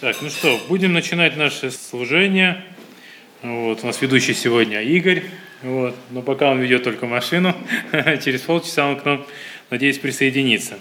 Так, 0.00 0.16
ну 0.22 0.30
что, 0.30 0.58
будем 0.66 0.94
начинать 0.94 1.36
наше 1.36 1.70
служение. 1.70 2.64
Вот, 3.42 3.84
у 3.84 3.86
нас 3.86 4.00
ведущий 4.00 4.32
сегодня 4.32 4.80
Игорь. 4.80 5.24
Вот, 5.60 5.94
но 6.08 6.22
пока 6.22 6.50
он 6.50 6.58
ведет 6.58 6.84
только 6.84 7.04
машину, 7.04 7.54
через 8.24 8.40
полчаса 8.40 8.86
он 8.86 8.98
к 8.98 9.04
нам, 9.04 9.26
надеюсь, 9.68 9.98
присоединится. 9.98 10.78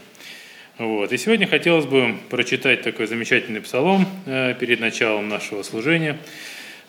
Вот. 0.78 1.12
И 1.12 1.18
сегодня 1.18 1.48
хотелось 1.48 1.86
бы 1.86 2.16
прочитать 2.30 2.82
такой 2.82 3.08
замечательный 3.08 3.60
псалом 3.60 4.08
э, 4.26 4.56
перед 4.58 4.80
началом 4.80 5.28
нашего 5.28 5.64
служения, 5.64 6.18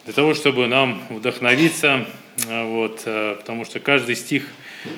для 0.05 0.15
того, 0.15 0.35
чтобы 0.35 0.69
нам 0.69 1.03
вдохновиться, 1.11 2.07
э, 2.47 2.65
вот, 2.65 3.03
э, 3.07 3.39
потому 3.41 3.65
что 3.65 3.81
каждый 3.81 4.15
стих 4.15 4.47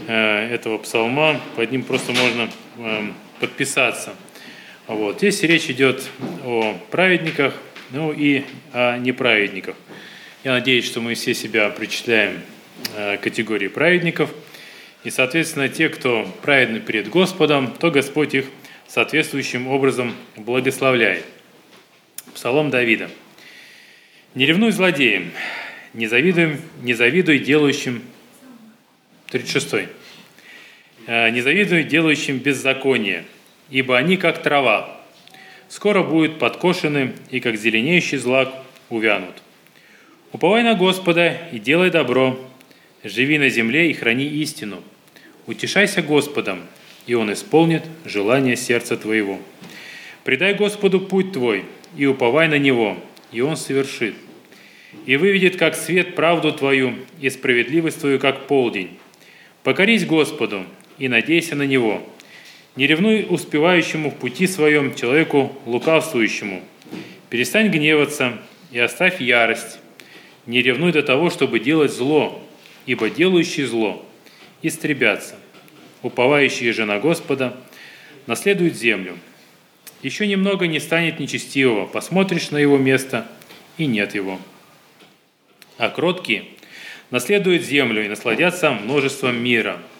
этого 0.06 0.76
псалма, 0.76 1.40
под 1.56 1.72
ним 1.72 1.82
просто 1.82 2.12
можно 2.12 2.50
э, 2.76 3.04
подписаться– 3.40 4.14
вот. 4.88 5.18
Здесь 5.18 5.42
речь 5.44 5.70
идет 5.70 6.02
о 6.44 6.76
праведниках, 6.90 7.54
ну 7.90 8.12
и 8.12 8.42
о 8.72 8.98
неправедниках. 8.98 9.76
Я 10.42 10.52
надеюсь, 10.52 10.84
что 10.84 11.00
мы 11.00 11.14
все 11.14 11.34
себя 11.34 11.70
причисляем 11.70 12.40
э, 12.96 13.16
к 13.16 13.20
категории 13.20 13.68
праведников. 13.68 14.34
И, 15.04 15.10
соответственно, 15.10 15.68
те, 15.68 15.88
кто 15.88 16.24
праведны 16.42 16.80
перед 16.80 17.08
Господом, 17.08 17.72
то 17.72 17.92
Господь 17.92 18.34
их 18.34 18.46
соответствующим 18.88 19.68
образом 19.68 20.16
благословляет. 20.36 21.24
Псалом 22.34 22.70
Давида. 22.70 23.08
«Не 24.34 24.46
ревнуй 24.46 24.72
злодеям, 24.72 25.30
не 25.94 26.08
завидуй, 26.08 26.56
не 26.82 26.94
завидуй 26.94 27.38
делающим...» 27.38 28.02
36. 29.30 29.88
«Э, 31.06 31.30
«Не 31.30 31.40
завидуй 31.40 31.84
делающим 31.84 32.38
беззаконие, 32.38 33.24
ибо 33.72 33.96
они 33.96 34.18
как 34.18 34.42
трава. 34.42 35.00
Скоро 35.68 36.02
будут 36.02 36.38
подкошены, 36.38 37.14
и 37.30 37.40
как 37.40 37.56
зеленеющий 37.56 38.18
злак 38.18 38.52
увянут. 38.90 39.34
Уповай 40.32 40.62
на 40.62 40.74
Господа 40.74 41.38
и 41.50 41.58
делай 41.58 41.90
добро, 41.90 42.38
живи 43.02 43.38
на 43.38 43.48
земле 43.48 43.90
и 43.90 43.94
храни 43.94 44.26
истину. 44.26 44.82
Утешайся 45.46 46.02
Господом, 46.02 46.60
и 47.06 47.14
Он 47.14 47.32
исполнит 47.32 47.82
желание 48.04 48.56
сердца 48.56 48.96
твоего. 48.98 49.40
Предай 50.22 50.52
Господу 50.54 51.00
путь 51.00 51.32
твой, 51.32 51.64
и 51.96 52.04
уповай 52.04 52.48
на 52.48 52.58
Него, 52.58 52.98
и 53.32 53.40
Он 53.40 53.56
совершит. 53.56 54.14
И 55.06 55.16
выведет, 55.16 55.56
как 55.56 55.74
свет, 55.74 56.14
правду 56.14 56.52
твою, 56.52 56.94
и 57.22 57.30
справедливость 57.30 58.00
твою, 58.00 58.18
как 58.18 58.46
полдень. 58.46 58.98
Покорись 59.62 60.04
Господу, 60.04 60.66
и 60.98 61.08
надейся 61.08 61.56
на 61.56 61.62
Него, 61.62 62.06
не 62.76 62.86
ревнуй 62.86 63.26
успевающему 63.28 64.10
в 64.10 64.16
пути 64.16 64.46
своем 64.46 64.94
человеку 64.94 65.54
лукавствующему. 65.66 66.62
Перестань 67.28 67.68
гневаться 67.68 68.38
и 68.70 68.78
оставь 68.78 69.20
ярость. 69.20 69.78
Не 70.46 70.62
ревнуй 70.62 70.92
до 70.92 71.02
того, 71.02 71.30
чтобы 71.30 71.60
делать 71.60 71.92
зло, 71.92 72.42
ибо 72.86 73.10
делающий 73.10 73.64
зло 73.64 74.04
истребятся. 74.62 75.36
Уповающие 76.02 76.72
же 76.72 76.84
на 76.84 76.98
Господа 76.98 77.56
наследуют 78.26 78.74
землю. 78.74 79.18
Еще 80.02 80.26
немного 80.26 80.66
не 80.66 80.80
станет 80.80 81.20
нечестивого, 81.20 81.86
посмотришь 81.86 82.50
на 82.50 82.58
его 82.58 82.76
место, 82.76 83.28
и 83.78 83.86
нет 83.86 84.14
его. 84.14 84.40
А 85.78 85.90
кроткие 85.90 86.44
наследуют 87.10 87.62
землю 87.62 88.04
и 88.04 88.08
насладятся 88.08 88.72
множеством 88.72 89.36
мира– 89.42 89.80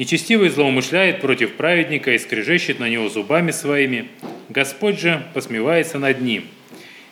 Нечестивый 0.00 0.48
злоумышляет 0.48 1.20
против 1.20 1.56
праведника 1.56 2.14
и 2.14 2.18
скрежещет 2.18 2.78
на 2.80 2.88
него 2.88 3.10
зубами 3.10 3.50
своими. 3.50 4.08
Господь 4.48 4.98
же 4.98 5.26
посмевается 5.34 5.98
над 5.98 6.22
ним, 6.22 6.46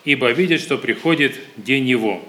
ибо 0.07 0.31
видит, 0.31 0.63
что 0.63 0.79
приходит 0.79 1.39
день 1.59 1.87
его. 1.87 2.27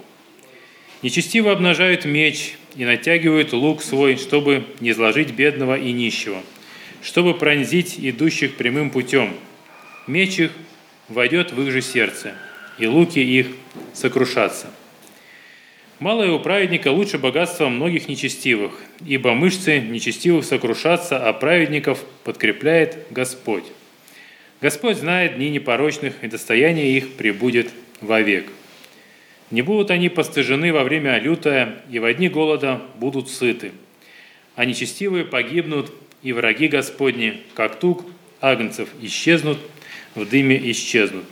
Нечестиво 1.00 1.52
обнажают 1.52 2.04
меч 2.04 2.56
и 2.76 2.84
натягивают 2.84 3.54
лук 3.54 3.82
свой, 3.82 4.16
чтобы 4.16 4.66
не 4.80 4.92
сложить 4.92 5.30
бедного 5.30 5.78
и 5.78 5.92
нищего, 5.92 6.42
чтобы 7.02 7.32
пронзить 7.32 7.94
идущих 7.98 8.56
прямым 8.56 8.90
путем. 8.90 9.32
Меч 10.06 10.40
их 10.40 10.50
войдет 11.08 11.52
в 11.52 11.62
их 11.62 11.72
же 11.72 11.80
сердце, 11.80 12.34
и 12.78 12.86
луки 12.86 13.18
их 13.20 13.46
сокрушатся. 13.94 14.66
Малое 16.00 16.32
у 16.32 16.38
праведника 16.38 16.88
лучше 16.88 17.18
богатства 17.18 17.68
многих 17.68 18.08
нечестивых, 18.08 18.72
ибо 19.04 19.34
мышцы 19.34 19.80
нечестивых 19.80 20.46
сокрушатся, 20.46 21.28
а 21.28 21.34
праведников 21.34 22.02
подкрепляет 22.24 23.06
Господь. 23.10 23.64
Господь 24.62 24.96
знает 24.96 25.36
дни 25.36 25.50
непорочных, 25.50 26.14
и 26.22 26.26
достояние 26.26 26.96
их 26.96 27.16
прибудет 27.16 27.68
вовек. 28.00 28.46
Не 29.50 29.60
будут 29.60 29.90
они 29.90 30.08
постыжены 30.08 30.72
во 30.72 30.84
время 30.84 31.18
лютая, 31.18 31.82
и 31.90 31.98
в 31.98 32.14
дни 32.14 32.30
голода 32.30 32.80
будут 32.96 33.28
сыты. 33.28 33.72
А 34.56 34.64
нечестивые 34.64 35.26
погибнут, 35.26 35.92
и 36.22 36.32
враги 36.32 36.68
Господни, 36.68 37.42
как 37.52 37.78
тук 37.78 38.06
агнцев, 38.40 38.88
исчезнут, 39.02 39.58
в 40.14 40.26
дыме 40.26 40.58
исчезнут. 40.70 41.26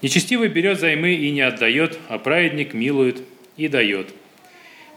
Нечестивый 0.00 0.48
берет 0.48 0.80
займы 0.80 1.12
и 1.12 1.30
не 1.30 1.42
отдает, 1.42 1.98
а 2.08 2.18
праведник 2.18 2.72
милует 2.72 3.18
и 3.56 3.68
дает. 3.68 4.08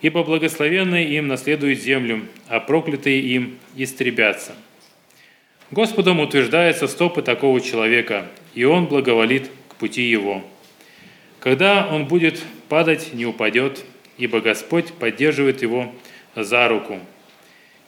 Ибо 0.01 0.23
благословенные 0.23 1.09
им 1.17 1.27
наследуют 1.27 1.79
землю, 1.79 2.25
а 2.47 2.59
проклятые 2.59 3.21
им 3.21 3.57
истребятся. 3.75 4.53
Господом 5.71 6.19
утверждается 6.19 6.87
стопы 6.87 7.21
такого 7.21 7.59
человека, 7.59 8.27
и 8.53 8.63
он 8.65 8.85
благоволит 8.85 9.49
к 9.69 9.75
пути 9.75 10.03
его. 10.03 10.43
Когда 11.39 11.87
он 11.87 12.05
будет 12.05 12.41
падать, 12.69 13.13
не 13.13 13.25
упадет, 13.25 13.83
ибо 14.17 14.41
Господь 14.41 14.93
поддерживает 14.93 15.61
его 15.61 15.93
за 16.35 16.67
руку. 16.67 16.99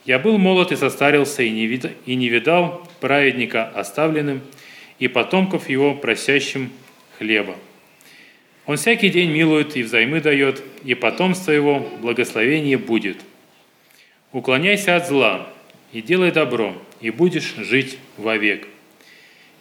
Я 0.05 0.19
был 0.19 0.37
молод 0.37 0.71
и 0.71 0.75
состарился, 0.75 1.43
и 1.43 1.49
не, 1.49 1.67
видал, 1.67 1.91
и 2.05 2.15
не 2.15 2.29
видал 2.29 2.87
праведника 2.99 3.65
оставленным, 3.67 4.41
и 4.99 5.07
потомков 5.07 5.69
его 5.69 5.93
просящим 5.93 6.71
хлеба. 7.17 7.55
Он 8.67 8.75
всякий 8.75 9.09
день 9.09 9.31
милует 9.31 9.77
и 9.77 9.81
взаймы 9.81 10.19
дает, 10.19 10.61
и 10.83 10.93
потомство 10.93 11.51
его 11.51 11.79
благословение 12.01 12.77
будет. 12.77 13.17
Уклоняйся 14.33 14.97
от 14.97 15.07
зла 15.07 15.47
и 15.93 16.01
делай 16.01 16.31
добро, 16.31 16.75
и 16.99 17.09
будешь 17.09 17.55
жить 17.55 17.97
вовек. 18.17 18.67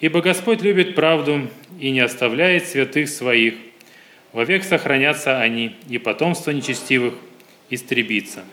Ибо 0.01 0.21
Господь 0.21 0.61
любит 0.61 0.97
правду 0.97 1.49
и 1.79 1.93
не 1.93 2.01
оставляет 2.01 2.67
святых 2.67 3.09
своих. 3.09 3.55
Вовек 4.33 4.65
сохранятся 4.65 5.41
они, 5.41 5.77
и 5.89 5.99
потомство 5.99 6.51
нечестивых 6.51 7.15
истребится. 7.71 8.45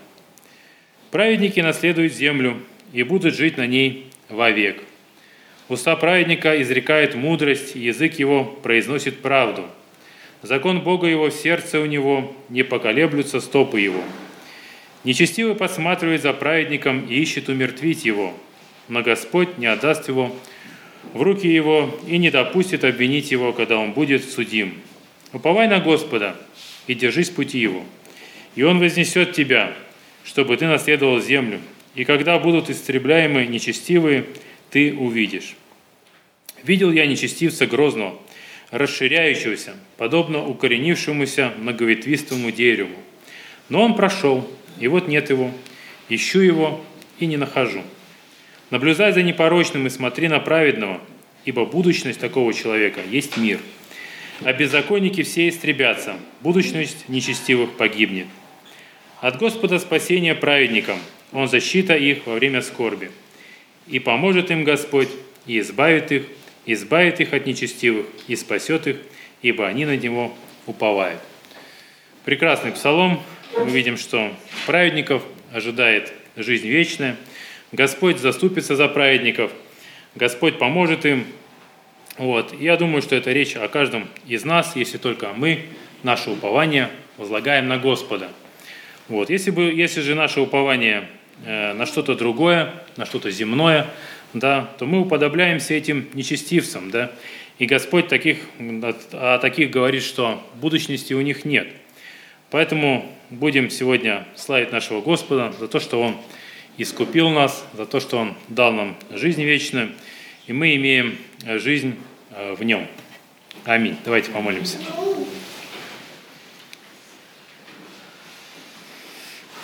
Праведники 1.09 1.61
наследуют 1.61 2.13
землю 2.13 2.61
и 2.93 3.01
будут 3.01 3.33
жить 3.35 3.57
на 3.57 3.65
ней 3.65 4.05
вовек. 4.29 4.83
Уста 5.67 5.95
праведника 5.95 6.61
изрекает 6.61 7.15
мудрость, 7.15 7.73
язык 7.73 8.19
его 8.19 8.43
произносит 8.43 9.19
правду– 9.23 9.65
Закон 10.43 10.81
Бога 10.81 11.07
его 11.07 11.29
в 11.29 11.33
сердце 11.33 11.79
у 11.79 11.85
него, 11.85 12.35
не 12.49 12.63
поколеблются 12.63 13.39
стопы 13.39 13.79
его. 13.79 14.01
Нечестивый 15.05 15.55
подсматривает 15.55 16.21
за 16.21 16.33
праведником 16.33 17.05
и 17.07 17.15
ищет 17.15 17.47
умертвить 17.47 18.03
его, 18.03 18.33
но 18.89 19.01
Господь 19.01 19.57
не 19.57 19.67
отдаст 19.67 20.09
его 20.09 20.35
в 21.13 21.21
руки 21.21 21.47
его 21.47 21.97
и 22.07 22.17
не 22.17 22.29
допустит 22.29 22.83
обвинить 22.83 23.31
его, 23.31 23.53
когда 23.53 23.77
он 23.77 23.93
будет 23.93 24.29
судим. 24.29 24.73
Уповай 25.31 25.69
на 25.69 25.79
Господа 25.79 26.35
и 26.87 26.93
держись 26.93 27.29
пути 27.29 27.59
его, 27.59 27.83
и 28.55 28.63
он 28.63 28.79
вознесет 28.79 29.31
тебя, 29.31 29.73
чтобы 30.25 30.57
ты 30.57 30.67
наследовал 30.67 31.21
землю, 31.21 31.59
и 31.95 32.03
когда 32.03 32.37
будут 32.37 32.69
истребляемы 32.69 33.45
нечестивые, 33.45 34.25
ты 34.71 34.93
увидишь. 34.93 35.55
Видел 36.63 36.91
я 36.91 37.05
нечестивца 37.05 37.65
грозного, 37.65 38.19
расширяющегося, 38.73 39.75
подобно 39.97 40.43
укоренившемуся 40.45 41.53
многоветвистому 41.59 42.51
дереву. 42.51 42.95
Но 43.69 43.83
он 43.83 43.95
прошел, 43.95 44.49
и 44.79 44.87
вот 44.87 45.07
нет 45.07 45.29
его, 45.29 45.51
ищу 46.09 46.39
его 46.39 46.83
и 47.19 47.27
не 47.27 47.37
нахожу. 47.37 47.83
Наблюдай 48.71 49.13
за 49.13 49.21
непорочным 49.21 49.85
и 49.85 49.91
смотри 49.91 50.27
на 50.27 50.39
праведного, 50.39 50.99
ибо 51.45 51.65
будущность 51.65 52.19
такого 52.19 52.51
человека 52.51 53.01
есть 53.07 53.37
мир. 53.37 53.59
А 54.41 54.51
беззаконники 54.51 55.21
все 55.21 55.49
истребятся, 55.49 56.15
будущность 56.41 57.07
нечестивых 57.07 57.77
погибнет. 57.77 58.25
От 59.21 59.37
Господа 59.37 59.77
спасение 59.77 60.33
праведникам, 60.33 60.97
Он 61.31 61.47
защита 61.47 61.95
их 61.95 62.25
во 62.25 62.33
время 62.33 62.63
скорби. 62.63 63.11
И 63.87 63.99
поможет 63.99 64.49
им 64.49 64.63
Господь, 64.63 65.09
и 65.45 65.59
избавит 65.59 66.11
их 66.11 66.23
избавит 66.65 67.19
их 67.19 67.33
от 67.33 67.45
нечестивых 67.45 68.05
и 68.27 68.35
спасет 68.35 68.87
их, 68.87 68.97
ибо 69.41 69.67
они 69.67 69.85
на 69.85 69.97
него 69.97 70.35
уповают. 70.65 71.19
Прекрасный 72.25 72.71
псалом. 72.71 73.21
Мы 73.57 73.69
видим, 73.69 73.97
что 73.97 74.33
праведников 74.65 75.23
ожидает 75.51 76.13
жизнь 76.35 76.67
вечная. 76.67 77.15
Господь 77.71 78.19
заступится 78.19 78.75
за 78.75 78.87
праведников. 78.87 79.51
Господь 80.15 80.57
поможет 80.57 81.05
им. 81.05 81.25
Вот. 82.17 82.59
Я 82.59 82.77
думаю, 82.77 83.01
что 83.01 83.15
это 83.15 83.31
речь 83.31 83.55
о 83.55 83.67
каждом 83.67 84.07
из 84.27 84.45
нас, 84.45 84.75
если 84.75 84.97
только 84.97 85.33
мы 85.35 85.65
наше 86.03 86.29
упование 86.29 86.89
возлагаем 87.17 87.67
на 87.67 87.77
Господа. 87.77 88.29
Вот. 89.07 89.29
Если, 89.29 89.51
бы, 89.51 89.63
если 89.63 90.01
же 90.01 90.15
наше 90.15 90.39
упование 90.39 91.09
э, 91.45 91.73
на 91.73 91.85
что-то 91.85 92.15
другое, 92.15 92.73
на 92.95 93.05
что-то 93.05 93.31
земное, 93.31 93.87
да, 94.33 94.69
то 94.77 94.85
мы 94.85 95.01
уподобляемся 95.01 95.73
этим 95.73 96.07
нечестивцам. 96.13 96.91
Да? 96.91 97.11
И 97.59 97.65
Господь 97.65 98.07
таких, 98.07 98.37
о 99.11 99.37
таких 99.39 99.71
говорит, 99.71 100.03
что 100.03 100.41
будущности 100.55 101.13
у 101.13 101.21
них 101.21 101.45
нет. 101.45 101.67
Поэтому 102.49 103.11
будем 103.29 103.69
сегодня 103.69 104.27
славить 104.35 104.71
нашего 104.71 105.01
Господа 105.01 105.53
за 105.59 105.67
то, 105.67 105.79
что 105.79 106.01
Он 106.01 106.17
искупил 106.77 107.29
нас, 107.29 107.65
за 107.73 107.85
то, 107.85 107.99
что 107.99 108.17
Он 108.17 108.35
дал 108.47 108.71
нам 108.73 108.95
жизнь 109.11 109.43
вечную, 109.43 109.91
и 110.47 110.53
мы 110.53 110.75
имеем 110.75 111.17
жизнь 111.45 111.95
э, 112.31 112.53
в 112.53 112.63
Нем. 112.63 112.87
Аминь. 113.65 113.95
Давайте 114.03 114.31
помолимся. 114.31 114.77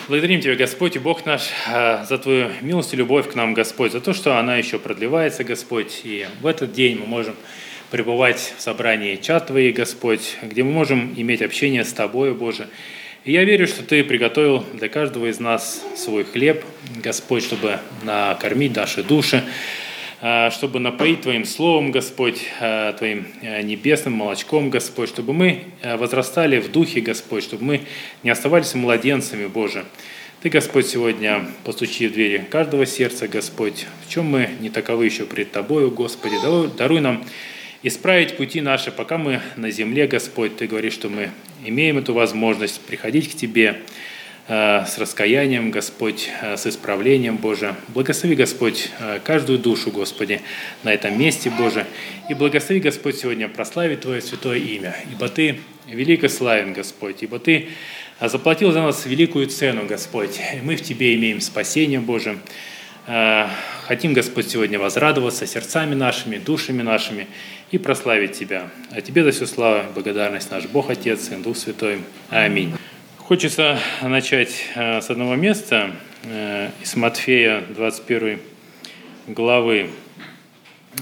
Благодарим 0.10 0.42
Тебя, 0.42 0.56
Господь 0.56 0.96
и 0.96 1.00
Бог 1.00 1.28
наш, 1.28 1.50
э, 1.68 2.04
за 2.04 2.18
Твою 2.18 2.50
милость 2.62 2.96
и 2.96 2.98
любовь 2.98 3.30
к 3.30 3.36
нам, 3.36 3.54
Господь, 3.54 3.92
за 3.92 4.02
то, 4.02 4.12
что 4.16 4.40
она 4.40 4.56
еще 4.58 4.80
продлевается, 4.80 5.44
Господь, 5.44 6.02
и 6.04 6.26
в 6.42 6.48
этот 6.48 6.74
день 6.74 6.98
мы 6.98 7.06
можем 7.06 7.36
пребывать 7.92 8.56
в 8.58 8.60
собрании 8.60 9.18
чат 9.18 9.46
Твоей, 9.46 9.72
Господь, 9.72 10.38
где 10.42 10.64
мы 10.64 10.72
можем 10.72 11.14
иметь 11.16 11.44
общение 11.44 11.86
с 11.86 11.94
Тобой, 11.94 12.34
Боже, 12.34 12.70
и 13.24 13.34
я 13.34 13.44
верю, 13.44 13.68
что 13.68 13.84
Ты 13.84 14.04
приготовил 14.04 14.66
для 14.74 14.90
каждого 14.90 15.28
из 15.28 15.40
нас 15.40 15.86
свой 15.96 16.24
хлеб, 16.24 16.66
Господь, 17.04 17.44
чтобы 17.44 17.78
накормить 18.02 18.76
наши 18.76 19.04
души, 19.04 19.44
чтобы 20.51 20.80
напоить 20.80 21.21
Твоим 21.21 21.45
Словом, 21.45 21.92
Господь, 21.92 22.42
а, 22.60 22.92
Твоим 22.94 23.27
а, 23.42 23.62
небесным 23.62 24.13
молочком, 24.13 24.69
Господь, 24.69 25.07
чтобы 25.07 25.33
мы 25.33 25.63
возрастали 25.81 26.60
в 26.60 26.71
духе, 26.71 27.00
Господь, 27.00 27.44
чтобы 27.44 27.63
мы 27.63 27.81
не 28.24 28.30
оставались 28.30 28.74
младенцами, 28.74 29.48
Боже. 29.48 29.86
Ты, 30.42 30.50
Господь, 30.50 30.88
сегодня 30.88 31.48
постучи 31.63 32.07
в 32.07 32.13
двери 32.13 32.45
каждого 32.50 32.86
сердца, 32.86 33.27
Господь, 33.27 33.86
в 34.06 34.10
чем 34.10 34.25
мы 34.25 34.50
не 34.60 34.69
таковы 34.69 35.06
еще 35.06 35.25
пред 35.25 35.51
Тобою, 35.51 35.92
Господи, 35.92 36.36
даруй 36.77 37.01
нам 37.01 37.25
исправить 37.83 38.38
пути 38.38 38.62
наши, 38.62 38.92
пока 38.92 39.18
мы 39.18 39.42
на 39.56 39.72
земле, 39.72 40.07
Господь. 40.07 40.57
Ты 40.57 40.68
говоришь, 40.68 40.94
что 40.94 41.10
мы 41.10 41.30
имеем 41.65 41.98
эту 41.98 42.13
возможность 42.13 42.81
приходить 42.81 43.31
к 43.31 43.36
Тебе 43.36 43.68
э, 43.68 43.99
с 44.50 44.98
раскаянием, 44.98 45.69
Господь, 45.69 46.28
э, 46.42 46.57
с 46.57 46.66
исправлением, 46.66 47.38
Боже. 47.38 47.75
Благослови, 47.90 48.36
Господь, 48.36 48.90
э, 49.00 49.19
каждую 49.24 49.60
душу, 49.60 49.92
Господи, 49.92 50.42
на 50.81 50.92
этом 50.92 51.19
месте, 51.19 51.51
Боже. 51.56 51.86
И 52.31 52.34
благослови, 52.34 52.81
Господь, 52.81 53.16
сегодня 53.18 53.48
прославить 53.48 54.01
Твое 54.01 54.22
святое 54.24 54.57
имя, 54.57 54.96
ибо 55.12 55.30
Ты 55.30 55.60
велико 55.86 56.28
славен, 56.30 56.74
Господь, 56.74 57.22
ибо 57.22 57.38
Ты 57.38 57.68
заплатил 58.19 58.72
за 58.72 58.81
нас 58.81 59.06
великую 59.06 59.46
цену, 59.48 59.86
Господь. 59.86 60.40
И 60.56 60.62
мы 60.63 60.78
в 60.78 60.81
Тебе 60.81 61.13
имеем 61.13 61.42
спасение, 61.42 62.00
Боже. 62.00 62.40
Хотим, 63.86 64.13
Господь, 64.13 64.50
сегодня 64.50 64.80
возрадоваться 64.80 65.46
сердцами 65.46 65.94
нашими, 65.94 66.38
душами 66.38 66.81
нашими 66.81 67.28
и 67.69 67.78
прославить 67.78 68.31
Тебя. 68.31 68.69
А 68.92 69.01
Тебе 69.01 69.24
за 69.24 69.31
все 69.31 69.46
слава 69.46 69.86
и 69.88 69.94
благодарность 69.94 70.50
наш 70.50 70.66
Бог 70.66 70.90
Отец 70.90 71.30
и 71.31 71.36
Дух 71.36 71.56
Святой. 71.56 72.00
Аминь. 72.30 72.74
Хочется 73.30 73.78
начать 74.02 74.66
э, 74.74 75.02
с 75.02 75.12
одного 75.12 75.36
места, 75.36 75.92
э, 76.24 76.72
из 76.81 76.96
Матфея 76.96 77.62
21 77.62 78.40
главы. 79.28 79.92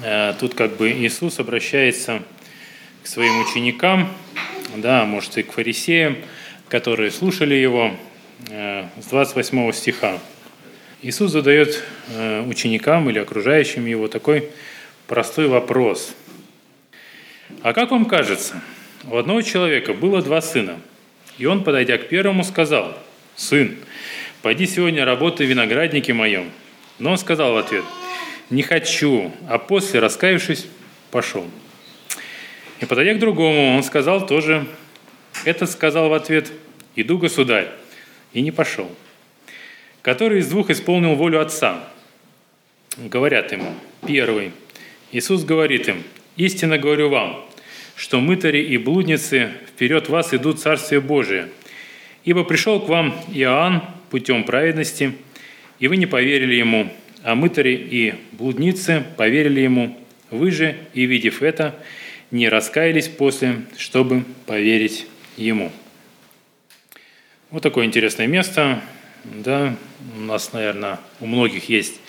Э, 0.03 0.33
тут 0.37 0.53
как 0.53 0.75
бы 0.75 0.91
Иисус 0.91 1.39
обращается 1.39 2.21
к 3.01 3.07
своим 3.07 3.39
ученикам, 3.39 4.09
да, 4.75 5.05
может 5.05 5.37
и 5.37 5.43
к 5.43 5.53
фарисеям, 5.53 6.17
которые 6.67 7.11
слушали 7.11 7.55
Его, 7.55 7.93
с 8.49 9.05
28 9.09 9.71
стиха. 9.71 10.19
Иисус 11.01 11.31
задает 11.31 11.81
ученикам 12.45 13.09
или 13.09 13.19
окружающим 13.19 13.85
Его 13.85 14.09
такой 14.09 14.49
простой 15.07 15.47
вопрос– 15.47 16.13
а 17.63 17.71
как 17.71 17.91
вам 17.91 18.03
кажется, 18.03 18.61
у 19.09 19.15
одного 19.15 19.41
человека 19.41 19.93
было 19.93 20.21
два 20.21 20.41
сына, 20.41 20.81
и 21.37 21.45
он, 21.45 21.63
подойдя 21.63 21.97
к 21.97 22.09
первому, 22.09 22.43
сказал, 22.43 22.97
«Сын, 23.35 23.77
пойди 24.41 24.65
сегодня 24.65 25.05
работай 25.05 25.45
в 25.45 25.49
винограднике 25.49 26.13
моем». 26.13 26.51
Но 26.99 27.11
он 27.11 27.17
сказал 27.17 27.53
в 27.53 27.57
ответ, 27.57 27.83
«Не 28.49 28.63
хочу», 28.63 29.31
а 29.47 29.59
после, 29.59 29.99
раскаявшись, 29.99 30.67
пошел. 31.11 31.45
И 32.79 32.85
подойдя 32.85 33.13
к 33.13 33.19
другому, 33.19 33.75
он 33.75 33.83
сказал 33.83 34.25
тоже, 34.25 34.65
этот 35.45 35.69
сказал 35.69 36.09
в 36.09 36.13
ответ, 36.13 36.51
«Иду, 36.95 37.17
государь», 37.17 37.69
и 38.33 38.41
не 38.41 38.51
пошел. 38.51 38.89
Который 40.01 40.39
из 40.39 40.47
двух 40.47 40.69
исполнил 40.69 41.15
волю 41.15 41.41
отца? 41.41 41.83
Говорят 42.97 43.51
ему, 43.51 43.73
первый. 44.07 44.51
Иисус 45.11 45.43
говорит 45.43 45.87
им, 45.87 46.03
«Истинно 46.35 46.77
говорю 46.77 47.09
вам, 47.09 47.46
что 47.97 48.21
мытари 48.21 48.61
и 48.61 48.77
блудницы 48.77 49.49
вперед 49.67 50.07
вас 50.07 50.33
идут 50.33 50.61
Царствие 50.61 51.01
Божие. 51.01 51.49
Ибо 52.23 52.43
пришел 52.43 52.79
к 52.79 52.87
вам 52.87 53.19
Иоанн 53.33 53.81
путем 54.11 54.43
праведности, 54.43 55.13
и 55.79 55.87
вы 55.87 55.97
не 55.97 56.05
поверили 56.05 56.55
ему, 56.55 56.93
а 57.23 57.33
мытари 57.33 57.73
и 57.73 58.13
блудницы 58.33 59.03
поверили 59.17 59.61
ему. 59.61 59.97
Вы 60.29 60.51
же, 60.51 60.77
и 60.93 61.05
видев 61.05 61.41
это, 61.41 61.75
не 62.29 62.49
раскаялись 62.49 63.07
после, 63.07 63.61
чтобы 63.77 64.23
поверить 64.45 65.07
ему. 65.35 65.71
Вот 67.49 67.63
такое 67.63 67.85
интересное 67.85 68.27
место. 68.27 68.81
Да, 69.23 69.75
у 70.15 70.19
нас, 70.19 70.53
наверное, 70.53 70.99
у 71.19 71.25
многих 71.25 71.67
есть 71.67 71.99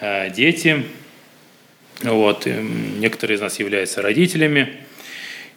э, 0.00 0.30
дети. 0.30 0.84
Вот, 2.02 2.46
некоторые 2.46 3.36
из 3.36 3.40
нас 3.40 3.58
являются 3.58 4.00
родителями. 4.00 4.87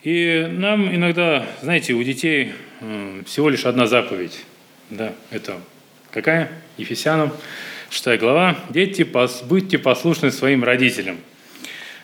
И 0.03 0.47
нам 0.49 0.93
иногда, 0.95 1.45
знаете, 1.61 1.93
у 1.93 2.01
детей 2.01 2.53
всего 3.27 3.49
лишь 3.49 3.65
одна 3.65 3.85
заповедь. 3.85 4.43
Да, 4.89 5.13
это 5.29 5.59
какая? 6.09 6.49
Ефесянам, 6.77 7.31
6 7.91 8.19
глава. 8.19 8.57
Дети, 8.71 9.07
будьте 9.43 9.77
послушны 9.77 10.31
своим 10.31 10.63
родителям. 10.63 11.17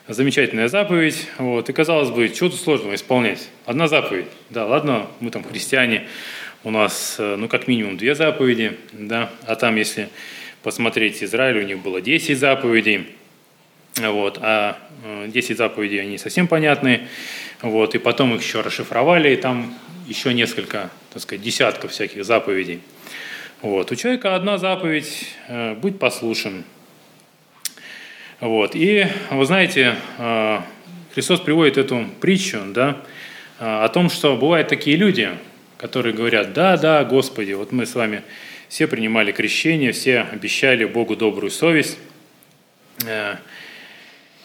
Замечательная 0.08 0.68
заповедь. 0.68 1.28
Вот. 1.40 1.70
И 1.70 1.74
казалось 1.74 2.12
бы, 2.12 2.28
что 2.28 2.50
тут 2.50 2.60
сложного 2.60 2.94
исполнять? 2.94 3.50
Одна 3.66 3.88
заповедь. 3.88 4.28
Да, 4.52 4.68
ладно, 4.68 5.08
мы 5.20 5.32
там 5.32 5.44
христиане, 5.44 6.08
у 6.64 6.70
нас, 6.70 7.16
э, 7.18 7.36
ну, 7.36 7.48
как 7.48 7.68
минимум 7.68 7.98
две 7.98 8.14
заповеди, 8.14 8.78
да, 8.92 9.32
а 9.46 9.56
там, 9.56 9.76
если 9.76 10.10
посмотреть 10.64 11.24
Израиль, 11.24 11.60
у 11.60 11.64
них 11.64 11.80
было 11.80 12.00
10 12.02 12.38
заповедей, 12.38 13.08
вот, 13.96 14.38
а 14.42 14.78
10 15.28 15.52
э, 15.52 15.56
заповедей, 15.56 16.02
они 16.02 16.18
совсем 16.18 16.48
понятные, 16.48 17.08
вот, 17.62 17.96
и 17.96 17.98
потом 17.98 18.36
их 18.36 18.42
еще 18.42 18.62
расшифровали, 18.62 19.34
и 19.34 19.36
там 19.36 19.74
еще 20.08 20.34
несколько, 20.34 20.90
так 21.12 21.22
сказать, 21.22 21.42
десятков 21.42 21.92
всяких 21.92 22.24
заповедей. 22.24 22.82
Вот. 23.62 23.92
У 23.92 23.96
человека 23.96 24.36
одна 24.36 24.58
заповедь 24.58 25.30
э,– 25.48 25.74
быть 25.82 25.98
послушен. 25.98 26.64
Вот. 28.40 28.76
И 28.76 29.08
вы 29.32 29.46
знаете, 29.46 29.96
э, 30.20 30.60
Христос 31.16 31.40
приводит 31.40 31.78
эту 31.78 32.08
притчу 32.22 32.60
да, 32.68 32.98
э, 33.60 33.66
о 33.66 33.90
том, 33.90 34.12
что 34.12 34.38
бывают 34.38 34.68
такие 34.68 34.96
люди, 34.96 35.32
которые 35.78 36.14
говорят, 36.14 36.54
да, 36.54 36.78
да, 36.78 37.04
Господи, 37.04 37.54
вот 37.54 37.72
мы 37.72 37.88
с 37.88 37.96
вами 37.96 38.22
все 38.70 38.86
принимали 38.86 39.32
крещение, 39.32 39.92
все 39.92 40.28
обещали 40.32 40.86
Богу 40.86 41.16
добрую 41.16 41.50
совесть, 41.50 41.98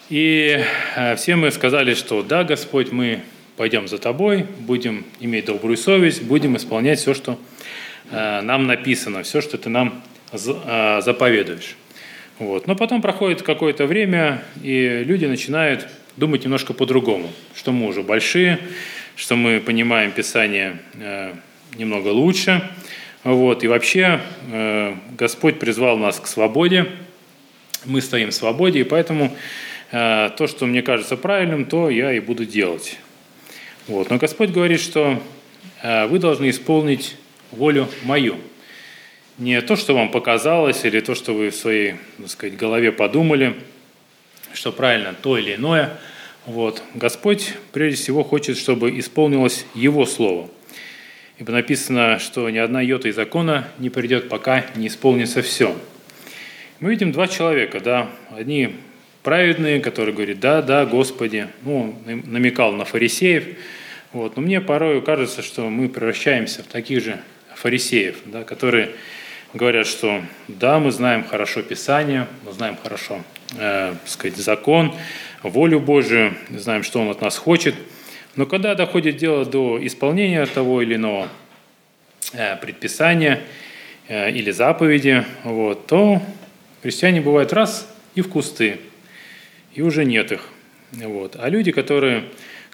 и 0.09 0.61
э, 0.95 1.15
все 1.15 1.35
мы 1.35 1.49
сказали, 1.51 1.93
что 1.93 2.23
да, 2.23 2.43
Господь, 2.43 2.91
мы 2.91 3.21
пойдем 3.55 3.87
за 3.87 3.97
Тобой, 3.97 4.45
будем 4.59 5.05
иметь 5.19 5.45
добрую 5.45 5.77
совесть, 5.77 6.23
будем 6.23 6.57
исполнять 6.57 6.99
все, 6.99 7.13
что 7.13 7.39
э, 8.11 8.41
нам 8.41 8.67
написано, 8.67 9.23
все, 9.23 9.39
что 9.39 9.57
Ты 9.57 9.69
нам 9.69 10.03
э, 10.31 11.01
заповедуешь. 11.01 11.75
Вот. 12.39 12.67
Но 12.67 12.75
потом 12.75 13.01
проходит 13.01 13.43
какое-то 13.43 13.85
время, 13.85 14.43
и 14.61 15.03
люди 15.05 15.25
начинают 15.25 15.87
думать 16.17 16.43
немножко 16.43 16.73
по-другому, 16.73 17.31
что 17.55 17.71
мы 17.71 17.87
уже 17.87 18.01
большие, 18.01 18.59
что 19.15 19.35
мы 19.35 19.59
понимаем 19.59 20.11
Писание 20.11 20.79
немного 21.75 22.09
лучше. 22.09 22.69
Вот. 23.23 23.63
И 23.63 23.67
вообще 23.67 24.19
Господь 25.15 25.59
призвал 25.59 25.97
нас 25.97 26.19
к 26.19 26.25
свободе, 26.25 26.87
мы 27.85 28.01
стоим 28.01 28.29
в 28.29 28.33
свободе, 28.33 28.79
и 28.79 28.83
поэтому 28.83 29.35
то, 29.93 30.47
что 30.47 30.65
мне 30.65 30.81
кажется 30.81 31.17
правильным, 31.17 31.65
то 31.65 31.87
я 31.87 32.13
и 32.13 32.19
буду 32.19 32.45
делать. 32.45 32.97
Вот. 33.87 34.09
Но 34.09 34.17
Господь 34.17 34.49
говорит, 34.49 34.79
что 34.79 35.21
э, 35.83 36.07
вы 36.07 36.17
должны 36.17 36.49
исполнить 36.49 37.15
волю 37.51 37.87
мою. 38.03 38.37
Не 39.37 39.61
то, 39.61 39.75
что 39.75 39.93
вам 39.93 40.09
показалось, 40.09 40.83
или 40.83 40.99
то, 40.99 41.13
что 41.13 41.33
вы 41.33 41.51
в 41.51 41.55
своей 41.55 41.95
так 42.17 42.29
сказать, 42.29 42.57
голове 42.57 42.91
подумали, 42.91 43.55
что 44.53 44.71
правильно 44.71 45.13
то 45.13 45.37
или 45.37 45.55
иное, 45.55 45.99
Вот. 46.47 46.81
Господь 46.95 47.53
прежде 47.71 48.01
всего 48.01 48.23
хочет, 48.23 48.57
чтобы 48.57 48.97
исполнилось 48.97 49.67
Его 49.75 50.07
Слово. 50.07 50.49
Ибо 51.37 51.51
написано, 51.51 52.17
что 52.17 52.49
ни 52.49 52.57
одна 52.57 52.81
йота 52.81 53.09
из 53.09 53.15
закона 53.15 53.67
не 53.77 53.91
придет, 53.91 54.27
пока 54.27 54.65
не 54.75 54.87
исполнится 54.87 55.43
все. 55.43 55.75
Мы 56.79 56.89
видим 56.89 57.11
два 57.11 57.27
человека, 57.27 57.79
да, 57.79 58.09
одни 58.31 58.75
праведные, 59.23 59.79
которые 59.79 60.13
говорят, 60.13 60.39
да, 60.39 60.61
да, 60.61 60.85
Господи, 60.85 61.47
ну, 61.63 61.97
намекал 62.05 62.73
на 62.73 62.85
фарисеев, 62.85 63.45
вот. 64.11 64.35
Но 64.35 64.43
мне 64.43 64.61
порой 64.61 65.01
кажется, 65.01 65.41
что 65.41 65.69
мы 65.69 65.89
превращаемся 65.89 66.61
в 66.61 66.67
таких 66.67 67.03
же 67.03 67.19
фарисеев, 67.55 68.17
да, 68.25 68.43
которые 68.43 68.91
говорят, 69.53 69.87
что 69.87 70.21
да, 70.47 70.79
мы 70.79 70.91
знаем 70.91 71.23
хорошо 71.23 71.61
Писание, 71.61 72.27
мы 72.45 72.51
знаем 72.51 72.77
хорошо 72.81 73.23
э, 73.57 73.95
сказать, 74.05 74.37
закон, 74.37 74.93
волю 75.41 75.79
Божию, 75.79 76.35
знаем, 76.49 76.83
что 76.83 76.99
Он 76.99 77.09
от 77.09 77.21
нас 77.21 77.37
хочет, 77.37 77.75
но 78.35 78.45
когда 78.45 78.75
доходит 78.75 79.17
дело 79.17 79.45
до 79.45 79.85
исполнения 79.85 80.45
того 80.47 80.81
или 80.81 80.95
иного 80.95 81.29
э, 82.33 82.55
предписания 82.57 83.41
э, 84.07 84.31
или 84.31 84.51
заповеди, 84.51 85.23
вот, 85.43 85.85
то 85.87 86.21
христиане 86.81 87.21
бывают 87.21 87.53
раз 87.53 87.87
и 88.15 88.21
в 88.21 88.29
кусты, 88.29 88.79
и 89.73 89.81
уже 89.81 90.05
нет 90.05 90.31
их. 90.31 90.49
Вот. 90.91 91.35
А 91.39 91.49
люди, 91.49 91.71
которые, 91.71 92.25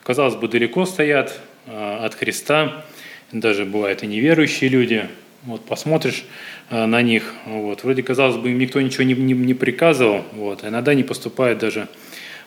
казалось 0.04 0.36
бы, 0.36 0.48
далеко 0.48 0.86
стоят 0.86 1.40
э, 1.66 1.98
от 2.06 2.16
Христа, 2.16 2.86
даже 3.32 3.66
бывают 3.66 4.04
и 4.04 4.08
неверующие 4.08 4.70
люди, 4.70 5.08
вот, 5.44 5.66
посмотришь 5.66 6.26
э, 6.70 6.86
на 6.86 7.02
них, 7.02 7.34
вот, 7.46 7.84
вроде, 7.84 8.04
казалось 8.04 8.38
бы, 8.38 8.52
им 8.52 8.60
никто 8.60 8.82
ничего 8.82 9.04
не, 9.04 9.14
не, 9.14 9.34
не 9.34 9.54
приказывал, 9.54 10.26
вот, 10.34 10.64
а 10.64 10.70
иногда 10.70 10.94
не 10.94 11.04
поступают 11.04 11.60
даже 11.60 11.88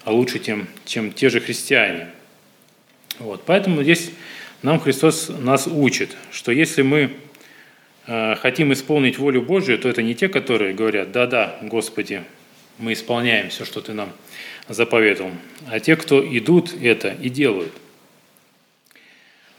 лучше, 0.04 0.38
тем, 0.38 0.66
чем 0.84 1.12
те 1.12 1.30
же 1.30 1.40
христиане. 1.40 2.08
Вот, 3.18 3.44
поэтому 3.46 3.82
здесь 3.82 4.10
нам 4.62 4.78
Христос 4.78 5.30
нас 5.40 5.66
учит, 5.66 6.16
что 6.30 6.52
если 6.52 6.82
мы 6.82 7.12
хотим 8.04 8.72
исполнить 8.72 9.18
волю 9.18 9.42
Божию, 9.42 9.78
то 9.78 9.88
это 9.88 10.02
не 10.02 10.16
те, 10.16 10.28
которые 10.28 10.74
говорят, 10.74 11.12
да-да, 11.12 11.56
Господи, 11.62 12.22
мы 12.78 12.92
исполняем 12.92 13.50
все, 13.50 13.64
что 13.64 13.80
Ты 13.80 13.92
нам 13.92 14.12
заповедовал, 14.68 15.32
а 15.68 15.80
те, 15.80 15.96
кто 15.96 16.20
идут 16.36 16.72
это 16.82 17.08
и 17.08 17.28
делают. 17.28 17.72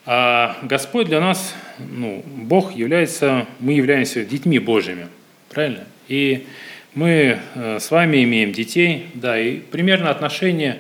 А 0.06 0.58
Господь 0.64 1.08
для 1.08 1.22
нас, 1.22 1.56
ну, 1.80 2.24
Бог 2.26 2.76
является, 2.76 3.48
мы 3.60 3.74
являемся 3.74 4.26
детьми 4.26 4.60
Божьими, 4.60 5.08
правильно? 5.50 5.86
И 6.10 6.46
мы 6.94 7.40
э, 7.56 7.80
с 7.80 7.90
вами 7.90 8.24
имеем 8.24 8.52
детей, 8.52 9.08
да, 9.14 9.40
и 9.40 9.60
примерно 9.60 10.10
отношения, 10.10 10.80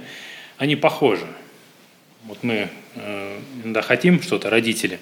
они 0.57 0.75
похожи. 0.75 1.25
Вот 2.25 2.43
мы 2.43 2.69
э, 2.95 3.39
иногда 3.63 3.81
хотим 3.81 4.21
что-то, 4.21 4.49
родители, 4.49 4.99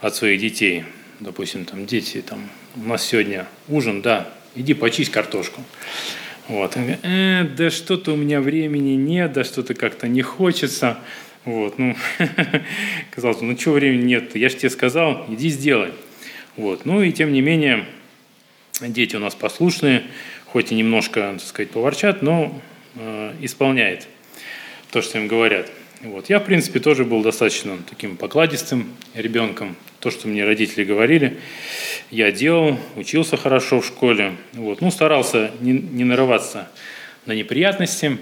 от 0.00 0.14
своих 0.14 0.40
детей. 0.40 0.84
Допустим, 1.20 1.64
там 1.64 1.86
дети, 1.86 2.20
там, 2.20 2.48
у 2.76 2.88
нас 2.88 3.04
сегодня 3.04 3.46
ужин, 3.68 4.02
да, 4.02 4.28
иди 4.54 4.74
почисть 4.74 5.10
картошку. 5.10 5.62
Вот. 6.48 6.76
э, 6.76 7.44
да 7.56 7.70
что-то 7.70 8.12
у 8.12 8.16
меня 8.16 8.40
времени 8.40 8.94
нет, 8.94 9.32
да 9.32 9.44
что-то 9.44 9.74
как-то 9.74 10.06
не 10.06 10.22
хочется. 10.22 10.98
Вот, 11.44 11.78
ну, 11.78 11.96
казалось 13.10 13.38
бы, 13.38 13.44
ну 13.44 13.54
чего 13.54 13.74
времени 13.74 14.02
нет, 14.04 14.34
я 14.36 14.48
же 14.48 14.56
тебе 14.56 14.70
сказал, 14.70 15.26
иди 15.28 15.48
сделай. 15.48 15.92
Вот, 16.56 16.84
ну 16.84 17.02
и 17.02 17.12
тем 17.12 17.32
не 17.32 17.40
менее, 17.40 17.84
дети 18.80 19.16
у 19.16 19.20
нас 19.20 19.34
послушные, 19.34 20.02
хоть 20.46 20.72
и 20.72 20.74
немножко, 20.74 21.34
так 21.38 21.46
сказать, 21.46 21.70
поворчат, 21.70 22.22
но 22.22 22.60
э, 22.96 23.34
исполняет 23.40 24.08
то, 24.90 25.02
что 25.02 25.18
им 25.18 25.28
говорят. 25.28 25.70
Вот. 26.02 26.28
Я, 26.28 26.40
в 26.40 26.44
принципе, 26.44 26.80
тоже 26.80 27.04
был 27.04 27.22
достаточно 27.22 27.78
таким 27.88 28.16
покладистым 28.16 28.94
ребенком. 29.14 29.76
То, 30.00 30.10
что 30.10 30.28
мне 30.28 30.44
родители 30.44 30.84
говорили, 30.84 31.38
я 32.10 32.30
делал, 32.30 32.78
учился 32.96 33.36
хорошо 33.36 33.80
в 33.80 33.86
школе. 33.86 34.36
Вот. 34.52 34.80
Ну, 34.80 34.90
старался 34.90 35.50
не, 35.60 35.72
не 35.72 36.04
нарываться 36.04 36.68
на 37.24 37.32
неприятности, 37.32 38.18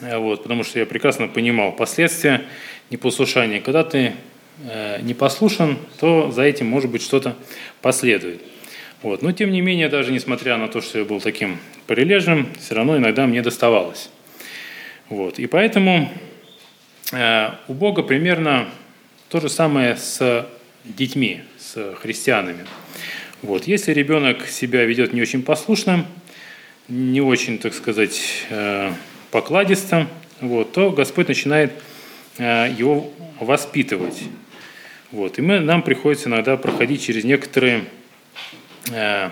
Э, 0.00 0.18
вот, 0.18 0.42
потому 0.42 0.64
что 0.64 0.78
я 0.78 0.86
прекрасно 0.86 1.28
понимал 1.28 1.72
последствия 1.72 2.42
непослушания. 2.90 3.60
Когда 3.60 3.84
ты 3.84 4.12
э, 4.68 5.00
не 5.02 5.14
послушан, 5.14 5.78
то 6.00 6.30
за 6.30 6.42
этим 6.42 6.66
может 6.66 6.90
быть 6.90 7.02
что-то 7.02 7.36
последует. 7.80 8.42
Вот. 9.02 9.22
Но 9.22 9.32
тем 9.32 9.52
не 9.52 9.60
менее, 9.60 9.88
даже 9.88 10.12
несмотря 10.12 10.56
на 10.56 10.68
то, 10.68 10.80
что 10.80 10.98
я 10.98 11.04
был 11.04 11.20
таким 11.20 11.58
прилежным, 11.86 12.48
все 12.58 12.74
равно 12.74 12.96
иногда 12.96 13.26
мне 13.26 13.42
доставалось. 13.42 14.10
Вот. 15.08 15.38
И 15.38 15.46
поэтому 15.46 16.10
у 17.12 17.74
Бога 17.74 18.02
примерно 18.02 18.68
то 19.28 19.40
же 19.40 19.48
самое 19.48 19.96
с 19.96 20.48
детьми, 20.84 21.42
с 21.58 21.94
христианами. 21.96 22.66
Вот. 23.42 23.66
Если 23.66 23.92
ребенок 23.92 24.46
себя 24.46 24.84
ведет 24.84 25.12
не 25.12 25.20
очень 25.20 25.42
послушным, 25.42 26.06
не 26.88 27.20
очень, 27.20 27.58
так 27.58 27.74
сказать, 27.74 28.20
э, 28.50 28.92
покладисто, 29.30 30.06
вот, 30.40 30.72
то 30.72 30.90
Господь 30.90 31.28
начинает 31.28 31.72
э, 32.38 32.74
его 32.76 33.12
воспитывать. 33.40 34.22
Вот. 35.10 35.38
И 35.38 35.42
мы, 35.42 35.60
нам 35.60 35.82
приходится 35.82 36.28
иногда 36.28 36.56
проходить 36.56 37.02
через 37.02 37.24
некоторые 37.24 37.84
э, 38.90 39.30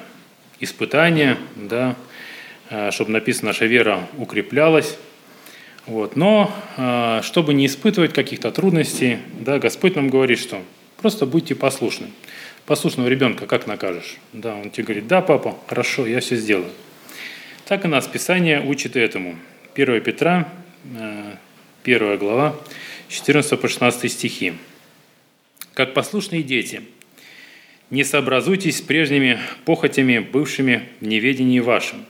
испытания, 0.60 1.38
да, 1.56 1.96
э, 2.70 2.90
чтобы 2.90 3.12
написано, 3.12 3.48
наша 3.48 3.66
вера 3.66 4.08
укреплялась. 4.18 4.96
Вот. 5.86 6.16
Но 6.16 6.54
э, 6.76 7.20
чтобы 7.22 7.54
не 7.54 7.66
испытывать 7.66 8.12
каких-то 8.12 8.50
трудностей, 8.52 9.18
да, 9.40 9.58
Господь 9.58 9.96
нам 9.96 10.08
говорит, 10.08 10.38
что 10.38 10.62
просто 11.00 11.26
будьте 11.26 11.54
послушны. 11.54 12.08
Послушного 12.66 13.08
ребенка 13.08 13.46
как 13.46 13.66
накажешь? 13.66 14.18
Да, 14.32 14.54
он 14.54 14.70
тебе 14.70 14.84
говорит, 14.84 15.06
да, 15.08 15.20
папа, 15.20 15.56
хорошо, 15.66 16.06
я 16.06 16.20
все 16.20 16.36
сделаю. 16.36 16.70
Так 17.66 17.84
и 17.84 17.88
нас 17.88 18.06
Писание 18.06 18.60
учит 18.60 18.96
этому. 18.96 19.36
1 19.74 20.00
Петра, 20.02 20.48
1 20.94 21.38
э, 21.84 22.16
глава, 22.16 22.54
14 23.08 23.60
по 23.60 23.68
16 23.68 24.12
стихи. 24.12 24.54
«Как 25.74 25.94
послушные 25.94 26.42
дети, 26.42 26.82
не 27.90 28.04
сообразуйтесь 28.04 28.78
с 28.78 28.80
прежними 28.80 29.38
похотями, 29.64 30.18
бывшими 30.18 30.88
в 31.00 31.06
неведении 31.06 31.60
вашим, 31.60 32.04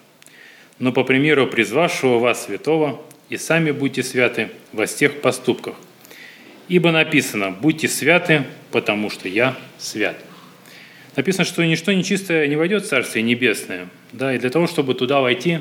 но 0.78 0.92
по 0.92 1.04
примеру 1.04 1.46
призвавшего 1.46 2.18
вас 2.18 2.44
святого, 2.44 3.00
и 3.32 3.36
сами 3.36 3.70
будьте 3.70 4.02
святы 4.02 4.50
во 4.72 4.86
всех 4.86 5.20
поступках. 5.20 5.74
Ибо 6.68 6.92
написано, 6.92 7.50
будьте 7.50 7.88
святы, 7.88 8.44
потому 8.70 9.10
что 9.10 9.28
я 9.28 9.56
свят. 9.78 10.16
Написано, 11.16 11.44
что 11.44 11.64
ничто 11.64 11.92
нечистое 11.92 12.46
не 12.46 12.56
войдет 12.56 12.84
в 12.84 12.88
Царствие 12.88 13.22
Небесное. 13.22 13.88
Да, 14.12 14.34
и 14.34 14.38
для 14.38 14.50
того, 14.50 14.66
чтобы 14.66 14.94
туда 14.94 15.20
войти, 15.20 15.58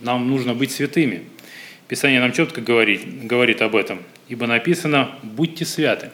нам 0.00 0.28
нужно 0.30 0.54
быть 0.54 0.70
святыми– 0.70 1.24
Писание 1.86 2.18
нам 2.18 2.32
четко 2.32 2.62
говорит, 2.62 3.26
говорит 3.26 3.60
об 3.60 3.76
этом. 3.76 4.02
Ибо 4.28 4.46
написано 4.46 5.10
«будьте 5.22 5.66
святы, 5.66 6.10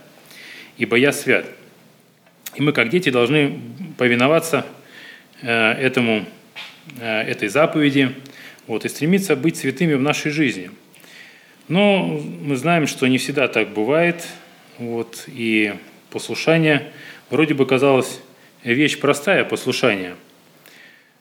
ибо 0.76 0.96
я 0.96 1.12
свят». 1.12 1.46
И 2.56 2.62
мы, 2.62 2.72
как 2.72 2.88
дети, 2.88 3.10
должны 3.10 3.60
повиноваться 3.96 4.66
э, 5.42 5.72
этому, 5.72 6.26
э, 6.98 7.22
этой 7.22 7.48
заповеди 7.48 8.12
вот, 8.66 8.84
и 8.84 8.88
стремиться 8.88 9.36
быть 9.36 9.56
святыми 9.56 9.94
в 9.94 10.02
нашей 10.02 10.32
жизни. 10.32 10.72
Но 11.70 12.20
мы 12.42 12.56
знаем, 12.56 12.86
что 12.86 13.06
не 13.06 13.16
всегда 13.16 13.48
так 13.48 13.70
бывает. 13.70 14.26
Вот, 14.76 15.24
и 15.26 15.72
послушание 16.10 16.92
вроде 17.30 17.54
бы 17.54 17.64
казалось 17.64 18.20
вещь 18.62 19.00
простая, 19.00 19.44
послушание. 19.44 20.16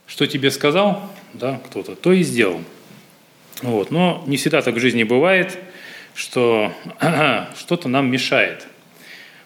Что 0.08 0.27
тебе 0.27 0.51
сказал, 0.51 1.10
да, 1.34 1.62
кто-то, 1.65 1.96
то 1.96 2.12
и 2.12 2.24
сделал– 2.24 2.62
вот. 3.62 3.91
Но 3.91 4.24
не 4.27 4.38
всегда 4.38 4.62
так 4.62 4.75
в 4.75 4.79
жизни 4.79 5.03
бывает, 5.03 5.58
что 6.15 6.74
что-то 7.58 7.89
нам 7.89 8.10
мешает. 8.12 8.68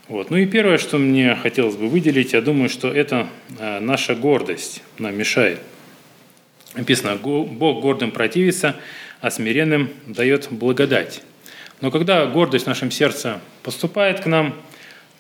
Вот. 0.07 0.29
Ну 0.29 0.37
и 0.37 0.45
первое, 0.45 0.77
что 0.77 0.97
мне 0.97 1.35
хотелось 1.35 1.75
бы 1.75 1.87
выделить, 1.87 2.33
я 2.33 2.41
думаю, 2.41 2.69
что 2.69 2.89
это 2.91 3.27
э, 3.57 3.79
наша 3.79 4.15
гордость 4.15 4.83
нам 4.99 5.15
мешает. 5.17 5.59
Написано, 6.75 7.15
Бог 7.15 7.81
гордым 7.81 8.11
противится, 8.11 8.75
а 9.23 9.31
смиренным 9.31 9.89
дает 10.05 10.49
благодать. 10.51 11.23
Но 11.81 11.89
когда 11.89 12.27
гордость 12.27 12.65
в 12.65 12.67
нашем 12.67 12.91
сердце 12.91 13.41
поступает 13.63 14.19
к 14.19 14.27
нам, 14.27 14.53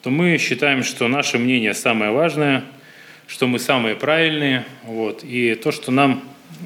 то 0.03 0.11
мы 0.11 0.37
считаем, 0.37 0.83
что 0.83 1.07
наше 1.07 1.39
мнение 1.39 1.73
самое 1.73 2.11
важное, 2.11 2.63
что 3.25 3.47
мы 3.47 3.57
самые 3.57 3.95
правильные, 3.95 4.63
вот, 4.83 5.23
и 5.23 5.55
то, 5.55 5.71
что 5.71 5.91
нам 5.91 6.21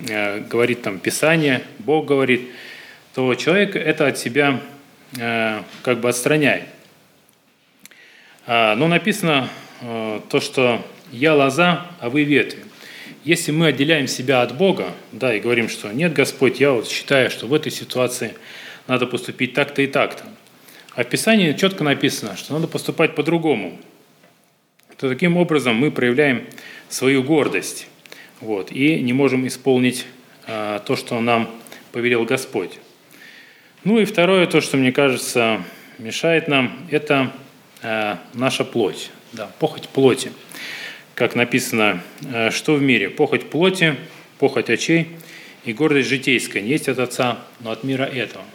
Э, 0.10 0.40
говорит 0.40 0.84
там 0.84 1.00
Писание, 1.00 1.64
Бог 1.80 2.06
говорит, 2.06 2.50
то 3.14 3.34
человек 3.36 3.76
это 3.76 4.08
от 4.08 4.18
себя 4.18 4.62
э, 5.18 5.62
как 5.82 6.00
бы 6.00 6.10
отстраняет. 6.10 6.66
А, 8.46 8.76
но 8.76 8.88
написано 8.88 9.50
э, 9.82 10.22
то, 10.30 10.40
что 10.40 10.86
«я 11.12 11.34
лоза, 11.34 11.88
а 12.00 12.10
вы 12.10 12.24
ветви». 12.24 12.64
Если 13.24 13.52
мы 13.52 13.68
отделяем 13.68 14.08
себя 14.08 14.42
от 14.42 14.58
Бога, 14.58 14.94
да, 15.12 15.36
и 15.36 15.40
говорим, 15.40 15.70
что 15.70 15.92
нет, 15.92 16.14
Господь, 16.14 16.60
я 16.60 16.72
вот 16.72 16.88
считаю, 16.88 17.30
что 17.30 17.48
в 17.48 17.54
этой 17.54 17.72
ситуации 17.72 18.36
надо 18.88 19.06
поступить 19.06 19.54
так-то 19.54 19.82
и 19.82 19.88
так-то. 19.88 20.24
А 20.96 21.04
в 21.04 21.10
Писании 21.10 21.54
четко 21.54 21.84
написано, 21.84 22.38
что 22.38 22.54
надо 22.54 22.68
поступать 22.68 23.16
по-другому. 23.16 23.78
То 24.98 25.10
таким 25.10 25.38
образом 25.38 25.76
мы 25.76 25.92
проявляем 25.92 26.48
свою 26.90 27.22
гордость 27.22 27.88
вот, 28.42 28.72
и 28.72 29.00
не 29.02 29.14
можем 29.14 29.46
исполнить 29.46 30.06
а, 30.48 30.80
то, 30.80 30.96
что 30.96 31.20
нам 31.22 31.50
повелел 31.92 32.26
Господь. 32.26 32.80
Ну 33.84 34.00
и 34.00 34.06
второе, 34.06 34.48
то, 34.48 34.60
что 34.60 34.78
мне 34.78 34.92
кажется 34.92 35.62
мешает 36.00 36.48
нам, 36.48 36.88
это 36.90 37.32
а, 37.84 38.20
наша 38.34 38.64
плоть, 38.64 39.12
да, 39.34 39.52
похоть 39.60 39.88
плоти. 39.90 40.32
Как 41.18 41.34
написано, 41.34 42.04
а, 42.32 42.52
что 42.52 42.76
в 42.76 42.82
мире? 42.84 43.10
Похоть 43.10 43.50
плоти, 43.50 43.96
похоть 44.38 44.70
очей 44.70 45.08
и 45.66 45.74
гордость 45.74 46.10
житейская. 46.10 46.62
Не 46.62 46.70
есть 46.70 46.88
от 46.90 47.00
Отца, 47.00 47.40
но 47.60 47.72
от 47.72 47.84
мира 47.84 48.04
этого. 48.04 48.46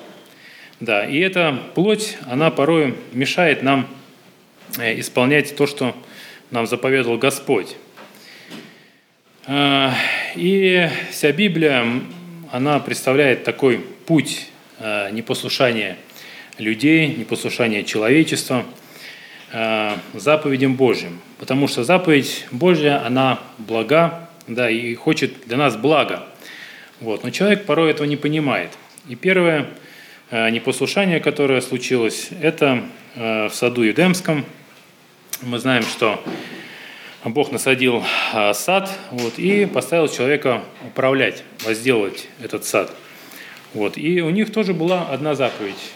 Да, 0.78 1.04
и 1.04 1.18
эта 1.18 1.58
плоть, 1.74 2.18
она 2.24 2.52
порой 2.52 2.94
мешает 3.14 3.64
нам 3.64 3.88
э, 4.78 5.00
исполнять 5.00 5.56
то, 5.56 5.66
что 5.66 5.96
нам 6.52 6.68
заповедовал 6.68 7.18
Господь. 7.18 7.74
А, 9.46 9.92
и 10.36 10.88
вся 11.10 11.32
Библия, 11.32 11.84
она 12.52 12.78
представляет 12.78 13.42
такой 13.42 13.80
путь 14.06 14.46
непослушания 15.10 15.96
людей, 16.58 17.08
непослушания 17.08 17.82
человечества 17.82 18.64
заповедям 20.14 20.76
Божьим. 20.76 21.20
Потому 21.38 21.68
что 21.68 21.84
заповедь 21.84 22.46
Божья, 22.50 23.04
она 23.04 23.38
блага, 23.58 24.28
да, 24.48 24.70
и 24.70 24.94
хочет 24.94 25.46
для 25.46 25.56
нас 25.56 25.76
блага. 25.76 26.26
Вот. 27.00 27.22
Но 27.24 27.30
человек 27.30 27.66
порой 27.66 27.90
этого 27.90 28.06
не 28.06 28.16
понимает. 28.16 28.70
И 29.08 29.14
первое 29.14 29.68
непослушание, 30.30 31.20
которое 31.20 31.60
случилось, 31.60 32.30
это 32.40 32.82
в 33.14 33.50
саду 33.52 33.82
Едемском. 33.82 34.44
Мы 35.42 35.58
знаем, 35.58 35.82
что 35.82 36.22
Бог 37.24 37.52
насадил 37.52 38.02
сад 38.54 38.90
вот, 39.10 39.38
и 39.38 39.66
поставил 39.66 40.08
человека 40.08 40.62
управлять, 40.86 41.44
возделывать 41.64 42.28
этот 42.42 42.64
сад. 42.64 42.90
Вот. 43.74 43.98
И 43.98 44.22
у 44.22 44.30
них 44.30 44.52
тоже 44.52 44.74
была 44.74 45.08
одна 45.08 45.34
заповедь, 45.34 45.92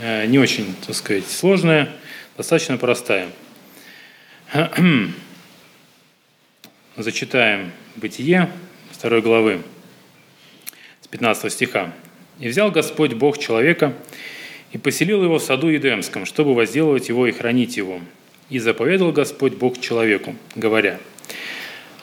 э, 0.00 0.26
не 0.26 0.38
очень, 0.38 0.74
так 0.86 0.94
сказать, 0.94 1.26
сложная, 1.26 1.90
достаточно 2.36 2.76
простая. 2.76 3.28
Зачитаем 6.96 7.72
Бытие 7.96 8.50
2 9.00 9.20
главы 9.20 9.62
с 11.00 11.08
15 11.08 11.52
стиха. 11.52 11.92
«И 12.38 12.48
взял 12.48 12.70
Господь 12.70 13.14
Бог 13.14 13.38
человека 13.38 13.94
и 14.72 14.78
поселил 14.78 15.22
его 15.24 15.38
в 15.38 15.42
саду 15.42 15.68
Едемском, 15.68 16.26
чтобы 16.26 16.54
возделывать 16.54 17.08
его 17.08 17.26
и 17.26 17.32
хранить 17.32 17.76
его. 17.76 18.00
И 18.50 18.58
заповедал 18.58 19.12
Господь 19.12 19.54
Бог 19.54 19.80
человеку, 19.80 20.36
говоря, 20.54 21.00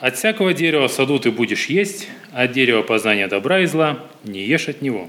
«От 0.00 0.16
всякого 0.16 0.52
дерева 0.52 0.88
в 0.88 0.92
саду 0.92 1.18
ты 1.18 1.30
будешь 1.30 1.66
есть, 1.66 2.08
от 2.32 2.52
дерева 2.52 2.82
познания 2.82 3.28
добра 3.28 3.60
и 3.60 3.66
зла 3.66 4.04
не 4.24 4.44
ешь 4.44 4.68
от 4.68 4.82
него, 4.82 5.08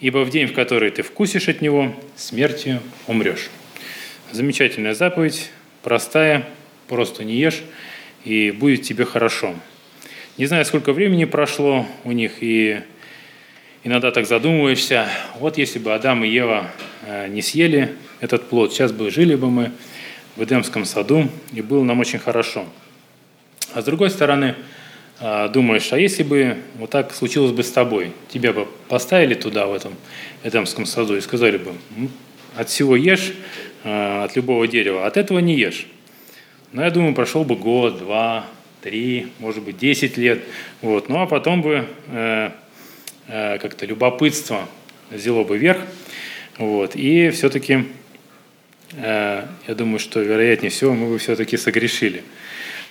ибо 0.00 0.24
в 0.24 0.30
день, 0.30 0.46
в 0.46 0.52
который 0.52 0.90
ты 0.90 1.02
вкусишь 1.02 1.48
от 1.48 1.62
него, 1.62 1.94
смертью 2.16 2.80
умрешь». 3.06 3.48
Замечательная 4.32 4.94
заповедь, 4.94 5.50
простая, 5.82 6.46
просто 6.86 7.24
не 7.24 7.34
ешь, 7.34 7.62
и 8.24 8.52
будет 8.52 8.82
тебе 8.82 9.04
хорошо. 9.04 9.56
Не 10.38 10.46
знаю, 10.46 10.64
сколько 10.64 10.92
времени 10.92 11.24
прошло 11.24 11.84
у 12.04 12.12
них, 12.12 12.34
и 12.40 12.80
иногда 13.82 14.12
так 14.12 14.26
задумываешься, 14.26 15.08
вот 15.40 15.58
если 15.58 15.80
бы 15.80 15.94
Адам 15.94 16.24
и 16.24 16.28
Ева 16.28 16.70
э, 17.06 17.26
не 17.26 17.42
съели 17.42 17.96
этот 18.20 18.48
плод, 18.48 18.72
сейчас 18.72 18.92
бы 18.92 19.10
жили 19.10 19.34
бы 19.34 19.50
мы 19.50 19.72
в 20.36 20.44
Эдемском 20.44 20.84
саду, 20.84 21.28
и 21.52 21.60
было 21.60 21.82
нам 21.82 21.98
очень 21.98 22.20
хорошо. 22.20 22.66
А 23.74 23.82
с 23.82 23.84
другой 23.84 24.10
стороны, 24.10 24.54
а, 25.18 25.48
думаешь, 25.48 25.92
а 25.92 25.98
если 25.98 26.22
бы 26.22 26.56
вот 26.76 26.90
так 26.90 27.12
случилось 27.12 27.50
бы 27.50 27.64
с 27.64 27.70
тобой, 27.72 28.12
тебя 28.28 28.52
бы 28.52 28.68
поставили 28.88 29.34
туда, 29.34 29.66
в 29.66 29.74
этом 29.74 29.94
Эдемском 30.44 30.86
саду, 30.86 31.16
и 31.16 31.20
сказали 31.20 31.56
бы, 31.56 31.72
от 32.56 32.68
всего 32.68 32.96
ешь, 32.96 33.32
от 33.84 34.36
любого 34.36 34.66
дерева, 34.68 35.06
от 35.06 35.16
этого 35.16 35.38
не 35.38 35.56
ешь. 35.56 35.86
Но 36.72 36.84
я 36.84 36.90
думаю, 36.90 37.14
прошел 37.14 37.44
бы 37.44 37.56
год, 37.56 37.98
два, 37.98 38.46
три, 38.82 39.28
может 39.38 39.62
быть, 39.62 39.78
десять 39.78 40.16
лет. 40.16 40.42
Вот. 40.82 41.08
Ну 41.08 41.20
а 41.20 41.26
потом 41.26 41.62
бы 41.62 41.86
э, 42.08 42.50
э, 43.28 43.58
как-то 43.58 43.86
любопытство 43.86 44.68
взяло 45.10 45.44
бы 45.44 45.58
верх. 45.58 45.80
Вот. 46.58 46.94
И 46.94 47.30
все-таки 47.30 47.86
Э, 48.92 49.46
я 49.66 49.74
думаю, 49.74 49.98
что 49.98 50.20
вероятнее 50.20 50.70
всего 50.70 50.94
мы 50.94 51.08
бы 51.08 51.18
все-таки 51.18 51.56
согрешили. 51.56 52.24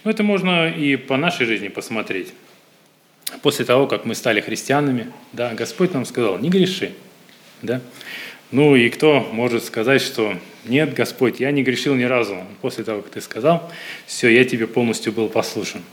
Но 0.04 0.12
это 0.12 0.23
можно 0.23 0.69
и 0.69 0.95
по 0.95 1.17
нашей 1.17 1.45
жизни 1.45 1.67
посмотреть. 1.67 2.34
После 3.41 3.65
того, 3.65 3.88
как 3.88 4.06
мы 4.06 4.15
стали 4.15 4.41
христианами, 4.41 5.12
да, 5.34 5.54
Господь 5.54 5.93
нам 5.93 6.06
сказал, 6.06 6.39
не 6.39 6.49
греши. 6.49 6.93
Да? 7.62 7.82
Ну 8.52 8.76
и 8.76 8.90
кто 8.90 9.30
может 9.32 9.64
сказать, 9.64 10.02
что 10.02 10.36
нет, 10.66 10.96
Господь, 10.96 11.40
я 11.40 11.52
не 11.52 11.62
грешил 11.62 11.94
ни 11.96 12.04
разу. 12.04 12.38
После 12.62 12.84
того, 12.84 13.02
как 13.02 13.12
ты 13.12 13.22
сказал, 13.22 13.72
все, 14.08 14.30
я 14.30 14.44
тебе 14.44 14.66
полностью 14.66 15.14
был 15.14 15.30
послушен. 15.30 15.84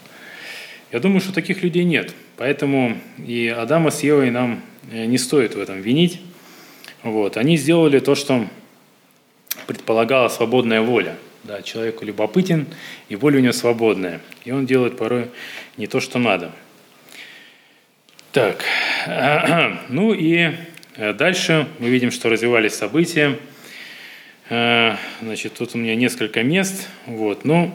Я 0.90 1.00
думаю, 1.00 1.20
что 1.20 1.34
таких 1.34 1.62
людей 1.62 1.84
нет. 1.84 2.14
Поэтому 2.36 2.96
и 3.18 3.48
Адама 3.48 3.90
с 3.90 4.02
Евой 4.02 4.30
нам 4.30 4.62
э, 4.90 5.04
не 5.04 5.18
стоит 5.18 5.54
в 5.54 5.60
этом 5.60 5.80
винить. 5.82 6.20
Вот. 7.02 7.36
Они 7.36 7.56
сделали 7.58 7.98
то, 7.98 8.14
что 8.14 8.46
предполагала 9.66 10.28
свободная 10.28 10.80
воля. 10.80 11.16
Да, 11.44 11.62
человеку 11.62 12.04
любопытен, 12.04 12.66
и 13.08 13.16
воля 13.16 13.38
у 13.38 13.40
него 13.40 13.52
свободная. 13.52 14.20
И 14.44 14.50
он 14.50 14.66
делает 14.66 14.96
порой 14.96 15.28
не 15.76 15.86
то, 15.86 16.00
что 16.00 16.18
надо. 16.18 16.52
Так, 18.32 18.64
ну 19.88 20.12
и 20.12 20.52
дальше 20.96 21.66
мы 21.78 21.88
видим, 21.88 22.10
что 22.10 22.28
развивались 22.28 22.74
события. 22.74 23.38
Э, 24.48 24.96
значит, 25.20 25.54
тут 25.54 25.74
у 25.74 25.78
меня 25.78 25.94
несколько 25.94 26.42
мест. 26.42 26.88
Вот, 27.06 27.44
ну, 27.44 27.74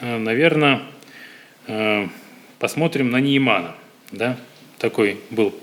э, 0.00 0.18
наверное, 0.18 0.82
посмотрим 2.58 3.10
на 3.10 3.18
Неймана. 3.18 3.76
Да? 4.10 4.36
Такой 4.78 5.20
был 5.30 5.54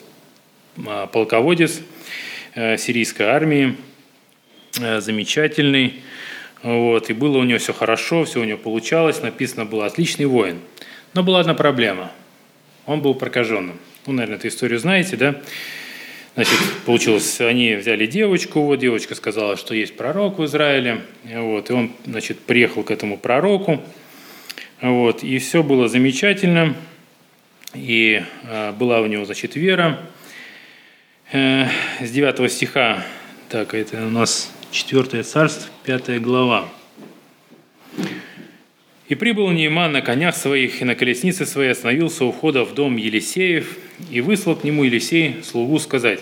полководец 1.11 1.81
сирийской 2.55 3.23
армии, 3.23 3.75
Э, 4.77 5.01
замечательный. 5.01 6.01
Вот, 6.61 7.09
и 7.09 7.13
было 7.13 7.37
у 7.37 7.43
него 7.43 7.57
все 7.57 7.73
хорошо, 7.73 8.25
все 8.25 8.41
у 8.41 8.43
него 8.43 8.57
получалось, 8.57 9.21
написано 9.21 9.65
было 9.65 9.85
«отличный 9.85 10.25
воин». 10.25 10.59
Но 11.13 11.23
была 11.23 11.39
одна 11.39 11.53
проблема. 11.53 12.11
Он 12.85 13.01
был 13.01 13.15
прокаженным. 13.15 13.79
Ну, 14.05 14.13
наверное, 14.13 14.37
эту 14.37 14.49
историю 14.49 14.77
знаете, 14.77 15.15
да? 15.15 15.41
Значит, 16.35 16.57
получилось, 16.85 17.41
они 17.41 17.75
взяли 17.75 18.05
девочку, 18.05 18.61
вот 18.61 18.77
девочка 18.77 19.15
сказала, 19.15 19.57
что 19.57 19.73
есть 19.73 19.97
пророк 19.97 20.39
в 20.39 20.45
Израиле, 20.45 21.01
вот, 21.23 21.69
и 21.69 21.73
он, 21.73 21.91
значит, 22.05 22.39
приехал 22.39 22.83
к 22.83 22.91
этому 22.91 23.17
пророку, 23.17 23.81
вот, 24.81 25.23
и 25.23 25.37
все 25.39 25.63
было 25.63 25.89
замечательно, 25.89 26.75
и 27.73 28.23
э, 28.43 28.71
была 28.73 29.01
у 29.01 29.07
него, 29.07 29.25
значит, 29.25 29.55
вера. 29.55 29.99
Э, 31.31 31.65
с 31.99 32.09
9 32.09 32.51
стиха, 32.51 33.03
так, 33.49 33.73
это 33.73 34.05
у 34.05 34.09
нас 34.09 34.51
Четвертое 34.71 35.23
царство, 35.23 35.67
пятая 35.83 36.19
глава. 36.19 36.69
«И 39.09 39.15
прибыл 39.15 39.49
Нейман 39.49 39.91
на 39.91 40.01
конях 40.01 40.35
своих 40.35 40.81
и 40.81 40.85
на 40.85 40.95
колеснице 40.95 41.45
своей 41.45 41.71
остановился 41.71 42.23
у 42.23 42.31
входа 42.31 42.63
в 42.63 42.73
дом 42.73 42.95
Елисеев, 42.95 43.77
и 44.09 44.21
выслал 44.21 44.55
к 44.55 44.63
нему 44.63 44.85
Елисей 44.85 45.43
слугу 45.43 45.79
сказать, 45.79 46.21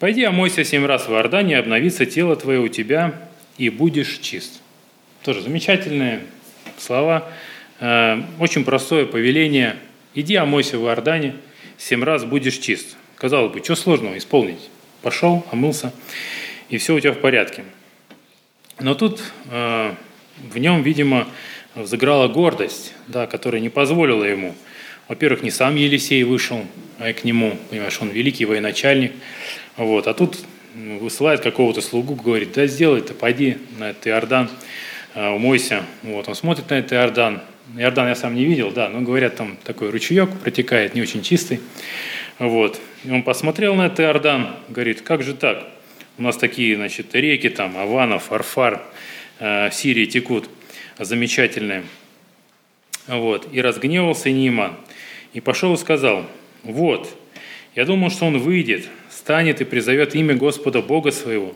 «Пойди 0.00 0.24
омойся 0.24 0.64
семь 0.64 0.86
раз 0.86 1.06
в 1.06 1.12
Иордане, 1.12 1.58
обновится 1.58 2.06
тело 2.06 2.34
твое 2.34 2.58
у 2.58 2.68
тебя, 2.68 3.14
и 3.58 3.68
будешь 3.68 4.18
чист». 4.18 4.60
Тоже 5.22 5.42
замечательные 5.42 6.20
слова, 6.78 7.30
э, 7.80 8.22
очень 8.40 8.64
простое 8.64 9.06
повеление. 9.06 9.76
«Иди 10.14 10.34
омойся 10.34 10.78
в 10.78 10.86
Иордане, 10.86 11.34
семь 11.76 12.02
раз 12.02 12.24
будешь 12.24 12.58
чист». 12.58 12.96
Казалось 13.16 13.52
бы, 13.52 13.62
что 13.62 13.74
сложного 13.76 14.16
исполнить? 14.16 14.70
Пошел, 15.02 15.44
омылся 15.52 15.92
и 16.68 16.78
все 16.78 16.94
у 16.94 17.00
тебя 17.00 17.12
в 17.12 17.18
порядке. 17.18 17.64
Но 18.78 18.94
тут 18.94 19.20
э, 19.50 19.94
в 20.50 20.58
нем, 20.58 20.82
видимо, 20.82 21.26
взыграла 21.74 22.28
гордость, 22.28 22.94
да, 23.06 23.26
которая 23.26 23.60
не 23.60 23.68
позволила 23.68 24.24
ему. 24.24 24.54
Во-первых, 25.08 25.42
не 25.42 25.50
сам 25.50 25.76
Елисей 25.76 26.22
вышел 26.22 26.64
а 26.98 27.12
к 27.12 27.22
нему, 27.22 27.56
понимаешь, 27.70 27.96
он 28.00 28.08
великий 28.10 28.44
военачальник. 28.44 29.12
Вот, 29.76 30.08
а 30.08 30.14
тут 30.14 30.36
высылает 30.74 31.40
какого-то 31.40 31.80
слугу, 31.80 32.14
говорит, 32.16 32.52
да 32.52 32.66
сделай 32.66 33.00
ты, 33.00 33.14
пойди 33.14 33.58
на 33.78 33.90
этот 33.90 34.08
Иордан, 34.08 34.50
э, 35.14 35.28
умойся. 35.28 35.84
Вот, 36.02 36.28
он 36.28 36.34
смотрит 36.34 36.68
на 36.70 36.74
этот 36.74 36.92
Иордан. 36.92 37.40
Иордан 37.76 38.08
я 38.08 38.16
сам 38.16 38.34
не 38.34 38.44
видел, 38.44 38.72
да, 38.72 38.88
но 38.88 39.00
говорят, 39.00 39.36
там 39.36 39.56
такой 39.62 39.90
ручеек 39.90 40.30
протекает, 40.40 40.94
не 40.94 41.02
очень 41.02 41.22
чистый. 41.22 41.60
Вот. 42.40 42.80
И 43.04 43.10
он 43.10 43.22
посмотрел 43.22 43.76
на 43.76 43.86
этот 43.86 44.00
Иордан, 44.00 44.56
говорит, 44.68 45.02
как 45.02 45.22
же 45.22 45.34
так? 45.34 45.64
У 46.18 46.22
нас 46.22 46.36
такие, 46.36 46.74
значит, 46.74 47.14
реки 47.14 47.48
там, 47.48 47.76
Авана, 47.76 48.18
Фарфар, 48.18 48.82
э, 49.38 49.70
в 49.70 49.74
Сирии 49.74 50.06
текут, 50.06 50.50
замечательные. 50.98 51.84
Вот. 53.06 53.48
И 53.52 53.60
разгневался 53.60 54.30
Нейман. 54.30 54.76
И 55.32 55.40
пошел 55.40 55.74
и 55.74 55.78
сказал, 55.78 56.26
вот, 56.62 57.14
я 57.74 57.84
думал, 57.84 58.10
что 58.10 58.26
он 58.26 58.38
выйдет, 58.38 58.88
станет 59.10 59.60
и 59.60 59.64
призовет 59.64 60.14
имя 60.14 60.34
Господа 60.34 60.82
Бога 60.82 61.10
своего, 61.10 61.54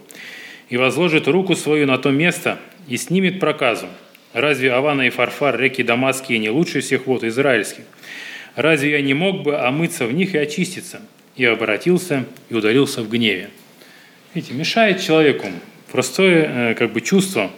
и 0.68 0.76
возложит 0.76 1.26
руку 1.26 1.56
свою 1.56 1.86
на 1.86 1.98
то 1.98 2.10
место 2.10 2.58
и 2.88 2.96
снимет 2.96 3.40
проказу. 3.40 3.86
Разве 4.32 4.72
Авана 4.72 5.02
и 5.02 5.10
Фарфар, 5.10 5.58
реки 5.58 5.82
Дамасские, 5.82 6.38
не 6.38 6.48
лучше 6.48 6.80
всех 6.80 7.06
вод 7.06 7.24
израильских? 7.24 7.84
Разве 8.54 8.92
я 8.92 9.02
не 9.02 9.14
мог 9.14 9.42
бы 9.42 9.58
омыться 9.58 10.06
в 10.06 10.12
них 10.12 10.34
и 10.34 10.38
очиститься? 10.38 11.00
И 11.36 11.44
обратился 11.44 12.24
и 12.50 12.54
удалился 12.54 13.02
в 13.02 13.08
гневе. 13.08 13.50
Видите, 14.34 14.54
мешает 14.54 15.00
человеку 15.00 15.48
простое 15.90 16.70
э, 16.70 16.74
как 16.74 16.92
бы 16.92 17.00
чувство, 17.00 17.50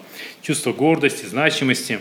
чувство 0.42 0.72
гордости, 0.72 1.26
значимости. 1.26 2.00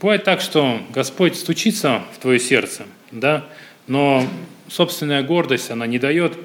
Бывает 0.00 0.24
так, 0.24 0.40
что 0.40 0.80
Господь 0.90 1.36
стучится 1.36 2.02
в 2.14 2.18
твое 2.20 2.38
сердце, 2.38 2.84
да, 3.10 3.46
но 3.86 4.26
собственная 4.68 5.22
гордость, 5.22 5.70
она 5.70 5.86
не 5.86 5.98
дает 5.98 6.38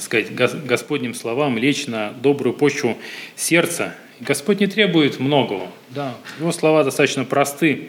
сказать, 0.00 0.34
Господним 0.34 1.14
словам 1.14 1.58
лечь 1.58 1.86
на 1.86 2.10
добрую 2.10 2.54
почву 2.54 2.96
сердца. 3.36 3.94
Господь 4.20 4.60
не 4.60 4.66
требует 4.66 5.18
многого. 5.18 5.68
Да. 5.90 6.16
Его 6.38 6.52
слова 6.52 6.84
достаточно 6.84 7.24
просты 7.24 7.88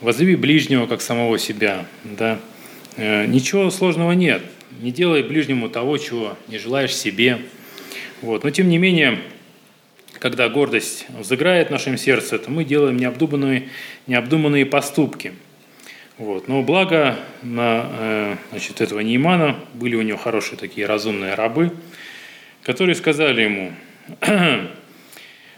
возлюби 0.00 0.36
ближнего, 0.36 0.86
как 0.86 1.00
самого 1.00 1.38
себя. 1.38 1.86
Да? 2.04 2.38
Э, 2.96 3.26
ничего 3.26 3.70
сложного 3.70 4.12
нет. 4.12 4.42
Не 4.80 4.90
делай 4.90 5.22
ближнему 5.22 5.68
того, 5.68 5.98
чего 5.98 6.36
не 6.48 6.58
желаешь 6.58 6.94
себе. 6.94 7.38
Вот. 8.22 8.44
Но 8.44 8.50
тем 8.50 8.68
не 8.68 8.78
менее, 8.78 9.20
когда 10.18 10.48
гордость 10.48 11.06
взыграет 11.18 11.68
в 11.68 11.70
нашем 11.70 11.96
сердце, 11.98 12.38
то 12.38 12.50
мы 12.50 12.64
делаем 12.64 12.96
необдуманные, 12.96 13.68
необдуманные 14.06 14.66
поступки. 14.66 15.32
Вот. 16.18 16.48
Но 16.48 16.62
благо 16.62 17.16
на 17.42 17.86
э, 17.90 18.36
значит, 18.50 18.80
этого 18.80 19.00
Неймана 19.00 19.56
были 19.74 19.96
у 19.96 20.02
него 20.02 20.16
хорошие 20.16 20.58
такие 20.58 20.86
разумные 20.86 21.34
рабы, 21.34 21.72
которые 22.62 22.94
сказали 22.94 23.42
ему, 23.42 23.72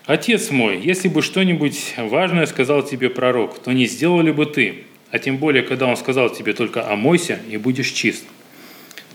«Отец 0.07 0.51
мой, 0.51 0.81
если 0.81 1.09
бы 1.09 1.23
что-нибудь 1.23 1.95
важное 1.97 2.47
сказал 2.47 2.83
тебе 2.83 3.11
пророк, 3.11 3.59
то 3.61 3.73
не 3.73 3.87
сделал 3.87 4.21
ли 4.21 4.33
бы 4.33 4.47
ты? 4.47 4.85
А 5.11 5.19
тем 5.19 5.39
более, 5.39 5.63
когда 5.63 5.87
он 5.87 5.97
сказал 5.97 6.31
тебе 6.31 6.53
только 6.55 6.91
«омойся 6.91 7.39
и 7.49 7.57
будешь 7.57 7.91
чист». 7.91 8.25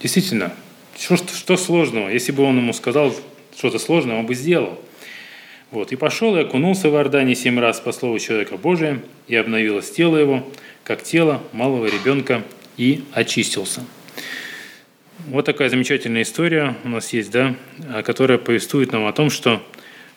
Действительно, 0.01 0.53
что, 0.97 1.17
что 1.17 1.57
сложного? 1.57 2.09
Если 2.09 2.31
бы 2.31 2.43
он 2.43 2.57
ему 2.57 2.73
сказал 2.73 3.13
что-то 3.55 3.79
сложное, 3.79 4.17
он 4.17 4.25
бы 4.25 4.33
сделал. 4.33 4.79
Вот. 5.73 5.91
И 5.91 5.95
пошел 5.95 6.37
и 6.37 6.41
окунулся 6.41 6.87
в 6.89 6.93
Иордане 6.93 7.33
семь 7.33 7.59
раз 7.59 7.79
по 7.79 7.91
слову 7.91 8.19
человека 8.19 8.57
Божия, 8.57 8.99
и 9.27 9.35
обновилось 9.35 9.89
тело 9.89 10.17
его, 10.17 10.47
как 10.83 11.01
тело 11.01 11.41
малого 11.51 11.87
ребенка, 11.87 12.43
и 12.77 13.03
очистился. 13.11 13.83
Вот 15.29 15.45
такая 15.45 15.69
замечательная 15.69 16.21
история 16.21 16.75
у 16.83 16.89
нас 16.89 17.11
есть, 17.11 17.31
да, 17.31 17.55
которая 18.05 18.37
повествует 18.37 18.91
нам 18.91 19.07
о 19.07 19.13
том, 19.13 19.31
что 19.31 19.63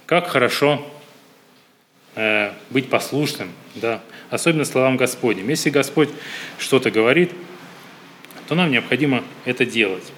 как 0.05 0.27
хорошо 0.27 0.87
э, 2.16 2.51
быть 2.69 2.90
послушным, 2.90 3.49
да, 3.77 4.03
особенно 4.29 4.66
словам 4.66 4.99
Господним. 4.99 5.49
Если 5.49 5.71
Господь 5.71 6.11
что-то 6.59 6.90
говорит, 6.90 7.31
то 8.47 8.55
нам 8.55 8.71
необходимо 8.71 9.25
это 9.47 9.64
делать. 9.64 10.12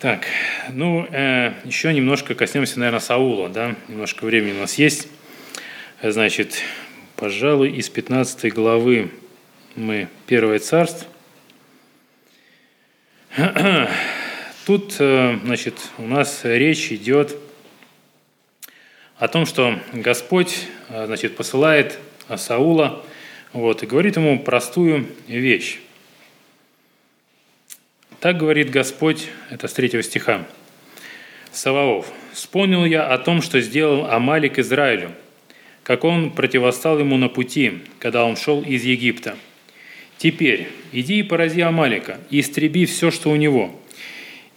Так, 0.00 0.26
ну, 0.70 1.08
э, 1.10 1.54
еще 1.64 1.92
немножко 1.92 2.36
коснемся, 2.36 2.78
наверное, 2.78 3.00
Саула, 3.00 3.48
да, 3.48 3.74
немножко 3.88 4.24
времени 4.24 4.52
у 4.52 4.60
нас 4.60 4.74
есть. 4.74 5.08
Значит, 6.00 6.62
пожалуй, 7.16 7.72
из 7.72 7.88
15 7.88 8.54
главы 8.54 9.10
мы 9.74 10.06
Первое 10.28 10.60
царство. 10.60 11.08
Тут, 14.66 14.94
э, 15.00 15.40
значит, 15.44 15.74
у 15.98 16.06
нас 16.06 16.42
речь 16.44 16.92
идет 16.92 17.36
о 19.16 19.26
том, 19.26 19.46
что 19.46 19.80
Господь 19.92 20.68
э, 20.90 21.06
значит, 21.06 21.34
посылает 21.34 21.98
Саула 22.36 23.04
вот, 23.52 23.82
и 23.82 23.86
говорит 23.86 24.14
ему 24.14 24.38
простую 24.38 25.08
вещь. 25.26 25.80
Так 28.20 28.36
говорит 28.36 28.70
Господь, 28.70 29.28
это 29.48 29.68
с 29.68 29.72
третьего 29.72 30.02
стиха. 30.02 30.44
Саваоф, 31.52 32.10
вспомнил 32.32 32.84
я 32.84 33.06
о 33.06 33.16
том, 33.16 33.40
что 33.42 33.60
сделал 33.60 34.06
Амалик 34.10 34.58
Израилю, 34.58 35.12
как 35.84 36.02
он 36.02 36.32
противостал 36.32 36.98
ему 36.98 37.16
на 37.16 37.28
пути, 37.28 37.78
когда 38.00 38.24
он 38.24 38.36
шел 38.36 38.60
из 38.62 38.82
Египта. 38.82 39.36
Теперь 40.16 40.66
иди 40.90 41.20
и 41.20 41.22
порази 41.22 41.60
Амалика, 41.60 42.18
и 42.28 42.40
истреби 42.40 42.86
все, 42.86 43.12
что 43.12 43.30
у 43.30 43.36
него, 43.36 43.80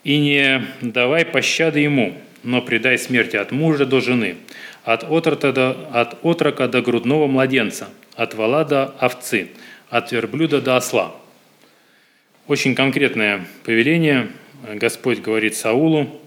и 0.03 0.17
не 0.17 0.65
давай 0.81 1.23
пощады 1.23 1.81
ему, 1.81 2.17
но 2.41 2.63
предай 2.63 2.97
смерти 2.97 3.35
от 3.35 3.51
мужа 3.51 3.85
до 3.85 4.01
жены, 4.01 4.37
от 4.83 5.03
отрока 5.03 5.53
до, 5.53 5.87
от 5.93 6.17
отрока 6.23 6.67
до 6.67 6.81
грудного 6.81 7.27
младенца, 7.27 7.89
от 8.15 8.33
вала 8.33 8.65
до 8.65 8.95
овцы, 8.99 9.49
от 9.91 10.11
верблюда 10.11 10.61
до 10.61 10.77
осла. 10.77 11.15
Очень 12.47 12.75
конкретное 12.75 13.45
повеление 13.63 14.29
Господь 14.75 15.19
говорит 15.19 15.55
Саулу. 15.55 16.21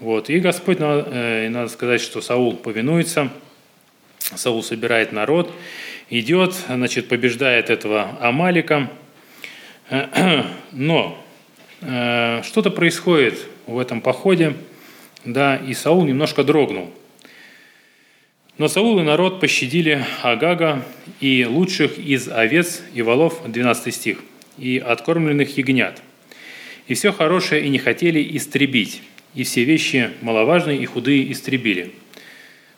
Вот. 0.00 0.30
И 0.30 0.38
Господь, 0.40 0.78
э, 0.80 1.48
надо 1.48 1.68
сказать, 1.68 2.00
что 2.00 2.20
Саул 2.20 2.56
повинуется, 2.56 3.30
Саул 4.18 4.62
собирает 4.62 5.12
народ, 5.12 5.52
идет, 6.10 6.54
значит, 6.68 7.08
побеждает 7.08 7.70
этого 7.70 8.16
Амалика. 8.20 8.90
Но 10.72 11.24
э, 11.80 12.42
что-то 12.44 12.70
происходит 12.70 13.46
в 13.66 13.78
этом 13.78 14.00
походе– 14.00 14.54
да, 15.24 15.56
и 15.56 15.74
Саул 15.74 16.04
немножко 16.04 16.44
дрогнул. 16.44 16.90
Но 18.56 18.68
Саул 18.68 18.98
и 18.98 19.02
народ 19.02 19.40
пощадили 19.40 20.04
Агага 20.22 20.82
и 21.20 21.44
лучших 21.44 21.98
из 21.98 22.28
овец 22.28 22.82
и 22.94 23.02
волов, 23.02 23.42
12 23.46 23.94
стих, 23.94 24.18
и 24.58 24.78
откормленных 24.78 25.56
ягнят. 25.56 26.02
И 26.86 26.94
все 26.94 27.12
хорошее 27.12 27.64
и 27.64 27.68
не 27.68 27.78
хотели 27.78 28.36
истребить, 28.36 29.02
и 29.34 29.44
все 29.44 29.64
вещи 29.64 30.10
маловажные 30.22 30.78
и 30.78 30.86
худые 30.86 31.30
истребили. 31.30 31.92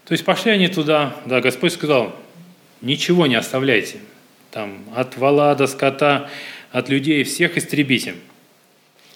То 0.04 0.12
есть 0.12 0.24
пошли 0.24 0.50
они 0.50 0.68
туда, 0.68 1.16
да, 1.26 1.40
Господь 1.40 1.72
сказал, 1.72 2.16
ничего 2.80 3.26
не 3.26 3.36
оставляйте. 3.36 3.98
Там 4.50 4.84
от 4.96 5.16
вола 5.16 5.54
до 5.54 5.68
скота, 5.68 6.28
от 6.72 6.88
людей 6.88 7.22
всех 7.22 7.56
истребите. 7.56 8.14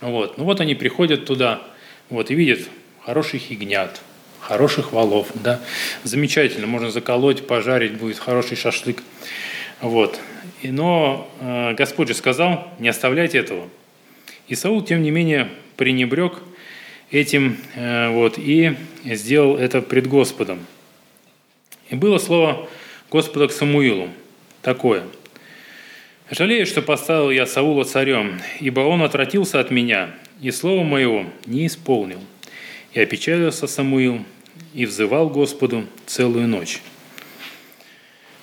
Вот. 0.00 0.38
Ну 0.38 0.44
вот 0.44 0.60
они 0.60 0.74
приходят 0.74 1.24
туда, 1.24 1.62
вот, 2.10 2.30
и 2.30 2.34
видят, 2.34 2.60
хороших 3.04 3.50
ягнят, 3.50 4.00
хороших 4.40 4.92
валов, 4.92 5.28
да, 5.34 5.60
замечательно, 6.04 6.66
можно 6.66 6.90
заколоть, 6.90 7.46
пожарить, 7.46 7.94
будет 7.94 8.18
хороший 8.18 8.56
шашлык, 8.56 9.02
вот. 9.80 10.20
И, 10.62 10.70
но 10.70 11.28
э, 11.40 11.74
Господь 11.74 12.08
же 12.08 12.14
сказал, 12.14 12.72
не 12.78 12.88
оставляйте 12.88 13.38
этого. 13.38 13.68
И 14.48 14.54
Саул, 14.54 14.82
тем 14.82 15.02
не 15.02 15.10
менее, 15.10 15.48
пренебрег 15.76 16.38
этим, 17.10 17.58
э, 17.74 18.08
вот, 18.10 18.38
и 18.38 18.76
сделал 19.04 19.56
это 19.56 19.82
пред 19.82 20.06
Господом. 20.06 20.66
И 21.90 21.96
было 21.96 22.18
слово 22.18 22.68
Господа 23.10 23.48
к 23.48 23.52
Самуилу 23.52 24.08
такое. 24.62 25.04
«Жалею, 26.30 26.66
что 26.66 26.80
поставил 26.80 27.30
я 27.30 27.46
Саула 27.46 27.84
царем, 27.84 28.40
ибо 28.58 28.80
он 28.80 29.02
отвратился 29.02 29.60
от 29.60 29.70
меня, 29.70 30.14
и 30.40 30.50
слово 30.50 30.82
моего 30.82 31.26
не 31.44 31.66
исполнил. 31.66 32.20
И 32.94 33.00
опечалился 33.00 33.66
Самуил, 33.66 34.24
и 34.72 34.86
взывал 34.86 35.28
Господу 35.28 35.84
целую 36.06 36.48
ночь. 36.48 36.80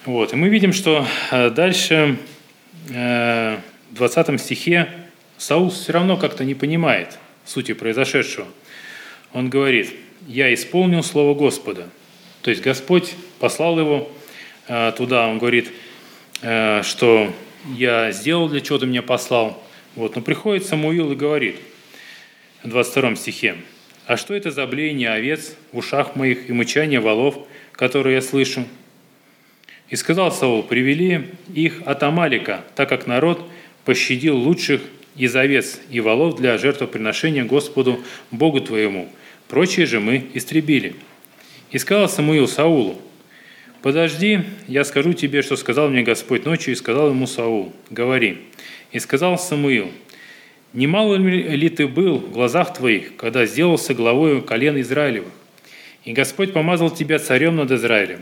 Вот. 0.05 0.33
И 0.33 0.35
мы 0.35 0.49
видим, 0.49 0.73
что 0.73 1.05
э, 1.29 1.51
дальше 1.51 2.17
э, 2.89 3.57
в 3.91 3.93
20 3.93 4.41
стихе 4.41 4.89
Саул 5.37 5.69
все 5.69 5.93
равно 5.93 6.17
как-то 6.17 6.43
не 6.43 6.55
понимает 6.55 7.19
сути 7.45 7.73
произошедшего. 7.73 8.47
Он 9.31 9.51
говорит, 9.51 9.93
я 10.27 10.51
исполнил 10.55 11.03
слово 11.03 11.35
Господа. 11.37 11.87
То 12.41 12.49
есть 12.49 12.63
Господь 12.63 13.13
послал 13.37 13.79
его 13.79 14.11
э, 14.67 14.91
туда, 14.97 15.27
он 15.27 15.37
говорит, 15.37 15.71
что 16.41 17.31
я 17.77 18.11
сделал, 18.11 18.49
для 18.49 18.61
чего 18.61 18.79
ты 18.79 18.87
меня 18.87 19.03
послал. 19.03 19.63
Вот. 19.95 20.15
Но 20.15 20.23
приходит 20.23 20.65
Самуил 20.65 21.11
и 21.11 21.15
говорит 21.15 21.57
в 22.63 22.69
22 22.69 23.15
стихе, 23.17 23.57
а 24.07 24.17
что 24.17 24.33
это 24.33 24.49
за 24.49 24.65
блеяние 24.65 25.11
овец 25.11 25.55
в 25.71 25.77
ушах 25.77 26.15
моих 26.15 26.49
и 26.49 26.53
мычание 26.53 26.99
валов, 26.99 27.37
которые 27.73 28.15
я 28.15 28.21
слышу? 28.23 28.65
И 29.91 29.97
сказал 29.97 30.31
Саул, 30.31 30.63
привели 30.63 31.27
их 31.53 31.81
от 31.85 32.01
Амалика, 32.01 32.63
так 32.75 32.87
как 32.87 33.07
народ 33.07 33.45
пощадил 33.83 34.37
лучших 34.37 34.81
из 35.17 35.35
овец 35.35 35.81
и 35.91 35.99
волов 35.99 36.37
для 36.37 36.57
жертвоприношения 36.57 37.43
Господу 37.43 37.99
Богу 38.31 38.61
твоему. 38.61 39.09
Прочие 39.49 39.85
же 39.85 39.99
мы 39.99 40.27
истребили. 40.33 40.95
И 41.71 41.77
сказал 41.77 42.07
Самуил 42.07 42.47
Саулу, 42.47 43.01
«Подожди, 43.81 44.39
я 44.69 44.85
скажу 44.85 45.11
тебе, 45.11 45.41
что 45.41 45.57
сказал 45.57 45.89
мне 45.89 46.03
Господь 46.03 46.45
ночью, 46.45 46.71
и 46.71 46.77
сказал 46.77 47.09
ему 47.09 47.27
Саул, 47.27 47.73
говори». 47.89 48.37
И 48.93 48.99
сказал 48.99 49.37
Самуил, 49.37 49.91
«Немало 50.71 51.15
ли 51.15 51.67
ты 51.67 51.85
был 51.85 52.19
в 52.19 52.31
глазах 52.31 52.73
твоих, 52.73 53.17
когда 53.17 53.45
сделался 53.45 53.93
главою 53.93 54.41
колен 54.41 54.79
Израилевых? 54.79 55.33
И 56.05 56.13
Господь 56.13 56.53
помазал 56.53 56.89
тебя 56.91 57.19
царем 57.19 57.57
над 57.57 57.71
Израилем. 57.71 58.21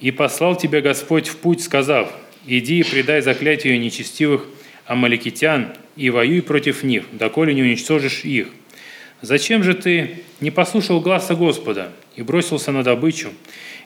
И 0.00 0.10
послал 0.10 0.56
тебя 0.56 0.80
Господь 0.80 1.28
в 1.28 1.36
путь, 1.36 1.62
сказав, 1.62 2.12
«Иди 2.46 2.80
и 2.80 2.84
предай 2.84 3.22
заклятию 3.22 3.80
нечестивых 3.80 4.46
амаликитян 4.86 5.72
и 5.96 6.10
воюй 6.10 6.42
против 6.42 6.82
них, 6.82 7.04
доколе 7.12 7.54
не 7.54 7.62
уничтожишь 7.62 8.24
их. 8.24 8.48
Зачем 9.22 9.62
же 9.62 9.74
ты 9.74 10.22
не 10.40 10.50
послушал 10.50 11.00
гласа 11.00 11.34
Господа 11.34 11.92
и 12.14 12.22
бросился 12.22 12.72
на 12.72 12.82
добычу, 12.82 13.30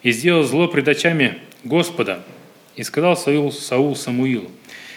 и 0.02 0.10
сделал 0.10 0.42
зло 0.42 0.68
пред 0.68 0.88
очами 0.88 1.38
Господа?» 1.64 2.22
И 2.76 2.82
сказал 2.82 3.16
Саул, 3.16 3.52
Саул 3.52 3.94
Самуилу, 3.94 4.50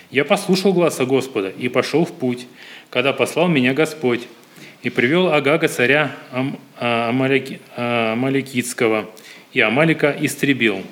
«Я 0.10 0.26
послушал 0.26 0.74
гласа 0.74 1.06
Господа 1.06 1.50
и 1.50 1.70
пошел 1.70 2.06
в 2.06 2.12
путь, 2.12 2.48
когда 2.90 3.14
послал 3.14 3.48
меня 3.48 3.74
Господь, 3.74 4.22
и 4.84 4.90
привел 4.90 5.34
Агага 5.34 5.68
царя 5.68 6.12
Ам, 6.32 6.60
а, 6.78 7.10
Амалики, 7.10 7.60
а, 7.76 8.14
Амаликитского, 8.14 9.10
и 9.54 9.62
Амалика 9.62 10.16
истребил. 10.20 10.84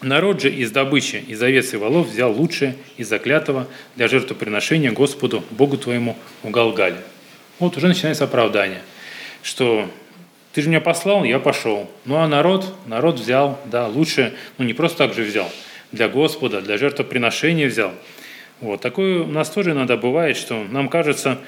Народ 0.00 0.40
же 0.40 0.50
из 0.50 0.70
добычи, 0.70 1.16
из 1.26 1.42
овец 1.42 1.74
и 1.74 1.76
волов 1.76 2.08
взял 2.08 2.32
лучшее 2.32 2.76
из 2.96 3.08
заклятого 3.08 3.66
для 3.96 4.06
жертвоприношения 4.06 4.92
Господу, 4.92 5.42
Богу 5.50 5.76
твоему, 5.76 6.16
у 6.44 6.50
Галгале. 6.50 6.98
Вот 7.58 7.76
уже 7.76 7.88
начинается 7.88 8.24
оправдание, 8.24 8.80
что 9.42 9.90
ты 10.52 10.62
же 10.62 10.68
меня 10.68 10.80
послал, 10.80 11.24
я 11.24 11.40
пошел. 11.40 11.90
Ну 12.04 12.16
а 12.16 12.28
народ, 12.28 12.72
народ 12.86 13.18
взял, 13.18 13.60
да, 13.66 13.88
лучше, 13.88 14.34
ну 14.56 14.64
не 14.64 14.72
просто 14.72 14.98
так 14.98 15.14
же 15.14 15.22
взял, 15.22 15.50
для 15.90 16.08
Господа, 16.08 16.60
для 16.60 16.78
жертвоприношения 16.78 17.66
взял. 17.66 17.92
Вот, 18.60 18.80
такое 18.80 19.22
у 19.22 19.26
нас 19.26 19.50
тоже 19.50 19.72
иногда 19.72 19.96
бывает, 19.96 20.36
что 20.36 20.64
нам 20.70 20.88
кажется, 20.88 21.38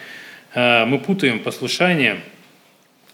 э, 0.54 0.84
мы 0.86 0.98
путаем 0.98 1.38
послушание, 1.38 2.20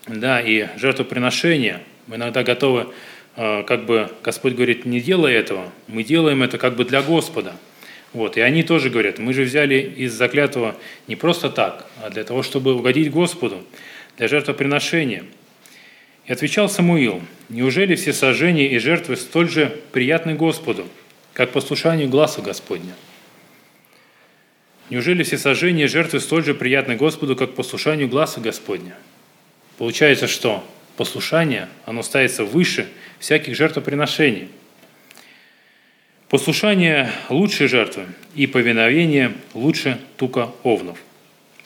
да, 0.06 0.40
и 0.40 0.68
жертвоприношение. 0.76 1.80
Мы 2.06 2.16
иногда 2.16 2.42
готовы 2.42 2.88
как 3.36 3.84
бы 3.84 4.10
Господь 4.22 4.54
говорит, 4.54 4.86
не 4.86 5.00
делай 5.00 5.34
этого, 5.34 5.70
мы 5.86 6.02
делаем 6.02 6.42
это 6.42 6.58
как 6.58 6.74
бы 6.74 6.84
для 6.84 7.02
Господа. 7.02 7.54
Вот, 8.12 8.38
и 8.38 8.40
они 8.40 8.62
тоже 8.62 8.88
говорят, 8.88 9.18
мы 9.18 9.34
же 9.34 9.42
взяли 9.42 9.78
из 9.78 10.14
заклятого 10.14 10.74
не 11.06 11.16
просто 11.16 11.50
так, 11.50 11.86
а 12.02 12.08
для 12.08 12.24
того, 12.24 12.42
чтобы 12.42 12.74
угодить 12.74 13.10
Господу, 13.10 13.62
для 14.16 14.26
жертвоприношения. 14.26 15.24
И 16.24 16.32
отвечал 16.32 16.70
Самуил, 16.70 17.20
неужели 17.50 17.94
все 17.94 18.14
сожжения 18.14 18.68
и 18.68 18.78
жертвы 18.78 19.16
столь 19.16 19.50
же 19.50 19.78
приятны 19.92 20.34
Господу, 20.34 20.86
как 21.34 21.52
послушанию 21.52 22.08
глаза 22.08 22.40
Господня? 22.40 22.94
Неужели 24.88 25.22
все 25.22 25.36
сожжения 25.36 25.84
и 25.84 25.88
жертвы 25.88 26.20
столь 26.20 26.44
же 26.44 26.54
приятны 26.54 26.96
Господу, 26.96 27.36
как 27.36 27.54
послушанию 27.54 28.08
глаза 28.08 28.40
Господня? 28.40 28.96
Получается, 29.76 30.26
что 30.26 30.64
послушание, 30.96 31.68
оно 31.84 32.02
ставится 32.02 32.44
выше 32.44 32.88
всяких 33.18 33.56
жертвоприношений. 33.56 34.48
Послушание 36.28 37.10
лучше 37.28 37.68
жертвы 37.68 38.06
и 38.34 38.46
повиновение 38.46 39.32
лучше 39.54 39.98
тука 40.16 40.50
овнов. 40.64 40.98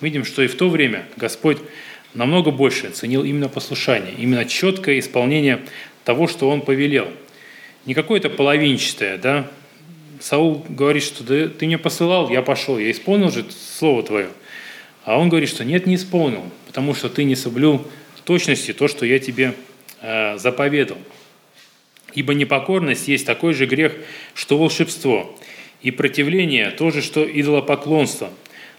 Видим, 0.01 0.25
что 0.25 0.43
и 0.43 0.47
в 0.47 0.55
то 0.55 0.69
время 0.69 1.07
Господь 1.17 1.59
намного 2.15 2.51
больше 2.51 2.91
ценил 2.91 3.25
именно 3.25 3.49
послушание, 3.49 4.15
именно 4.17 4.45
четкое 4.45 4.99
исполнение 4.99 5.61
того, 6.05 6.27
что 6.27 6.51
Он 6.51 6.61
повелел. 6.61 7.09
Не 7.87 7.95
какое-то 7.95 8.29
половинчатое, 8.29 9.17
да? 9.17 9.51
Саул 10.21 10.67
говорит, 10.69 11.03
что 11.03 11.25
да, 11.25 11.49
ты 11.49 11.67
меня 11.67 11.79
посылал, 11.79 12.29
я 12.29 12.43
пошел, 12.43 12.79
я 12.79 12.91
исполнил 12.91 13.31
же 13.31 13.47
слово 13.51 14.03
твое. 14.03 14.29
А 15.05 15.19
он 15.19 15.31
говорит, 15.31 15.49
что 15.49 15.65
нет, 15.65 15.87
не 15.87 15.95
исполнил, 15.95 16.45
потому 16.67 16.95
что 16.95 17.09
ты 17.09 17.25
не 17.25 17.37
соблюл 17.37 17.87
точности 18.31 18.73
то, 18.73 18.87
что 18.87 19.05
я 19.05 19.19
тебе 19.19 19.55
э, 20.03 20.39
заповедал. 20.39 20.99
Ибо 22.15 22.35
непокорность 22.35 23.09
есть 23.09 23.27
такой 23.27 23.55
же 23.55 23.67
грех, 23.67 23.95
что 24.35 24.59
волшебство, 24.59 25.39
и 25.83 25.91
противление 25.91 26.71
то 26.71 26.91
же, 26.91 27.03
что 27.03 27.25
идолопоклонство, 27.25 28.31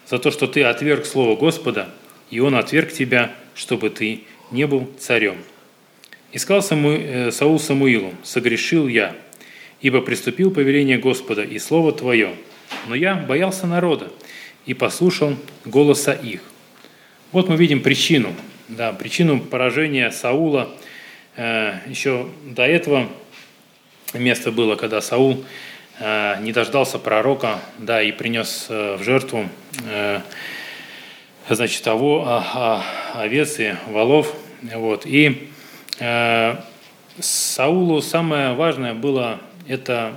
за 0.07 0.19
то, 0.19 0.31
что 0.31 0.47
ты 0.47 0.63
отверг 0.63 1.05
Слово 1.05 1.35
Господа, 1.35 1.89
и 2.29 2.39
Он 2.39 2.55
отверг 2.55 2.91
тебя, 2.91 3.33
чтобы 3.55 3.89
ты 3.89 4.21
не 4.51 4.67
был 4.67 4.89
царем. 4.99 5.37
И 6.31 6.37
сказал 6.37 6.61
Саму, 6.61 6.91
э, 6.91 7.31
Саул 7.31 7.59
Самуилу, 7.59 8.13
«Согрешил 8.23 8.87
я, 8.87 9.15
ибо 9.81 10.01
приступил 10.01 10.51
повеление 10.51 10.97
Господа 10.97 11.43
и 11.43 11.59
Слово 11.59 11.91
Твое, 11.91 12.31
но 12.87 12.95
я 12.95 13.15
боялся 13.15 13.67
народа 13.67 14.11
и 14.65 14.73
послушал 14.73 15.35
голоса 15.65 16.13
их». 16.13 16.41
Вот 17.31 17.49
мы 17.49 17.55
видим 17.55 17.81
причину– 17.81 18.33
да, 18.71 18.93
причину 18.93 19.39
поражения 19.39 20.11
Саула 20.11 20.73
еще 21.37 22.29
до 22.45 22.63
этого 22.63 23.09
место 24.13 24.51
было, 24.51 24.75
когда 24.75 25.01
Саул 25.01 25.43
э, 25.99 26.41
не 26.41 26.51
дождался 26.51 26.99
пророка, 26.99 27.59
да, 27.77 28.01
и 28.01 28.11
принес 28.11 28.67
э, 28.69 28.97
в 28.97 29.03
жертву 29.03 29.49
значит, 31.49 31.83
того, 31.83 32.23
а, 32.25 32.83
а, 33.13 33.21
овец 33.23 33.59
и 33.59 33.73
волов. 33.87 34.33
Вот. 34.61 35.05
И 35.05 35.49
Саулу 37.19 38.01
самое 38.01 38.53
важное 38.53 38.93
было 38.93 39.41
это 39.67 40.13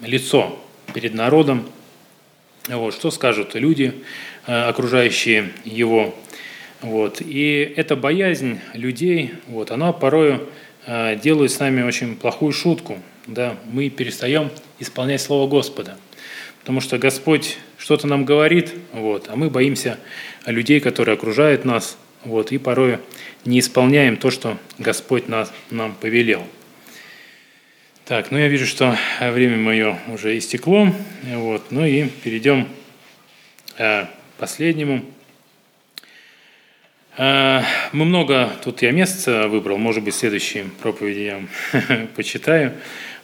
лицо 0.00 0.58
перед 0.92 1.14
народом. 1.14 1.68
Вот, 2.68 2.94
что 2.94 3.10
скажут 3.10 3.54
люди, 3.54 4.02
окружающие 4.46 5.52
его. 5.64 6.14
Вот. 6.84 7.22
И 7.22 7.72
эта 7.76 7.96
боязнь 7.96 8.60
людей, 8.74 9.32
вот, 9.46 9.70
она 9.70 9.94
порою 9.94 10.46
э, 10.84 11.16
делает 11.16 11.50
с 11.50 11.58
нами 11.58 11.80
очень 11.80 12.14
плохую 12.14 12.52
шутку. 12.52 12.98
Да? 13.26 13.56
Мы 13.72 13.88
перестаем 13.88 14.50
исполнять 14.78 15.22
Слово 15.22 15.48
Господа. 15.48 15.96
Потому 16.60 16.82
что 16.82 16.98
Господь 16.98 17.56
что-то 17.78 18.06
нам 18.06 18.26
говорит, 18.26 18.74
вот, 18.92 19.30
а 19.30 19.36
мы 19.36 19.48
боимся 19.48 19.98
людей, 20.44 20.78
которые 20.78 21.14
окружают 21.14 21.64
нас, 21.64 21.96
вот, 22.22 22.52
и 22.52 22.58
порой 22.58 22.98
не 23.46 23.60
исполняем 23.60 24.18
то, 24.18 24.30
что 24.30 24.58
Господь 24.78 25.26
нас, 25.26 25.50
нам 25.70 25.94
повелел. 25.94 26.42
Так, 28.04 28.30
ну 28.30 28.36
я 28.36 28.48
вижу, 28.48 28.66
что 28.66 28.94
время 29.20 29.56
мое 29.56 29.98
уже 30.08 30.36
истекло, 30.36 30.92
вот, 31.32 31.62
ну 31.70 31.86
и 31.86 32.08
перейдем 32.08 32.68
э, 33.78 34.04
к 34.04 34.08
последнему 34.36 34.96
а, 34.96 35.13
мы 37.16 38.04
много, 38.04 38.50
тут 38.64 38.82
я 38.82 38.90
мест 38.90 39.26
выбрал, 39.26 39.78
может 39.78 40.02
быть, 40.02 40.14
следующие 40.14 40.64
проповеди 40.82 41.20
я 41.20 42.06
почитаю. 42.16 42.72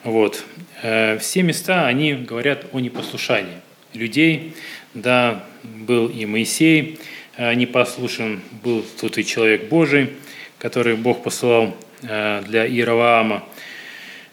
Вот. 0.04 0.44
Э, 0.82 1.18
все 1.18 1.42
места, 1.42 1.86
они 1.86 2.14
говорят 2.14 2.66
о 2.72 2.80
непослушании 2.80 3.60
людей. 3.92 4.54
Да, 4.94 5.44
был 5.62 6.08
и 6.08 6.24
Моисей 6.26 6.98
э, 7.36 7.54
непослушен, 7.54 8.40
был 8.62 8.84
тут 9.00 9.18
и 9.18 9.24
человек 9.24 9.68
Божий, 9.68 10.10
который 10.58 10.96
Бог 10.96 11.22
посылал 11.22 11.76
э, 12.02 12.42
для 12.46 12.66
Иераваама. 12.66 13.44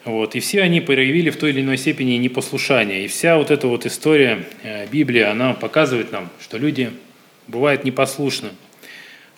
Вот. 0.05 0.35
И 0.35 0.39
все 0.39 0.61
они 0.61 0.79
проявили 0.79 1.29
в 1.29 1.37
той 1.37 1.49
или 1.49 1.61
иной 1.61 1.77
степени 1.77 2.13
непослушание. 2.13 3.03
И 3.03 3.07
вся 3.07 3.37
вот 3.37 3.51
эта 3.51 3.67
вот 3.67 3.85
история 3.85 4.45
Библии, 4.89 5.21
она 5.21 5.53
показывает 5.53 6.13
нам, 6.13 6.29
что 6.39 6.57
люди 6.57 6.91
бывают 7.47 7.83
непослушны. 7.83 8.49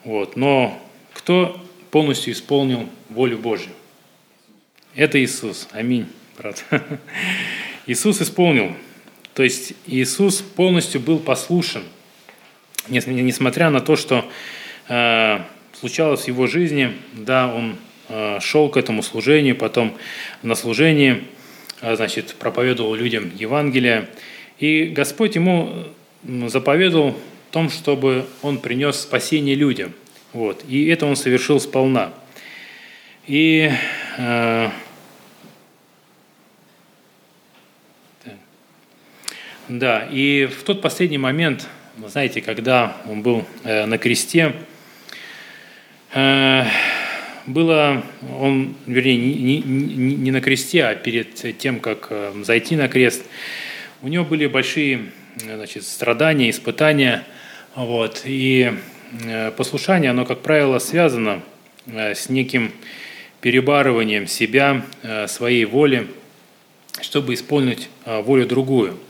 Вот. 0.03 0.35
Но 0.35 0.81
кто 1.13 1.59
полностью 1.91 2.33
исполнил 2.33 2.87
волю 3.09 3.37
Божью? 3.37 3.71
Это 4.95 5.21
Иисус. 5.23 5.67
Аминь, 5.71 6.07
брат. 6.37 6.65
Иисус 7.85 8.21
исполнил. 8.21 8.73
То 9.33 9.43
есть 9.43 9.73
Иисус 9.87 10.41
полностью 10.41 10.99
был 10.99 11.19
послушен, 11.19 11.83
несмотря 12.89 13.69
на 13.69 13.79
то, 13.79 13.95
что 13.95 14.29
э, 14.89 15.39
случалось 15.79 16.23
в 16.23 16.27
его 16.27 16.47
жизни, 16.47 16.91
да, 17.13 17.53
он 17.53 17.77
э, 18.09 18.39
шел 18.41 18.69
к 18.69 18.77
этому 18.77 19.01
служению, 19.01 19.55
потом 19.55 19.95
на 20.43 20.55
служении, 20.55 21.23
э, 21.81 21.95
значит, 21.95 22.35
проповедовал 22.37 22.95
людям 22.95 23.31
Евангелие, 23.35 24.09
и 24.57 24.85
Господь 24.85 25.35
ему 25.35 25.85
заповедовал 26.47 27.15
том, 27.51 27.69
чтобы 27.69 28.25
он 28.41 28.59
принес 28.59 28.99
спасение 28.99 29.55
людям. 29.55 29.93
Вот. 30.33 30.63
И 30.67 30.87
это 30.87 31.05
он 31.05 31.15
совершил 31.15 31.59
сполна. 31.59 32.13
И 33.27 33.71
э, 34.17 34.69
да, 39.67 40.07
и 40.11 40.45
в 40.47 40.63
тот 40.63 40.81
последний 40.81 41.17
момент, 41.17 41.67
знаете, 42.07 42.41
когда 42.41 42.97
он 43.07 43.21
был 43.21 43.45
на 43.63 43.97
кресте, 43.97 44.55
было, 46.11 48.03
он, 48.39 48.75
вернее, 48.87 49.17
не, 49.17 49.61
не, 49.61 50.15
не 50.15 50.31
на 50.31 50.41
кресте, 50.41 50.85
а 50.85 50.95
перед 50.95 51.57
тем, 51.57 51.79
как 51.79 52.11
зайти 52.43 52.75
на 52.75 52.87
крест, 52.87 53.23
у 54.01 54.07
него 54.07 54.23
были 54.23 54.47
большие 54.47 55.11
значит, 55.43 55.83
страдания, 55.83 56.49
испытания, 56.49 57.23
вот, 57.75 58.23
и 58.25 58.73
послушание, 59.57 60.11
оно, 60.11 60.25
как 60.25 60.41
правило, 60.41 60.79
связано 60.79 61.41
с 61.87 62.29
неким 62.29 62.71
перебарыванием 63.41 64.27
себя, 64.27 64.85
своей 65.27 65.65
воли, 65.65 66.07
чтобы 67.01 67.33
исполнить 67.33 67.89
волю 68.05 68.45
другую– 68.45 68.99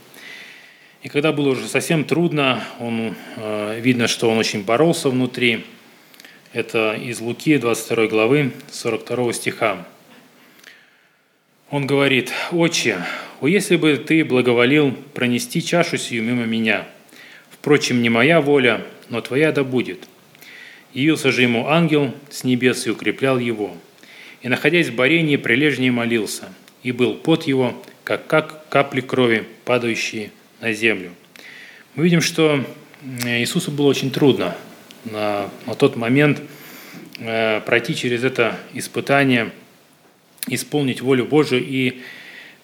и 1.01 1.07
когда 1.07 1.31
было 1.31 1.49
уже 1.49 1.67
совсем 1.67 2.03
трудно, 2.03 2.61
он, 2.77 3.15
э, 3.37 3.79
видно, 3.79 4.09
что 4.09 4.29
он 4.29 4.37
очень 4.37 4.63
боролся 4.63 5.09
внутри. 5.09 5.65
Это 6.51 6.93
из 6.93 7.21
Луки 7.21 7.57
22 7.57 8.07
главы 8.07 8.51
42 8.69 9.33
стиха. 9.33 9.87
Он 11.69 11.87
говорит, 11.87 12.33
«Отче, 12.51 12.97
о, 13.39 13.47
если 13.47 13.77
бы 13.77 13.95
ты 13.95 14.25
благоволил 14.25 14.91
пронести 15.13 15.63
чашу 15.63 15.97
сию 15.97 16.23
мимо 16.23 16.43
меня, 16.43 16.85
впрочем, 17.59 18.01
не 18.01 18.09
моя 18.09 18.41
воля, 18.41 18.85
но 19.09 19.21
твоя 19.21 19.51
да 19.51 19.63
будет». 19.63 20.07
Явился 20.93 21.31
же 21.31 21.43
ему 21.43 21.67
ангел 21.67 22.13
с 22.31 22.43
небес 22.43 22.87
и 22.87 22.89
укреплял 22.89 23.37
его. 23.37 23.75
И, 24.41 24.47
находясь 24.47 24.87
в 24.87 24.95
борении, 24.95 25.35
прилежнее 25.35 25.91
молился, 25.91 26.45
и 26.81 26.91
был 26.91 27.13
пот 27.15 27.45
его, 27.45 27.79
как, 28.03 28.25
как 28.25 28.67
капли 28.69 29.01
крови, 29.01 29.45
падающие 29.65 30.31
на 30.61 30.73
землю. 30.73 31.11
Мы 31.95 32.05
видим, 32.05 32.21
что 32.21 32.65
Иисусу 33.03 33.71
было 33.71 33.87
очень 33.87 34.11
трудно 34.11 34.55
на, 35.05 35.49
на 35.65 35.75
тот 35.75 35.95
момент 35.95 36.41
э, 37.19 37.61
пройти 37.61 37.95
через 37.95 38.23
это 38.23 38.57
испытание, 38.73 39.51
исполнить 40.47 41.01
волю 41.01 41.25
Божию. 41.25 41.63
И 41.65 42.01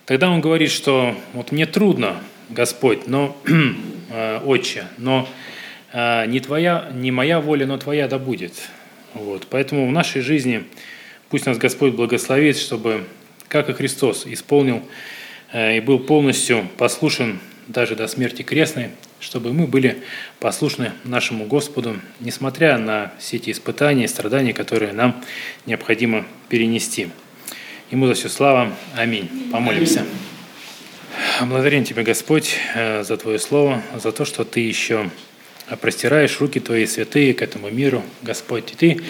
тогда 0.05 0.29
он 0.29 0.41
говорит, 0.41 0.71
что 0.71 1.15
вот 1.33 1.51
мне 1.51 1.65
трудно, 1.65 2.21
Господь, 2.49 3.07
но 3.07 3.37
Отче, 4.45 4.85
но 4.97 5.27
э, 5.93 6.25
не 6.27 6.39
твоя, 6.39 6.89
не 6.93 7.11
моя 7.11 7.39
воля, 7.39 7.65
но 7.65 7.77
твоя 7.77 8.07
да 8.07 8.19
будет. 8.19 8.53
Вот. 9.13 9.47
Поэтому 9.49 9.87
в 9.87 9.91
нашей 9.91 10.21
жизни 10.21 10.63
пусть 11.29 11.45
нас 11.45 11.57
Господь 11.57 11.93
благословит, 11.93 12.57
чтобы, 12.57 13.05
как 13.47 13.69
и 13.69 13.73
Христос, 13.73 14.25
исполнил 14.27 14.83
и 15.53 15.79
был 15.79 15.99
полностью 15.99 16.67
послушен 16.77 17.39
даже 17.67 17.95
до 17.95 18.07
смерти 18.07 18.41
крестной, 18.41 18.89
чтобы 19.19 19.53
мы 19.53 19.67
были 19.67 20.03
послушны 20.39 20.91
нашему 21.03 21.45
Господу, 21.45 21.97
несмотря 22.19 22.77
на 22.77 23.13
все 23.19 23.37
эти 23.37 23.51
испытания 23.51 24.05
и 24.05 24.07
страдания, 24.07 24.53
которые 24.53 24.93
нам 24.93 25.23
необходимо 25.65 26.25
перенести. 26.49 27.09
Ему 27.91 28.07
за 28.07 28.13
все 28.13 28.29
слава. 28.29 28.73
Аминь. 28.95 29.29
Помолимся. 29.51 30.05
Благодарим 31.41 31.83
Тебя, 31.83 32.03
Господь, 32.03 32.55
э, 32.75 33.03
за 33.03 33.17
Твое 33.17 33.39
Слово, 33.39 33.83
за 34.01 34.13
то, 34.13 34.23
что 34.23 34.45
Ты 34.45 34.61
еще 34.61 35.09
простираешь 35.81 36.39
руки 36.39 36.61
Твои 36.61 36.85
святые 36.85 37.33
к 37.33 37.41
этому 37.41 37.69
миру, 37.69 38.03
Господь. 38.21 38.71
И 38.71 38.75
Ты 38.75 39.01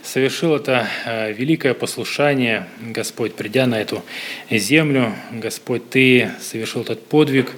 совершил 0.00 0.54
это 0.54 0.86
э, 1.04 1.32
великое 1.32 1.74
послушание, 1.74 2.68
Господь, 2.80 3.34
придя 3.34 3.66
на 3.66 3.80
эту 3.80 4.04
землю. 4.48 5.12
Господь, 5.32 5.90
Ты 5.90 6.30
совершил 6.40 6.82
этот 6.82 7.04
подвиг, 7.04 7.50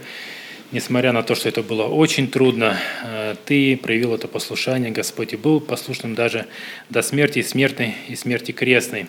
несмотря 0.73 1.13
на 1.13 1.23
то, 1.23 1.35
что 1.35 1.51
это 1.51 1.63
было 1.63 1.83
очень 1.83 2.31
трудно, 2.31 2.79
э, 3.03 3.35
Ты 3.45 3.77
проявил 3.77 4.15
это 4.15 4.27
послушание, 4.27 4.91
Господь, 4.91 5.35
и 5.35 5.37
был 5.37 5.61
послушным 5.61 6.15
даже 6.15 6.47
до 6.89 7.03
смерти 7.03 7.43
смертной 7.43 7.95
и 8.09 8.17
смерти 8.17 8.53
крестной. 8.53 9.07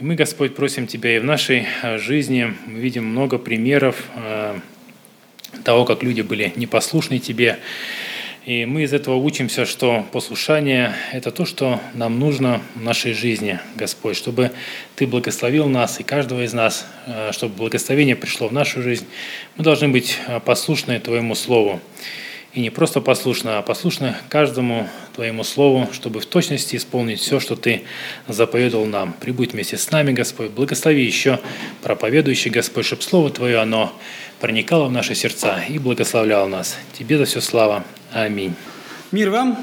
И 0.00 0.04
мы, 0.04 0.14
Господь, 0.14 0.54
просим 0.54 0.86
Тебя 0.86 1.16
и 1.16 1.18
в 1.18 1.24
нашей 1.24 1.66
э, 1.82 1.98
жизни, 1.98 2.54
мы 2.66 2.78
видим 2.78 3.04
много 3.04 3.36
примеров 3.36 4.04
э, 4.14 4.56
того, 5.64 5.84
как 5.84 6.04
люди 6.04 6.20
были 6.20 6.52
непослушны 6.54 7.18
Тебе, 7.18 7.58
и 8.46 8.64
мы 8.64 8.84
из 8.84 8.92
этого 8.92 9.16
учимся, 9.16 9.66
что 9.66 10.06
послушание– 10.12 10.94
это 11.12 11.32
то, 11.32 11.44
что 11.44 11.80
нам 11.94 12.20
нужно 12.20 12.62
в 12.76 12.80
нашей 12.80 13.12
жизни, 13.12 13.58
Господь, 13.74 14.16
чтобы 14.16 14.52
Ты 14.94 15.08
благословил 15.08 15.66
нас 15.66 15.98
и 15.98 16.04
каждого 16.04 16.44
из 16.44 16.52
нас, 16.52 16.86
э, 17.06 17.32
чтобы 17.32 17.56
благословение 17.56 18.14
пришло 18.14 18.46
в 18.46 18.52
нашу 18.52 18.82
жизнь. 18.82 19.06
Мы 19.56 19.64
должны 19.64 19.88
быть 19.88 20.16
послушны 20.44 21.00
Твоему 21.00 21.34
Слову. 21.34 21.80
И 22.54 22.60
не 22.60 22.70
просто 22.70 23.00
послушны, 23.00 23.50
а 23.50 23.62
послушны 23.62 24.16
каждому 24.30 24.88
Твоему 25.14 25.44
Слову, 25.44 25.88
чтобы 25.92 26.20
в 26.20 26.26
точности 26.26 26.76
исполнить 26.76 27.20
все, 27.20 27.40
что 27.40 27.56
Ты 27.56 27.82
заповедовал 28.26 28.86
нам. 28.86 29.12
Прибудь 29.12 29.52
вместе 29.52 29.76
с 29.76 29.90
нами, 29.90 30.12
Господь. 30.12 30.50
Благослови 30.50 31.04
еще 31.04 31.40
проповедующий, 31.82 32.50
Господь, 32.50 32.86
чтобы 32.86 33.02
Слово 33.02 33.30
Твое, 33.30 33.58
оно 33.58 33.92
проникало 34.40 34.86
в 34.86 34.92
наши 34.92 35.14
сердца 35.14 35.60
и 35.68 35.78
благословляло 35.78 36.48
нас. 36.48 36.76
Тебе 36.98 37.18
за 37.18 37.26
все 37.26 37.40
слава. 37.40 37.84
Аминь. 38.12 38.54
Мир 39.12 39.30
вам. 39.30 39.58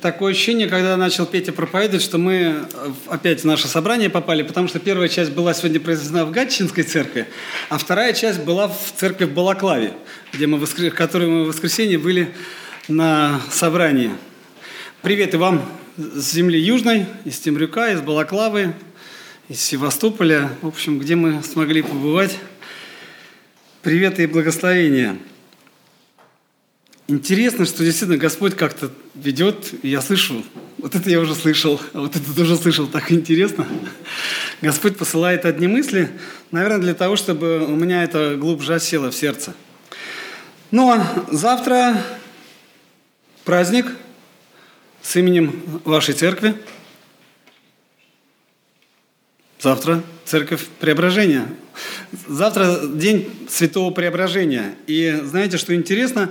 Такое 0.00 0.32
ощущение, 0.32 0.66
когда 0.66 0.96
начал 0.96 1.26
Петя 1.26 1.52
проповедовать, 1.52 2.02
что 2.02 2.16
мы 2.16 2.64
опять 3.06 3.42
в 3.42 3.44
наше 3.44 3.68
собрание 3.68 4.08
попали, 4.08 4.42
потому 4.42 4.66
что 4.66 4.78
первая 4.78 5.08
часть 5.08 5.32
была 5.32 5.52
сегодня 5.52 5.78
произведена 5.78 6.24
в 6.24 6.30
Гатчинской 6.30 6.84
церкви, 6.84 7.26
а 7.68 7.76
вторая 7.76 8.14
часть 8.14 8.40
была 8.40 8.68
в 8.68 8.92
церкви 8.96 9.26
в 9.26 9.34
Балаклаве, 9.34 9.92
где 10.32 10.46
мы, 10.46 10.56
в 10.56 10.90
которой 10.92 11.28
мы 11.28 11.44
в 11.44 11.48
воскресенье 11.48 11.98
были 11.98 12.34
на 12.88 13.42
собрании. 13.50 14.12
Привет 15.02 15.34
и 15.34 15.36
вам 15.36 15.70
с 15.98 16.32
земли 16.32 16.58
Южной, 16.58 17.04
из 17.26 17.38
Темрюка, 17.38 17.92
из 17.92 18.00
Балаклавы, 18.00 18.72
из 19.50 19.60
Севастополя, 19.60 20.48
в 20.62 20.68
общем, 20.68 20.98
где 20.98 21.14
мы 21.14 21.42
смогли 21.42 21.82
побывать. 21.82 22.38
Привет 23.82 24.18
и 24.18 24.24
благословения. 24.26 25.18
Интересно, 27.10 27.64
что 27.64 27.82
действительно 27.82 28.18
Господь 28.18 28.54
как-то 28.54 28.88
ведет, 29.16 29.74
и 29.82 29.88
я 29.88 30.00
слышу, 30.00 30.44
вот 30.78 30.94
это 30.94 31.10
я 31.10 31.18
уже 31.18 31.34
слышал, 31.34 31.80
а 31.92 32.02
вот 32.02 32.14
это 32.14 32.32
тоже 32.32 32.54
слышал, 32.56 32.86
так 32.86 33.10
интересно. 33.10 33.66
Господь 34.62 34.96
посылает 34.96 35.44
одни 35.44 35.66
мысли, 35.66 36.08
наверное, 36.52 36.78
для 36.78 36.94
того, 36.94 37.16
чтобы 37.16 37.66
у 37.66 37.74
меня 37.74 38.04
это 38.04 38.36
глубже 38.36 38.76
осело 38.76 39.10
в 39.10 39.16
сердце. 39.16 39.54
Ну 40.70 40.88
а 40.88 41.26
завтра 41.32 42.00
праздник 43.44 43.86
с 45.02 45.16
именем 45.16 45.80
вашей 45.84 46.14
церкви. 46.14 46.54
Завтра 49.58 50.04
церковь 50.24 50.64
Преображения. 50.78 51.48
Завтра 52.28 52.86
день 52.86 53.48
Святого 53.48 53.90
Преображения. 53.90 54.76
И 54.86 55.22
знаете, 55.24 55.56
что 55.56 55.74
интересно? 55.74 56.30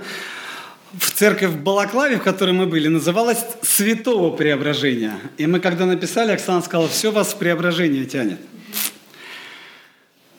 В 0.92 1.10
церковь 1.12 1.50
в 1.50 1.62
Балаклаве, 1.62 2.16
в 2.16 2.22
которой 2.22 2.52
мы 2.52 2.66
были, 2.66 2.88
называлась 2.88 3.44
«Святого 3.62 4.34
Преображения». 4.36 5.18
И 5.38 5.46
мы, 5.46 5.60
когда 5.60 5.86
написали, 5.86 6.32
Оксана 6.32 6.62
сказала, 6.62 6.88
все 6.88 7.12
вас 7.12 7.32
в 7.32 7.38
преображение 7.38 8.04
тянет. 8.06 8.40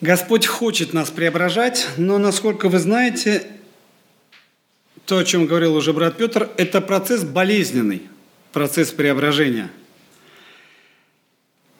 Господь 0.00 0.46
хочет 0.46 0.92
нас 0.92 1.10
преображать, 1.10 1.86
но, 1.96 2.18
насколько 2.18 2.68
вы 2.68 2.78
знаете, 2.78 3.46
то, 5.06 5.18
о 5.18 5.24
чем 5.24 5.46
говорил 5.46 5.74
уже 5.74 5.92
брат 5.92 6.16
Петр, 6.16 6.50
это 6.56 6.80
процесс 6.80 7.24
болезненный, 7.24 8.02
процесс 8.52 8.90
преображения. 8.90 9.70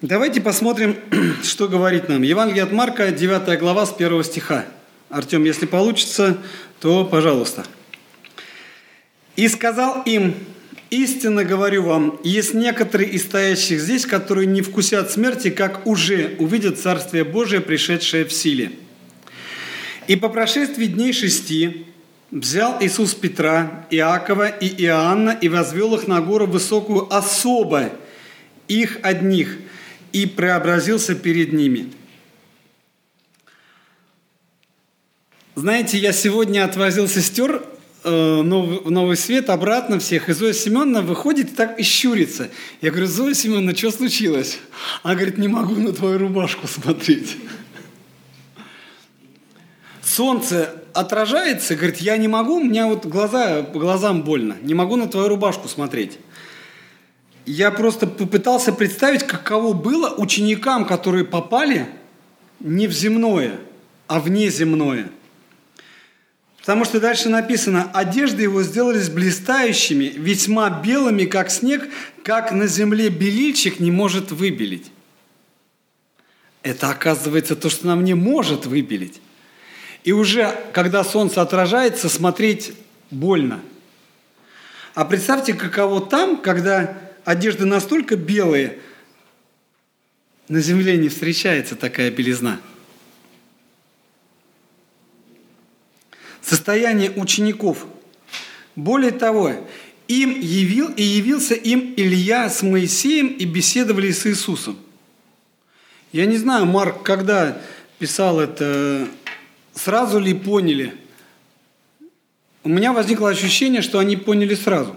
Давайте 0.00 0.40
посмотрим, 0.40 0.96
что 1.42 1.68
говорит 1.68 2.08
нам. 2.08 2.22
Евангелие 2.22 2.62
от 2.62 2.72
Марка, 2.72 3.11
9 3.11 3.58
глава, 3.58 3.87
с 3.87 3.92
1 3.92 4.24
стиха. 4.24 4.64
Артем, 5.11 5.44
если 5.44 5.66
получится, 5.66 6.38
то 6.80 7.04
пожалуйста. 7.04 7.66
И 9.36 9.48
сказал 9.48 10.02
им, 10.02 10.35
истинно 10.90 11.44
говорю 11.44 11.85
вам, 11.85 12.20
есть 12.22 12.52
некоторые 12.54 13.10
из 13.10 13.22
стоящих 13.22 13.80
здесь, 13.80 14.04
которые 14.04 14.46
не 14.46 14.60
вкусят 14.60 15.10
смерти, 15.10 15.50
как 15.50 15.87
уже 15.87 16.37
увидят 16.38 16.78
Царствие 16.78 17.24
Божие, 17.24 17.60
пришедшее 17.60 18.24
в 18.24 18.33
силе. 18.33 18.72
И 20.06 20.16
по 20.16 20.28
прошествии 20.28 20.87
дней 20.87 21.12
шести 21.12 21.87
взял 22.30 22.76
Иисус 22.83 23.14
Петра, 23.14 23.87
Иакова 23.90 24.48
и 24.48 24.66
Иоанна 24.85 25.30
и 25.30 25.48
возвел 25.48 25.94
их 25.94 26.08
на 26.08 26.20
гору 26.20 26.46
высокую 26.46 27.12
особо, 27.12 27.90
их 28.68 28.98
одних, 29.02 29.58
и 30.12 30.26
преобразился 30.26 31.14
перед 31.14 31.54
ними. 31.54 31.90
Знаете, 35.54 35.98
я 35.98 36.12
сегодня 36.12 36.64
отвозил 36.64 37.08
сестер 37.08 37.62
Э, 38.05 38.42
новый, 38.42 38.81
новый 38.90 39.17
свет 39.17 39.48
обратно 39.48 40.00
всех. 40.00 40.29
И 40.29 40.33
Зоя 40.33 40.53
Семеновна 40.53 41.03
выходит 41.03 41.53
и 41.53 41.55
так 41.55 41.79
и 41.79 41.83
щурится. 41.85 42.50
Я 42.81 42.90
говорю, 42.90 43.07
Зоя 43.07 43.35
Семеновна, 43.35 43.77
что 43.77 43.92
случилось? 43.92 44.59
Она 45.03 45.15
говорит, 45.15 45.38
не 45.38 45.48
могу 45.48 45.75
на 45.77 45.92
твою 45.92 46.19
рубашку 46.19 46.67
смотреть. 46.67 47.37
Солнце 50.03 50.83
отражается, 50.94 51.77
говорит, 51.77 51.98
я 51.98 52.17
не 52.17 52.27
могу, 52.27 52.57
у 52.57 52.65
меня 52.65 52.87
вот 52.87 53.07
глаза, 53.07 53.63
глазам 53.63 54.23
больно, 54.23 54.57
не 54.63 54.75
могу 54.75 54.96
на 54.96 55.07
твою 55.07 55.29
рубашку 55.29 55.69
смотреть. 55.69 56.19
Я 57.46 57.71
просто 57.71 58.07
попытался 58.07 58.73
представить, 58.73 59.23
каково 59.23 59.73
было 59.73 60.15
ученикам, 60.17 60.85
которые 60.85 61.25
попали 61.25 61.87
не 62.61 62.88
в 62.88 62.92
земное, 62.92 63.61
а 64.07 64.21
в 64.21 64.29
неземное. 64.29 65.09
Потому 66.63 66.85
что 66.85 67.00
дальше 67.00 67.29
написано, 67.29 67.90
одежды 67.92 68.44
его 68.44 68.63
сделались 68.63 69.08
блистающими, 69.08 70.04
весьма 70.04 70.71
белыми, 70.71 71.25
как 71.25 71.50
снег, 71.50 71.83
как 72.23 72.52
на 72.52 72.69
земле 72.69 73.08
белильщик 73.08 73.81
не 73.81 73.90
может 73.90 74.31
выбелить. 74.31 74.92
Это 76.63 76.88
оказывается 76.90 77.56
то, 77.56 77.69
что 77.69 77.88
нам 77.88 78.04
не 78.04 78.15
может 78.15 78.67
выбелить. 78.67 79.21
И 80.04 80.13
уже, 80.13 80.56
когда 80.73 81.02
солнце 81.02 81.42
отражается, 81.42 82.08
смотреть 82.08 82.73
больно. 83.10 83.60
А 84.94 85.04
представьте, 85.04 85.54
каково 85.54 86.00
там, 86.00 86.37
когда 86.37 86.96
одежды 87.25 87.67
настолько 87.67 88.15
белые, 88.15 88.79
на 90.46 90.60
земле 90.60 90.96
не 90.96 91.08
встречается 91.08 91.75
такая 91.75 92.13
белизна. 92.13 92.60
Состояние 96.53 97.11
учеников. 97.13 97.87
Более 98.77 99.11
того, 99.11 99.55
им 100.07 100.38
явил 100.38 100.90
и 100.90 101.03
явился 101.03 101.55
им 101.55 101.94
Илья 101.96 102.50
с 102.50 102.63
Моисеем 102.63 103.29
и 103.29 103.46
беседовали 103.46 104.13
с 104.13 104.27
Иисусом. 104.27 104.77
Я 106.13 106.27
не 106.27 106.37
знаю, 106.37 106.67
Марк, 106.67 107.03
когда 107.03 107.57
писал 107.98 108.38
это, 108.38 109.09
сразу 109.73 110.21
ли 110.21 110.35
поняли. 110.35 110.94
У 112.65 112.69
меня 112.69 112.92
возникло 112.92 113.31
ощущение, 113.31 113.81
что 113.81 113.98
они 113.98 114.17
поняли 114.17 114.55
сразу, 114.55 114.94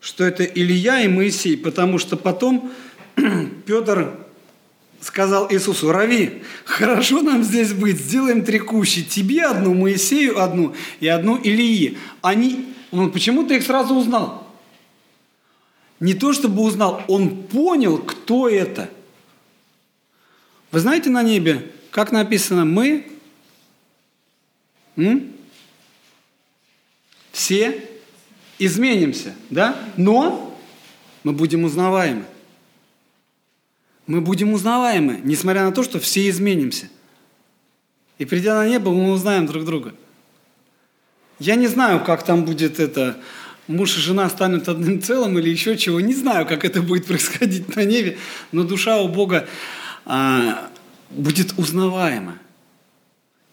что 0.00 0.24
это 0.24 0.42
Илья 0.42 1.02
и 1.02 1.06
Моисей, 1.06 1.56
потому 1.56 1.98
что 1.98 2.16
потом 2.16 2.72
Петр 3.64 4.18
сказал 5.00 5.50
Иисусу, 5.50 5.92
Рави, 5.92 6.42
хорошо 6.64 7.22
нам 7.22 7.42
здесь 7.42 7.72
быть, 7.72 7.98
сделаем 7.98 8.44
три 8.44 8.58
кущи, 8.58 9.02
тебе 9.02 9.44
одну, 9.46 9.74
Моисею 9.74 10.40
одну 10.40 10.74
и 11.00 11.08
одну 11.08 11.36
Илии. 11.36 11.98
Они, 12.22 12.74
он 12.90 13.10
почему-то 13.10 13.54
их 13.54 13.64
сразу 13.64 13.94
узнал. 13.94 14.46
Не 15.98 16.14
то 16.14 16.32
чтобы 16.32 16.62
узнал, 16.62 17.02
он 17.08 17.42
понял, 17.44 17.98
кто 17.98 18.48
это– 18.48 18.90
вы 20.70 20.78
знаете 20.78 21.10
на 21.10 21.22
небе, 21.22 21.72
как 21.90 22.12
написано, 22.12 22.64
мы 22.64 23.06
м? 24.96 25.32
все 27.32 27.88
изменимся, 28.58 29.34
да? 29.48 29.76
Но 29.96 30.56
мы 31.24 31.32
будем 31.32 31.64
узнаваемы. 31.64 32.24
Мы 34.10 34.20
будем 34.20 34.54
узнаваемы, 34.54 35.20
несмотря 35.22 35.64
на 35.64 35.70
то, 35.70 35.84
что 35.84 36.00
все 36.00 36.28
изменимся. 36.28 36.88
И 38.18 38.24
придя 38.24 38.56
на 38.56 38.68
небо, 38.68 38.90
мы 38.90 39.12
узнаем 39.12 39.46
друг 39.46 39.64
друга. 39.64 39.94
Я 41.38 41.54
не 41.54 41.68
знаю, 41.68 42.02
как 42.02 42.24
там 42.24 42.44
будет 42.44 42.80
это, 42.80 43.16
муж 43.68 43.96
и 43.96 44.00
жена 44.00 44.28
станут 44.28 44.68
одним 44.68 45.00
целым 45.00 45.38
или 45.38 45.48
еще 45.48 45.78
чего. 45.78 46.00
Не 46.00 46.12
знаю, 46.12 46.44
как 46.44 46.64
это 46.64 46.82
будет 46.82 47.06
происходить 47.06 47.76
на 47.76 47.84
небе, 47.84 48.18
но 48.50 48.64
душа 48.64 49.00
у 49.00 49.06
Бога 49.06 49.46
а, 50.04 50.68
будет 51.10 51.54
узнаваема. 51.56 52.36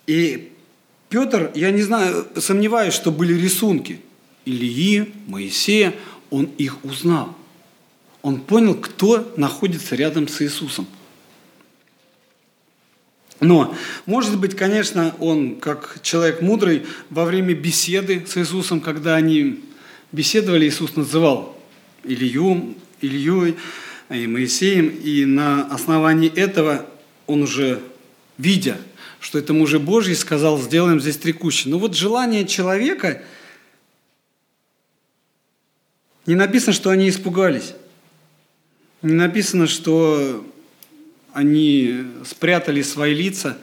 И 0.08 0.54
Петр, 1.10 1.52
я 1.54 1.70
не 1.70 1.84
знаю, 1.84 2.26
сомневаюсь, 2.36 2.96
что 2.96 3.12
были 3.12 3.40
рисунки 3.40 4.02
Ильи, 4.44 5.14
Моисея, 5.28 5.94
он 6.32 6.46
их 6.58 6.84
узнал. 6.84 7.38
Он 8.22 8.42
понял, 8.42 8.76
кто 8.76 9.32
находится 9.38 9.96
рядом 9.96 10.28
с 10.28 10.42
Иисусом. 10.42 10.88
Но, 13.40 13.76
может 14.06 14.40
быть, 14.40 14.56
конечно, 14.56 15.16
он, 15.20 15.58
как 15.58 16.00
человек 16.02 16.42
мудрый, 16.42 16.86
во 17.10 17.26
время 17.26 17.54
беседы 17.54 18.26
с 18.26 18.36
Иисусом, 18.38 18.82
когда 18.82 19.16
они 19.16 19.64
беседовали, 20.12 20.68
Иисус 20.68 20.96
называл 20.96 21.56
Илью, 22.04 22.76
Ильей, 23.02 23.56
и 24.10 24.26
Моисеем, 24.26 24.88
и 24.88 25.26
на 25.26 25.66
основании 25.68 26.34
этого 26.34 26.86
он 27.28 27.44
уже, 27.44 27.82
видя, 28.38 28.78
что 29.20 29.38
это 29.38 29.54
мужи 29.54 29.80
Божий, 29.80 30.16
сказал, 30.16 30.60
сделаем 30.60 31.00
здесь 31.00 31.18
три 31.18 31.34
кущи. 31.34 31.68
Но 31.68 31.78
вот 31.78 31.96
желание 31.96 32.48
человека, 32.48 33.22
не 36.26 36.36
написано, 36.36 36.74
что 36.74 36.90
они 36.90 37.10
испугались. 37.10 37.74
Написано, 39.02 39.68
что 39.68 40.46
они 41.34 42.06
спрятали 42.26 42.82
свои 42.82 43.14
лица. 43.14 43.58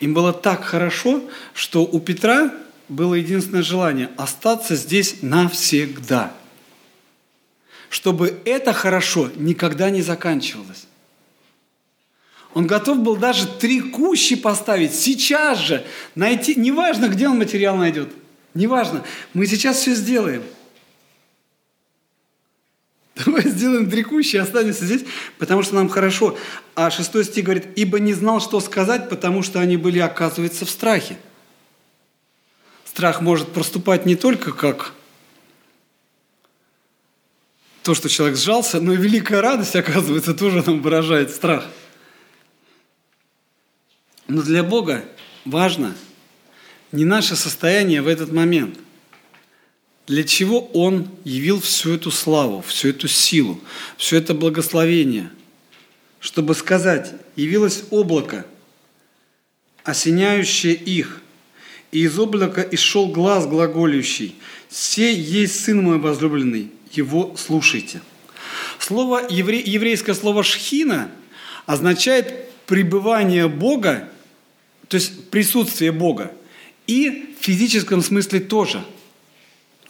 Им 0.00 0.14
было 0.14 0.32
так 0.32 0.64
хорошо, 0.64 1.22
что 1.54 1.84
у 1.84 2.00
Петра 2.00 2.52
было 2.88 3.14
единственное 3.14 3.62
желание– 3.62 4.10
остаться 4.16 4.74
здесь 4.74 5.16
навсегда– 5.22 6.34
чтобы 7.90 8.40
это 8.44 8.72
хорошо 8.72 9.30
никогда 9.36 9.90
не 9.90 10.00
заканчивалось. 10.00 10.86
Он 12.54 12.66
готов 12.66 13.00
был 13.00 13.16
даже 13.16 13.46
три 13.46 13.80
кущи 13.80 14.36
поставить 14.36 14.94
сейчас 14.94 15.58
же, 15.58 15.84
найти, 16.14 16.54
неважно, 16.54 17.08
где 17.08 17.28
он 17.28 17.38
материал 17.38 17.76
найдет, 17.76 18.08
неважно, 18.54 19.04
мы 19.34 19.46
сейчас 19.46 19.78
все 19.78 19.94
сделаем. 19.94 20.42
Давай 23.24 23.42
сделаем 23.48 23.90
три 23.90 24.02
кущи 24.02 24.36
и 24.36 24.38
останемся 24.38 24.84
здесь, 24.84 25.04
потому 25.38 25.62
что 25.62 25.74
нам 25.74 25.88
хорошо. 25.88 26.36
А 26.74 26.90
шестой 26.90 27.24
стих 27.24 27.44
говорит, 27.44 27.66
ибо 27.76 27.98
не 27.98 28.12
знал, 28.12 28.40
что 28.40 28.60
сказать, 28.60 29.08
потому 29.08 29.42
что 29.42 29.60
они 29.60 29.76
были, 29.76 29.98
оказывается, 29.98 30.64
в 30.64 30.70
страхе. 30.70 31.16
Страх 32.84 33.20
может 33.20 33.52
проступать 33.52 34.06
не 34.06 34.16
только 34.16 34.52
как 34.52 34.92
то, 37.82 37.94
что 37.94 38.08
человек 38.08 38.36
сжался, 38.36 38.80
но 38.80 38.92
и 38.92 38.96
великая 38.96 39.40
радость, 39.40 39.74
оказывается, 39.74 40.34
тоже 40.34 40.62
нам 40.66 40.82
выражает 40.82 41.30
страх. 41.30 41.66
Но 44.28 44.42
для 44.42 44.62
Бога 44.62 45.04
важно 45.44 45.94
не 46.92 47.04
наше 47.04 47.36
состояние 47.36 48.02
в 48.02 48.08
этот 48.08 48.32
момент. 48.32 48.78
Для 50.10 50.24
чего 50.24 50.68
Он 50.72 51.08
явил 51.22 51.60
всю 51.60 51.94
эту 51.94 52.10
славу, 52.10 52.64
всю 52.66 52.88
эту 52.88 53.06
силу, 53.06 53.60
все 53.96 54.16
это 54.16 54.34
благословение? 54.34 55.30
Чтобы 56.18 56.56
сказать, 56.56 57.12
явилось 57.36 57.84
облако, 57.90 58.44
осеняющее 59.84 60.74
их, 60.74 61.20
и 61.92 62.00
из 62.00 62.18
облака 62.18 62.66
исшел 62.72 63.06
глаз 63.06 63.46
глаголющий, 63.46 64.34
«Сей 64.68 65.14
есть 65.14 65.64
Сын 65.64 65.80
мой 65.80 65.98
возлюбленный, 65.98 66.72
его 66.90 67.36
слушайте. 67.38 68.02
Слово, 68.80 69.28
евре, 69.30 69.60
еврейское 69.60 70.14
слово 70.14 70.42
«шхина» 70.42 71.12
означает 71.66 72.50
пребывание 72.66 73.46
Бога, 73.46 74.08
то 74.88 74.96
есть 74.96 75.30
присутствие 75.30 75.92
Бога, 75.92 76.32
и 76.88 77.36
в 77.40 77.44
физическом 77.44 78.02
смысле 78.02 78.40
тоже– 78.40 78.84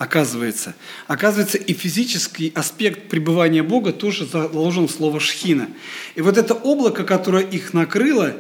оказывается. 0.01 0.75
Оказывается, 1.09 1.59
и 1.59 1.75
физический 1.75 2.51
аспект 2.55 3.11
пребывания 3.11 3.63
Бога 3.63 3.93
тоже 3.93 4.25
заложен 4.25 4.89
в 4.89 4.91
слово 4.91 5.21
«шхина». 5.21 5.69
И 6.15 6.23
вот 6.23 6.39
это 6.39 6.55
облако, 6.55 7.05
которое 7.05 7.45
их 7.45 7.75
накрыло, 7.75 8.35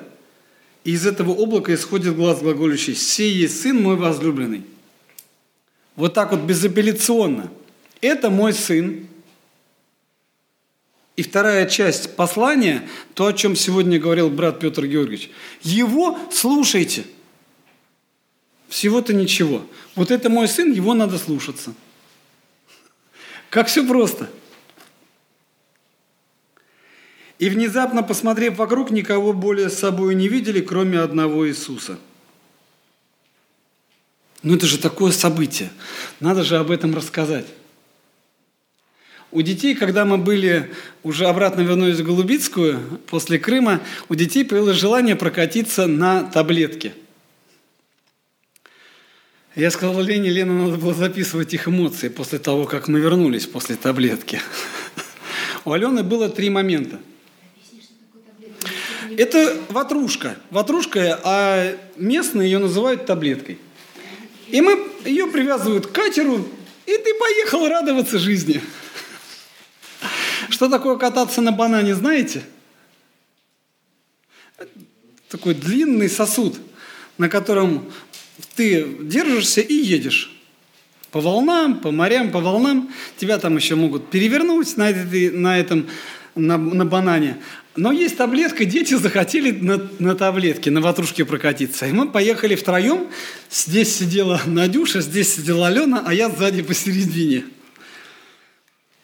и 0.84 0.92
из 0.92 1.06
этого 1.06 1.32
облака 1.32 1.74
исходит 1.74 2.16
глаз 2.16 2.40
глаголющий 2.40 2.94
«Сей 2.94 3.34
есть 3.34 3.60
Сын 3.60 3.76
мой 3.76 3.96
возлюбленный». 3.96 4.62
Вот 5.96 6.14
так 6.14 6.30
вот 6.30 6.40
безапелляционно– 6.40 7.52
это 8.00 8.30
мой 8.30 8.54
сын. 8.54 9.06
И 11.16 11.22
вторая 11.22 11.66
часть 11.66 12.16
послания, 12.16 12.88
то, 13.12 13.26
о 13.26 13.34
чем 13.34 13.54
сегодня 13.54 14.00
говорил 14.00 14.30
брат 14.30 14.60
Петр 14.60 14.86
Георгиевич, 14.86 15.28
его 15.60 16.18
слушайте. 16.32 17.04
Всего-то 18.70 19.12
ничего. 19.12 19.66
Вот 19.96 20.12
это 20.12 20.30
мой 20.30 20.46
сын, 20.46 20.72
его 20.72 20.94
надо 20.94 21.18
слушаться. 21.18 21.74
Как 23.50 23.66
все 23.66 23.84
просто. 23.84 24.30
И 27.40 27.48
внезапно, 27.48 28.04
посмотрев 28.04 28.56
вокруг, 28.58 28.92
никого 28.92 29.32
более 29.32 29.70
с 29.70 29.78
собой 29.78 30.14
не 30.14 30.28
видели, 30.28 30.60
кроме 30.60 31.00
одного 31.00 31.48
Иисуса. 31.48 31.98
Ну 34.44 34.54
это 34.54 34.66
же 34.66 34.78
такое 34.78 35.10
событие. 35.10 35.70
Надо 36.20 36.44
же 36.44 36.56
об 36.56 36.70
этом 36.70 36.94
рассказать. 36.94 37.46
У 39.32 39.42
детей, 39.42 39.74
когда 39.74 40.04
мы 40.04 40.16
были, 40.16 40.72
уже 41.02 41.26
обратно 41.26 41.62
вернулись 41.62 41.98
в 41.98 42.04
Голубицкую, 42.04 43.00
после 43.08 43.40
Крыма, 43.40 43.80
у 44.08 44.14
детей 44.14 44.44
появилось 44.44 44.76
желание 44.76 45.16
прокатиться 45.16 45.88
на 45.88 46.22
таблетке. 46.22 46.94
Я 49.56 49.72
сказал 49.72 50.00
Лене, 50.00 50.30
Лена, 50.30 50.52
надо 50.52 50.76
было 50.76 50.94
записывать 50.94 51.52
их 51.54 51.66
эмоции 51.66 52.08
после 52.08 52.38
того, 52.38 52.66
как 52.66 52.86
мы 52.86 53.00
вернулись 53.00 53.46
после 53.46 53.74
таблетки. 53.74 54.40
У 55.64 55.72
Алены 55.72 56.04
было 56.04 56.28
три 56.28 56.50
момента. 56.50 57.00
Это 59.16 59.56
ватрушка. 59.70 60.36
Ватрушка, 60.50 61.20
а 61.24 61.76
местные 61.96 62.48
ее 62.48 62.60
называют 62.60 63.06
таблеткой. 63.06 63.58
И 64.46 64.60
мы 64.60 64.88
ее 65.04 65.26
привязывают 65.26 65.88
к 65.88 65.92
катеру, 65.92 66.46
и 66.86 66.92
ты 66.92 67.14
поехал 67.14 67.66
радоваться 67.66 68.20
жизни. 68.20 68.62
Что 70.48 70.68
такое 70.68 70.96
кататься 70.96 71.40
на 71.40 71.50
банане, 71.50 71.96
знаете? 71.96 72.44
Такой 75.28 75.54
длинный 75.54 76.08
сосуд, 76.08 76.56
на 77.18 77.28
котором 77.28 77.92
ты 78.54 78.86
держишься 79.02 79.60
и 79.60 79.74
едешь. 79.74 80.32
По 81.10 81.20
волнам, 81.20 81.80
по 81.80 81.90
морям, 81.90 82.30
по 82.30 82.40
волнам. 82.40 82.90
Тебя 83.16 83.38
там 83.38 83.56
еще 83.56 83.74
могут 83.74 84.10
перевернуть 84.10 84.76
на, 84.76 84.90
этой, 84.90 85.30
на 85.30 85.58
этом, 85.58 85.88
на, 86.34 86.56
на 86.56 86.84
банане. 86.84 87.38
Но 87.76 87.92
есть 87.92 88.16
таблетка, 88.16 88.64
дети 88.64 88.94
захотели 88.94 89.52
на, 89.52 89.88
на 89.98 90.14
таблетке, 90.14 90.70
на 90.70 90.80
ватрушке 90.80 91.24
прокатиться. 91.24 91.86
И 91.86 91.92
мы 91.92 92.08
поехали 92.08 92.54
втроем. 92.54 93.06
Здесь 93.50 93.96
сидела 93.96 94.40
Надюша, 94.46 95.00
здесь 95.00 95.34
сидела 95.34 95.68
Алена, 95.68 96.02
а 96.04 96.12
я 96.12 96.28
сзади 96.30 96.62
посередине. 96.62 97.44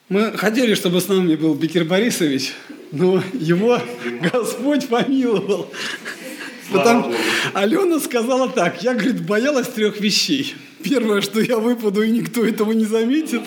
Мы 0.09 0.33
хотели, 0.37 0.75
чтобы 0.75 1.01
с 1.01 1.09
нами 1.09 1.35
был 1.35 1.55
Бекир 1.55 1.85
Борисович, 1.85 2.53
но 2.93 3.23
его 3.33 3.81
Господь 4.33 4.89
помиловал. 4.89 5.73
Потому 6.73 7.15
Алена 7.55 8.01
сказала 8.01 8.49
так, 8.49 8.83
я, 8.83 8.95
говорит, 8.95 9.25
боялась 9.25 9.69
трех 9.69 10.01
вещей. 10.01 10.55
Первое, 10.83 11.21
что 11.21 11.41
я 11.41 11.59
выпаду, 11.59 12.03
и 12.03 12.11
никто 12.11 12.45
этого 12.45 12.73
не 12.73 12.85
заметит. 12.85 13.43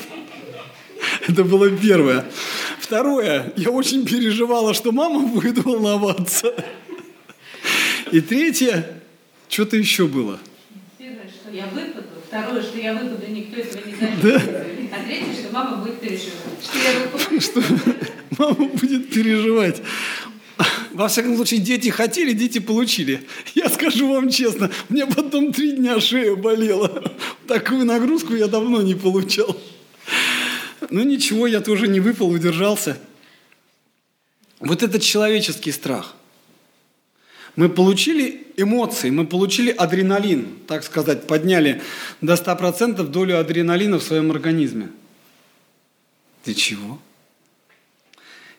Это 1.28 1.44
было 1.44 1.70
первое. 1.70 2.26
Второе, 2.80 3.54
я 3.56 3.70
очень 3.70 4.06
переживала, 4.06 4.74
что 4.74 4.92
мама 4.92 5.28
будет 5.28 5.64
волноваться. 5.64 6.54
И 8.12 8.22
третье, 8.22 9.02
что-то 9.48 9.78
еще 9.78 10.08
было. 10.08 10.40
Первое, 10.98 11.30
что 11.30 11.56
я 11.56 11.68
выпаду. 11.68 12.08
Второе, 12.28 12.62
что 12.62 12.78
я 12.80 12.94
выпаду, 12.94 13.26
и 13.28 13.32
никто 13.32 13.60
этого 13.60 13.86
не 13.86 13.96
заметит. 13.96 14.22
Да. 14.24 14.66
А 14.98 15.06
третье, 15.06 15.34
что 15.34 15.54
мама 15.54 15.78
будет 15.78 16.00
переживать. 16.00 16.34
Что 16.64 16.78
я 16.78 17.00
выпаду. 17.00 17.42
Что 17.42 17.64
мама 18.38 18.66
будет 18.70 19.10
переживать. 19.12 19.82
Во 20.92 21.08
всяком 21.08 21.36
случае, 21.36 21.60
дети 21.60 21.90
хотели, 21.90 22.34
дети 22.34 22.60
получили. 22.60 23.28
Я 23.56 23.70
скажу 23.70 24.12
вам 24.12 24.30
честно, 24.30 24.72
мне 24.90 25.06
потом 25.06 25.54
три 25.54 25.74
дня 25.74 26.00
шея 26.00 26.36
болела. 26.36 27.14
Такую 27.48 27.86
нагрузку 27.86 28.36
я 28.36 28.48
давно 28.48 28.82
не 28.82 28.96
получал. 28.96 29.60
Ну 30.90 31.04
ничего, 31.04 31.48
я 31.48 31.62
тоже 31.62 31.88
не 31.88 32.00
выпал, 32.00 32.30
удержался. 32.30 32.98
Вот 34.60 34.84
этот 34.84 35.02
человеческий 35.02 35.72
страх. 35.72 36.16
Мы 37.56 37.70
получили 37.70 38.48
эмоции, 38.58 39.10
мы 39.10 39.26
получили 39.26 39.72
адреналин, 39.72 40.60
так 40.68 40.84
сказать, 40.84 41.28
подняли 41.28 41.82
до 42.22 42.34
100% 42.34 43.04
долю 43.08 43.40
адреналина 43.40 44.00
в 44.00 44.04
своем 44.04 44.32
организме. 44.32 44.90
Для 46.46 46.54
чего? 46.54 47.00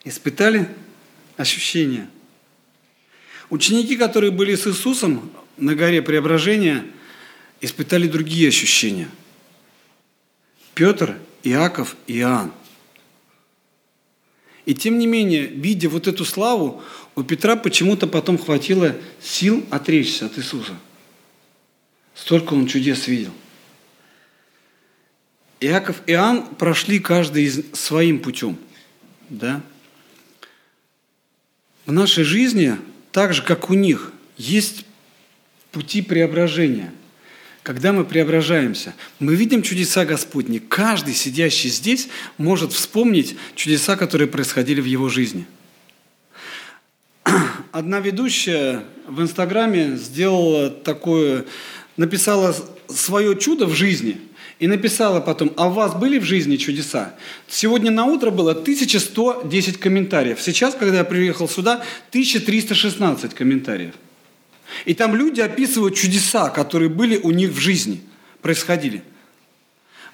Испытали 0.04 0.68
ощущения. 1.40 2.08
Ученики, 3.48 3.96
которые 3.96 4.30
были 4.30 4.54
с 4.54 4.66
Иисусом 4.66 5.30
на 5.56 5.74
горе 5.74 6.02
Преображения, 6.02 6.84
испытали 7.60 8.06
другие 8.06 8.48
ощущения. 8.48 9.08
Петр, 10.74 11.18
Иаков 11.42 11.96
Иоанн. 12.06 12.52
И 14.66 14.74
тем 14.74 14.98
не 14.98 15.06
менее, 15.06 15.46
видя 15.46 15.88
вот 15.88 16.06
эту 16.06 16.24
славу, 16.24 16.82
у 17.16 17.22
Петра 17.22 17.56
почему-то 17.56 18.06
потом 18.06 18.38
хватило 18.38 18.94
сил 19.20 19.66
отречься 19.70 20.26
от 20.26 20.38
Иисуса. 20.38 20.78
Столько 22.14 22.54
он 22.54 22.66
чудес 22.66 23.08
видел. 23.08 23.32
Иаков 25.60 26.02
и 26.06 26.12
Иоанн 26.12 26.46
прошли 26.54 27.00
каждый 27.00 27.50
своим 27.74 28.20
путем. 28.20 28.56
Да? 29.28 29.62
В 31.90 31.92
нашей 31.92 32.22
жизни, 32.22 32.76
так 33.10 33.34
же, 33.34 33.42
как 33.42 33.68
у 33.68 33.74
них, 33.74 34.12
есть 34.36 34.86
пути 35.72 36.02
преображения. 36.02 36.92
Когда 37.64 37.92
мы 37.92 38.04
преображаемся, 38.04 38.94
мы 39.18 39.34
видим 39.34 39.60
чудеса 39.60 40.04
Господни. 40.04 40.58
Каждый, 40.60 41.14
сидящий 41.14 41.68
здесь, 41.68 42.08
может 42.38 42.72
вспомнить 42.72 43.34
чудеса, 43.56 43.96
которые 43.96 44.28
происходили 44.28 44.80
в 44.80 44.84
его 44.84 45.08
жизни. 45.08 45.46
Одна 47.72 47.98
ведущая 47.98 48.84
в 49.08 49.20
Инстаграме 49.20 49.96
сделала 49.96 50.70
такое, 50.70 51.44
написала 51.96 52.54
свое 52.86 53.36
чудо 53.36 53.66
в 53.66 53.74
жизни– 53.74 54.20
и 54.60 54.66
написала 54.66 55.20
потом, 55.20 55.52
а 55.56 55.68
у 55.68 55.72
вас 55.72 55.94
были 55.94 56.18
в 56.18 56.24
жизни 56.24 56.56
чудеса? 56.56 57.14
Сегодня 57.48 57.90
на 57.90 58.04
утро 58.04 58.30
было 58.30 58.52
1110 58.52 59.80
комментариев. 59.80 60.40
Сейчас, 60.40 60.74
когда 60.74 60.98
я 60.98 61.04
приехал 61.04 61.48
сюда, 61.48 61.82
1316 62.10 63.34
комментариев. 63.34 63.94
И 64.84 64.94
там 64.94 65.16
люди 65.16 65.40
описывают 65.40 65.96
чудеса, 65.96 66.50
которые 66.50 66.90
были 66.90 67.16
у 67.16 67.30
них 67.30 67.50
в 67.50 67.58
жизни, 67.58 68.02
происходили. 68.42 69.02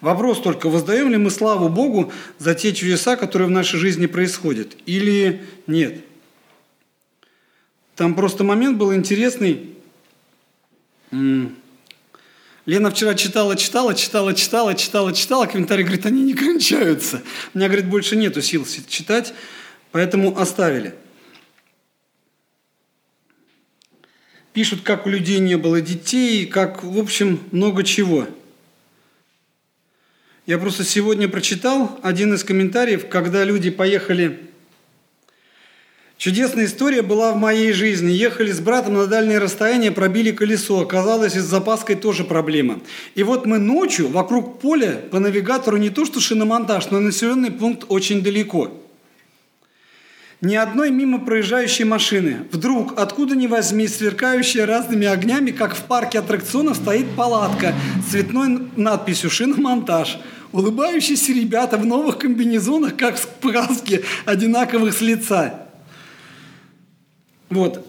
Вопрос 0.01 0.41
только, 0.41 0.69
воздаем 0.69 1.11
ли 1.11 1.17
мы 1.17 1.31
славу 1.31 1.69
Богу 1.69 2.13
за 2.39 2.55
те 2.55 2.73
чудеса, 2.73 3.17
которые 3.17 3.49
в 3.49 3.51
нашей 3.51 3.81
жизни 3.81 4.07
происходят, 4.07 4.77
или 4.87 5.43
нет? 5.67 6.05
Там 7.97 8.15
просто 8.15 8.45
момент 8.45 8.79
был 8.79 8.95
интересный. 8.95 9.71
Лена 12.67 12.91
вчера 12.91 13.15
читала, 13.15 13.55
читала, 13.57 13.95
читала, 13.95 14.35
читала, 14.35 14.75
читала, 14.75 15.13
читала, 15.13 15.47
комментарии, 15.47 15.85
говорит, 15.85 16.05
они 16.05 16.23
не 16.25 16.35
кончаются. 16.35 17.23
У 17.55 17.59
меня, 17.59 17.69
говорит, 17.69 17.89
больше 17.89 18.17
нету 18.17 18.43
сил 18.43 18.67
читать, 18.89 19.33
поэтому 19.93 20.37
оставили. 20.37 20.93
Пишут, 24.53 24.81
как 24.83 25.07
у 25.07 25.11
людей 25.11 25.39
не 25.39 25.57
было 25.57 25.81
детей, 25.81 26.45
как, 26.47 26.83
в 26.83 26.99
общем, 26.99 27.41
много 27.53 27.85
чего. 27.85 28.27
Я 30.45 30.59
просто 30.59 30.83
сегодня 30.83 31.29
прочитал 31.29 32.01
один 32.03 32.35
из 32.35 32.43
комментариев, 32.43 33.09
когда 33.09 33.45
люди 33.45 33.71
поехали 33.71 34.51
Чудесная 36.19 36.65
история 36.65 37.03
была 37.03 37.33
в 37.33 37.37
моей 37.37 37.73
жизни. 37.73 38.11
Ехали 38.11 38.51
с 38.51 38.59
братом 38.59 38.95
на 38.95 39.07
дальнее 39.07 39.39
расстояние, 39.39 39.93
пробили 39.93 40.31
колесо. 40.31 40.81
Оказалось, 40.81 41.37
и 41.37 41.41
с 41.41 41.45
запаской 41.45 41.95
тоже 41.95 42.25
проблема. 42.25 42.81
И 43.15 43.23
вот 43.23 43.45
мы 43.45 43.59
ночью 43.59 44.09
вокруг 44.09 44.59
поля 44.59 44.99
по 45.11 45.19
навигатору 45.19 45.77
не 45.77 45.91
то 45.91 46.07
что 46.07 46.21
шиномонтаж, 46.21 46.91
но 46.91 47.01
населенный 47.01 47.51
пункт 47.51 47.85
очень 47.89 48.23
далеко. 48.23 48.73
Ни 50.41 50.55
одной 50.55 50.91
мимо 50.91 51.19
проезжающей 51.19 51.85
машины. 51.85 52.47
Вдруг, 52.51 52.99
откуда 52.99 53.37
ни 53.37 53.47
возьми, 53.47 53.87
сверкающая 53.87 54.65
разными 54.65 55.07
огнями, 55.07 55.51
как 55.51 55.75
в 55.75 55.83
парке 55.83 56.19
аттракционов, 56.21 56.79
стоит 56.79 57.11
палатка 57.15 57.75
с 58.07 58.13
цветной 58.13 58.69
надписью 58.77 59.29
«Шиномонтаж». 59.29 60.19
Улыбающиеся 60.53 61.33
ребята 61.33 61.77
в 61.77 61.85
новых 61.85 62.19
комбинезонах, 62.19 62.97
как 62.97 63.17
в 63.17 63.23
сказке, 63.23 64.03
одинаковых 64.25 64.95
с 64.97 65.01
лица. 65.03 65.66
Вот. 67.51 67.87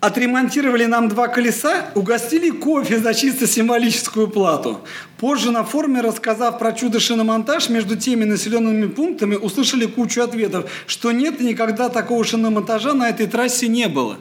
Отремонтировали 0.00 0.84
нам 0.86 1.08
два 1.08 1.28
колеса, 1.28 1.92
угостили 1.94 2.50
кофе 2.50 2.98
за 2.98 3.14
чисто 3.14 3.46
символическую 3.46 4.26
плату. 4.26 4.80
Позже 5.16 5.52
на 5.52 5.62
форуме, 5.62 6.00
рассказав 6.00 6.58
про 6.58 6.72
чудо 6.72 6.98
шиномонтаж, 6.98 7.68
между 7.68 7.96
теми 7.96 8.24
населенными 8.24 8.88
пунктами 8.88 9.36
услышали 9.36 9.86
кучу 9.86 10.20
ответов, 10.20 10.68
что 10.88 11.12
нет 11.12 11.40
никогда 11.40 11.88
такого 11.88 12.24
шиномонтажа 12.24 12.94
на 12.94 13.08
этой 13.08 13.28
трассе 13.28 13.68
не 13.68 13.86
было. 13.88 14.18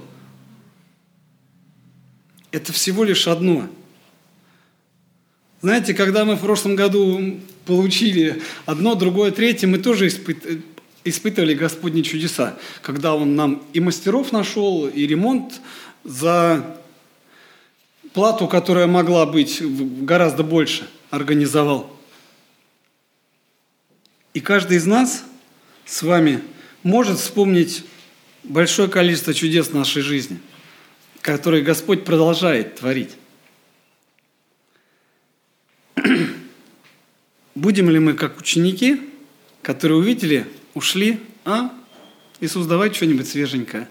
Это 2.51 2.71
всего 2.71 3.03
лишь 3.03 3.27
одно. 3.27 3.67
Знаете, 5.63 5.95
когда 5.95 6.25
мы 6.25 6.35
в 6.35 6.41
прошлом 6.41 6.75
году 6.75 7.39
получили 7.65 8.41
одно, 8.67 8.93
другое, 8.93 9.31
третье, 9.31 9.67
мы 9.67 9.79
тоже 9.79 10.07
испытали 10.07 10.61
испытывали 11.03 11.53
Господни 11.53 12.01
чудеса, 12.01 12.57
когда 12.81 13.15
Он 13.15 13.35
нам 13.35 13.63
и 13.73 13.79
мастеров 13.79 14.31
нашел, 14.31 14.87
и 14.87 15.07
ремонт 15.07 15.61
за 16.03 16.77
плату, 18.13 18.47
которая 18.47 18.87
могла 18.87 19.25
быть 19.25 19.61
гораздо 19.61 20.43
больше, 20.43 20.89
организовал. 21.09 21.95
И 24.33 24.39
каждый 24.39 24.77
из 24.77 24.85
нас 24.85 25.23
с 25.85 26.03
вами 26.03 26.41
может 26.83 27.19
вспомнить 27.19 27.83
большое 28.43 28.89
количество 28.89 29.33
чудес 29.33 29.71
нашей 29.71 30.01
жизни, 30.01 30.39
которые 31.21 31.63
Господь 31.63 32.05
продолжает 32.05 32.75
творить. 32.75 33.11
Будем 37.55 37.89
ли 37.89 37.99
мы 37.99 38.13
как 38.13 38.39
ученики, 38.39 39.01
которые 39.61 39.97
увидели, 39.97 40.47
ушли, 40.73 41.19
а, 41.45 41.71
Иисус, 42.39 42.65
давай 42.67 42.93
что-нибудь 42.93 43.27
свеженькое. 43.27 43.87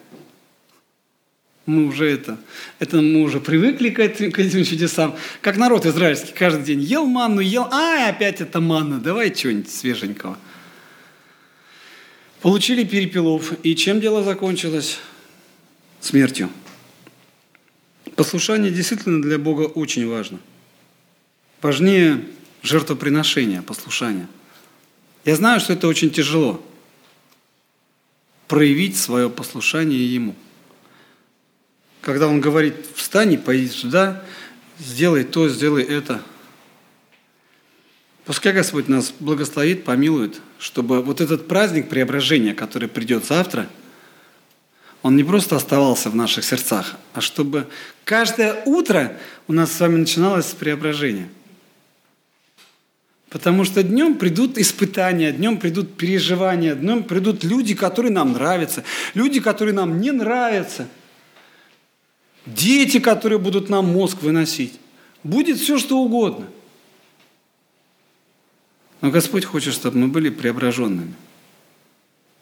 Мы 1.66 1.87
уже 1.87 2.11
это, 2.11 2.39
это 2.78 3.01
мы 3.01 3.22
уже 3.22 3.39
привыкли 3.39 3.91
к 3.91 3.99
этим, 3.99 4.33
к 4.33 4.39
этим 4.39 4.64
чудесам. 4.64 5.14
Как 5.41 5.57
народ 5.57 5.87
израильский 5.87 6.33
каждый 6.33 6.64
день 6.64 6.81
ел 6.81 7.07
манну, 7.07 7.41
ел, 7.41 7.68
а, 7.70 8.09
опять 8.09 8.41
это 8.41 8.61
манна, 8.61 8.99
давай 8.99 9.35
что-нибудь 9.35 9.70
свеженького. 9.70 10.39
Получили 12.41 12.85
перепелов, 12.85 13.53
и 13.62 13.76
чем 13.76 14.01
дело 14.01 14.24
закончилось? 14.24 14.99
Смертью. 16.01 16.49
Послушание 18.16 18.70
действительно 18.70 19.22
для 19.22 19.39
Бога 19.39 19.62
очень 19.62 20.09
важно. 20.09 20.41
Важнее 21.62 22.24
жертвоприношения, 22.62 23.62
послушания. 23.62 24.26
Я 25.24 25.37
знаю, 25.37 25.61
что 25.61 25.74
это 25.74 25.87
очень 25.87 26.11
тяжело. 26.11 26.62
Проявить 28.51 28.98
свое 28.98 29.30
послушание 29.30 30.12
Ему. 30.12 30.34
Когда 32.01 32.26
Он 32.26 32.40
говорит, 32.40 32.74
встань 32.96 33.34
и 33.34 33.36
пойди 33.38 33.68
сюда, 33.68 34.24
сделай 34.80 35.22
то, 35.22 35.48
сделай 35.48 35.84
это. 35.84 36.20
Пускай 38.24 38.53
Господь 38.53 38.88
нас 38.88 39.14
благословит, 39.20 39.84
помилует, 39.84 40.40
чтобы 40.59 41.01
вот 41.01 41.20
этот 41.20 41.46
праздник 41.46 41.88
преображения, 41.88 42.53
который 42.53 42.88
придет 42.88 43.24
завтра, 43.24 43.68
он 45.03 45.14
не 45.14 45.22
просто 45.22 45.55
оставался 45.55 46.11
в 46.11 46.16
наших 46.16 46.44
сердцах, 46.44 46.96
а 47.14 47.20
чтобы 47.20 47.68
каждое 48.05 48.64
утро 48.64 49.16
у 49.46 49.53
нас 49.53 49.72
с 49.72 49.78
вами 49.78 49.96
начиналось 49.96 50.46
с 50.46 50.55
преображения– 50.55 51.28
Потому 53.31 53.64
что 53.64 53.85
днем 53.85 54.16
придут 54.16 54.59
испытания, 54.59 55.31
днем 55.31 55.59
придут 55.59 55.97
переживания, 55.97 56.74
днем 56.74 57.05
придут 57.05 57.45
люди, 57.45 57.74
которые 57.76 58.12
нам 58.12 58.33
нравятся, 58.33 58.83
люди, 59.14 59.41
которые 59.41 59.72
нам 59.72 60.01
не 60.01 60.11
нравятся, 60.11 60.89
дети, 62.45 62.99
которые 62.99 63.39
будут 63.39 63.68
нам 63.68 63.87
мозг 63.87 64.20
выносить. 64.22 64.74
Будет 65.22 65.59
все, 65.59 65.78
что 65.78 65.99
угодно. 65.99 66.49
Но 69.01 69.11
Господь 69.11 69.45
хочет, 69.45 69.74
чтобы 69.74 69.99
мы 69.99 70.09
были 70.09 70.28
преображенными, 70.28 71.14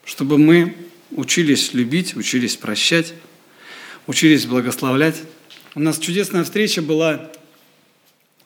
чтобы 0.07 0.39
мы 0.39 0.74
учились 1.11 1.74
любить, 1.74 2.16
учились 2.16 2.57
прощать, 2.57 3.12
учились 4.07 4.47
благословлять. 4.47 5.16
У 5.74 5.80
нас 5.80 5.99
чудесная 5.99 6.45
встреча 6.45 6.80
была 6.80 7.30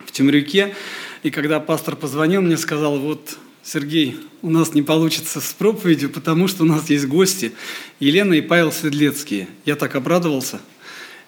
в 0.01 0.11
Темрюке. 0.11 0.75
И 1.23 1.31
когда 1.31 1.61
пастор 1.61 1.95
позвонил, 1.95 2.43
мне 2.43 2.57
сказал, 2.57 2.99
вот, 2.99 3.39
Сергей, 3.63 4.17
у 4.43 4.51
нас 4.51 4.75
не 4.75 4.83
получится 4.83 5.41
с 5.41 5.53
проповедью, 5.53 6.11
потому 6.11 6.49
что 6.49 6.65
у 6.65 6.67
нас 6.67 6.91
есть 6.91 7.07
гости, 7.07 7.53
Елена 8.01 8.35
и 8.35 8.41
Павел 8.41 8.73
Светлецкие. 8.73 9.49
Я 9.65 9.77
так 9.77 9.95
обрадовался. 9.95 10.61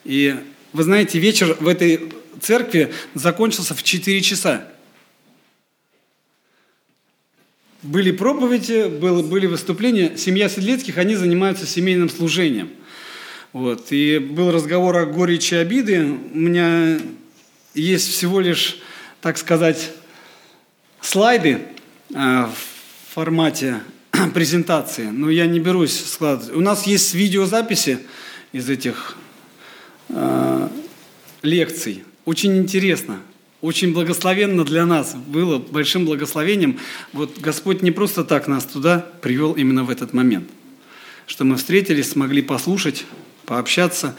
И 0.05 0.35
вы 0.73 0.83
знаете, 0.83 1.21
вечер 1.21 1.57
в 1.61 1.69
этой 1.69 2.13
церкви 2.41 2.93
закончился 3.15 3.75
в 3.75 3.85
4 3.85 4.21
часа. 4.21 4.69
Были 7.83 8.11
проповеди, 8.11 8.89
были 8.89 9.47
выступления. 9.47 10.17
Семья 10.17 10.49
Седлецких, 10.49 10.99
они 10.99 11.15
занимаются 11.15 11.67
семейным 11.67 12.09
служением. 12.09 12.71
Вот. 13.53 13.93
И 13.93 14.19
был 14.19 14.51
разговор 14.51 14.97
о 14.97 15.07
горечи 15.07 15.55
обиды. 15.55 16.03
У 16.03 16.39
меня 16.39 16.99
есть 17.75 18.11
всего 18.11 18.41
лишь 18.41 18.79
так 19.25 19.39
сказать, 19.39 19.91
слайды 21.01 21.61
э, 22.15 22.45
в 22.45 23.15
формате 23.15 23.81
презентации, 24.35 25.07
но 25.07 25.31
я 25.31 25.47
не 25.47 25.61
берусь 25.61 25.99
складывать. 25.99 26.55
У 26.55 26.61
нас 26.61 26.87
есть 26.87 27.15
видеозаписи 27.15 28.01
из 28.53 28.69
этих 28.69 29.17
э, 30.11 30.69
лекций. 31.41 32.05
Очень 32.27 32.59
интересно, 32.59 33.19
очень 33.63 33.95
благословенно 33.95 34.63
для 34.63 34.85
нас 34.85 35.15
было, 35.15 35.57
большим 35.59 36.05
благословением. 36.05 36.79
Вот 37.15 37.39
Господь 37.39 37.81
не 37.81 37.93
просто 37.93 38.25
так 38.25 38.47
нас 38.47 38.67
туда 38.67 39.07
привел 39.23 39.55
именно 39.55 39.85
в 39.85 39.91
этот 39.91 40.13
момент, 40.13 40.51
что 41.27 41.45
мы 41.45 41.57
встретились, 41.57 42.11
смогли 42.11 42.43
послушать, 42.43 43.07
пообщаться. 43.47 44.17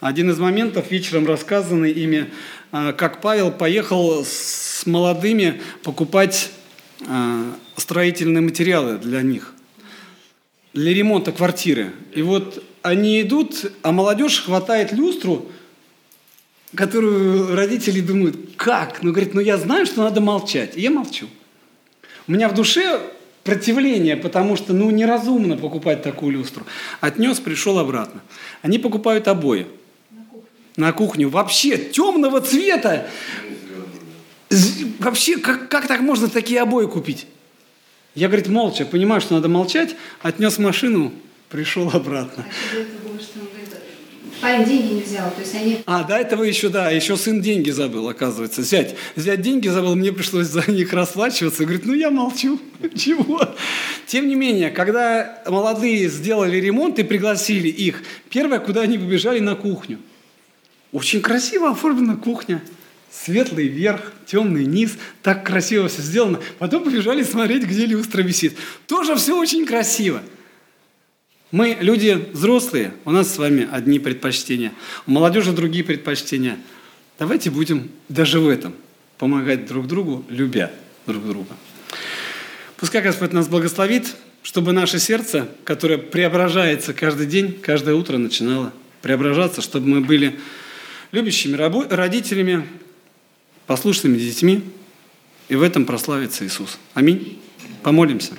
Один 0.00 0.30
из 0.30 0.38
моментов 0.38 0.90
вечером 0.90 1.26
рассказанный 1.26 1.92
ими 1.92 2.30
как 2.70 3.20
Павел 3.20 3.50
поехал 3.50 4.24
с 4.24 4.84
молодыми 4.86 5.60
покупать 5.82 6.50
а, 7.06 7.52
строительные 7.76 8.40
материалы 8.40 8.98
для 8.98 9.22
них, 9.22 9.54
для 10.72 10.92
ремонта 10.94 11.32
квартиры. 11.32 11.92
И 12.14 12.22
вот 12.22 12.62
они 12.82 13.20
идут, 13.22 13.72
а 13.82 13.92
молодежь 13.92 14.44
хватает 14.44 14.92
люстру, 14.92 15.46
которую 16.74 17.54
родители 17.54 18.00
думают, 18.00 18.36
как? 18.56 19.02
Ну, 19.02 19.12
говорит, 19.12 19.34
ну 19.34 19.40
я 19.40 19.56
знаю, 19.56 19.86
что 19.86 20.02
надо 20.02 20.20
молчать. 20.20 20.76
И 20.76 20.80
я 20.80 20.90
молчу. 20.90 21.26
У 22.26 22.32
меня 22.32 22.48
в 22.48 22.54
душе 22.54 23.00
противление, 23.44 24.16
потому 24.16 24.56
что, 24.56 24.72
ну, 24.72 24.90
неразумно 24.90 25.56
покупать 25.56 26.02
такую 26.02 26.32
люстру. 26.32 26.64
Отнес, 27.00 27.38
пришел 27.38 27.78
обратно. 27.78 28.20
Они 28.62 28.78
покупают 28.78 29.28
обои 29.28 29.66
на 30.76 30.92
кухню 30.92 31.28
вообще 31.28 31.76
темного 31.78 32.40
цвета. 32.40 33.08
Вообще, 34.98 35.38
как, 35.38 35.68
как 35.68 35.88
так 35.88 36.00
можно 36.00 36.28
такие 36.28 36.60
обои 36.60 36.86
купить? 36.86 37.26
Я, 38.14 38.28
говорит, 38.28 38.48
молча, 38.48 38.86
понимаю, 38.86 39.20
что 39.20 39.34
надо 39.34 39.48
молчать, 39.48 39.94
отнес 40.22 40.58
машину, 40.58 41.12
пришел 41.50 41.90
обратно. 41.90 42.46
Парень 44.40 44.64
деньги 44.64 44.94
не 44.94 45.00
взял, 45.00 45.30
то 45.30 45.40
есть 45.40 45.54
они... 45.54 45.78
А, 45.86 46.04
до 46.04 46.16
этого 46.16 46.42
еще, 46.42 46.68
да, 46.68 46.90
еще 46.90 47.16
сын 47.16 47.40
деньги 47.40 47.70
забыл, 47.70 48.08
оказывается. 48.08 48.60
Взять, 48.60 48.94
взять 49.16 49.40
деньги 49.40 49.68
забыл, 49.68 49.94
мне 49.96 50.12
пришлось 50.12 50.46
за 50.46 50.70
них 50.70 50.92
расплачиваться. 50.92 51.64
Говорит, 51.64 51.86
ну 51.86 51.94
я 51.94 52.10
молчу, 52.10 52.60
чего? 52.94 53.40
Тем 54.06 54.28
не 54.28 54.34
менее, 54.34 54.70
когда 54.70 55.42
молодые 55.46 56.08
сделали 56.08 56.58
ремонт 56.58 56.98
и 56.98 57.02
пригласили 57.02 57.68
их, 57.68 58.02
первое, 58.28 58.58
куда 58.60 58.82
они 58.82 58.98
побежали, 58.98 59.40
на 59.40 59.54
кухню. 59.54 59.98
Очень 60.92 61.20
красиво 61.20 61.70
оформлена 61.70 62.16
кухня. 62.16 62.62
Светлый 63.10 63.68
верх, 63.68 64.12
темный 64.26 64.64
низ. 64.64 64.96
Так 65.22 65.46
красиво 65.46 65.88
все 65.88 66.02
сделано. 66.02 66.40
Потом 66.58 66.84
побежали 66.84 67.22
смотреть, 67.22 67.64
где 67.64 67.86
люстра 67.86 68.22
висит. 68.22 68.56
Тоже 68.86 69.14
все 69.16 69.38
очень 69.38 69.66
красиво. 69.66 70.22
Мы 71.52 71.78
люди 71.80 72.28
взрослые, 72.32 72.92
у 73.04 73.12
нас 73.12 73.32
с 73.32 73.38
вами 73.38 73.68
одни 73.70 74.00
предпочтения, 74.00 74.72
у 75.06 75.12
молодежи 75.12 75.52
другие 75.52 75.84
предпочтения. 75.84 76.58
Давайте 77.20 77.50
будем 77.50 77.88
даже 78.08 78.40
в 78.40 78.48
этом 78.48 78.74
помогать 79.16 79.66
друг 79.66 79.86
другу, 79.86 80.24
любя 80.28 80.72
друг 81.06 81.24
друга. 81.26 81.56
Пускай 82.76 83.00
Господь 83.00 83.32
нас 83.32 83.46
благословит, 83.46 84.16
чтобы 84.42 84.72
наше 84.72 84.98
сердце, 84.98 85.48
которое 85.64 85.98
преображается 85.98 86.92
каждый 86.92 87.26
день, 87.26 87.52
каждое 87.62 87.94
утро 87.94 88.18
начинало 88.18 88.72
преображаться, 89.00 89.62
чтобы 89.62 89.86
мы 89.88 90.00
были 90.00 90.38
любящими 91.12 91.56
родителями, 91.56 92.66
послушными 93.66 94.18
детьми, 94.18 94.62
и 95.48 95.56
в 95.56 95.62
этом 95.62 95.84
прославится 95.84 96.44
Иисус. 96.44 96.78
Аминь. 96.94 97.40
Помолимся. 97.82 98.32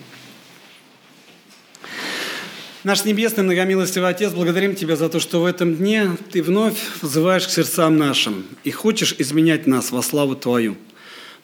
Наш 2.83 3.05
Небесный 3.05 3.43
Многомилостивый 3.43 4.09
Отец, 4.09 4.31
благодарим 4.31 4.75
Тебя 4.75 4.95
за 4.95 5.09
то, 5.09 5.19
что 5.19 5.41
в 5.41 5.45
этом 5.45 5.75
дне 5.75 6.11
Ты 6.31 6.41
вновь 6.41 6.77
взываешь 7.01 7.47
к 7.47 7.49
сердцам 7.49 7.97
нашим 7.97 8.45
и 8.63 8.71
хочешь 8.71 9.15
изменять 9.17 9.67
нас 9.67 9.91
во 9.91 10.01
славу 10.01 10.35
Твою. 10.35 10.77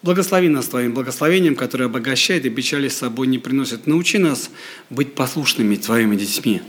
Благослови 0.01 0.49
нас 0.49 0.67
Твоим 0.67 0.93
благословением, 0.93 1.55
которое 1.55 1.85
обогащает 1.85 2.45
и 2.45 2.49
печали 2.49 2.87
с 2.87 2.97
собой 2.97 3.27
не 3.27 3.39
приносит. 3.39 3.87
Научи 3.87 4.17
нас 4.17 4.49
быть 4.89 5.15
послушными 5.15 5.75
Твоими 5.75 6.15
детьми 6.15 6.61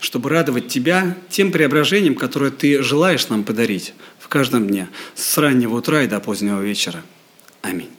чтобы 0.00 0.30
радовать 0.30 0.68
Тебя 0.68 1.16
тем 1.28 1.52
преображением, 1.52 2.14
которое 2.14 2.50
Ты 2.50 2.82
желаешь 2.82 3.28
нам 3.28 3.44
подарить 3.44 3.94
в 4.18 4.28
каждом 4.28 4.66
дне, 4.66 4.88
с 5.14 5.38
раннего 5.38 5.76
утра 5.76 6.02
и 6.02 6.06
до 6.06 6.20
позднего 6.20 6.60
вечера. 6.60 7.02
Аминь. 7.62 7.90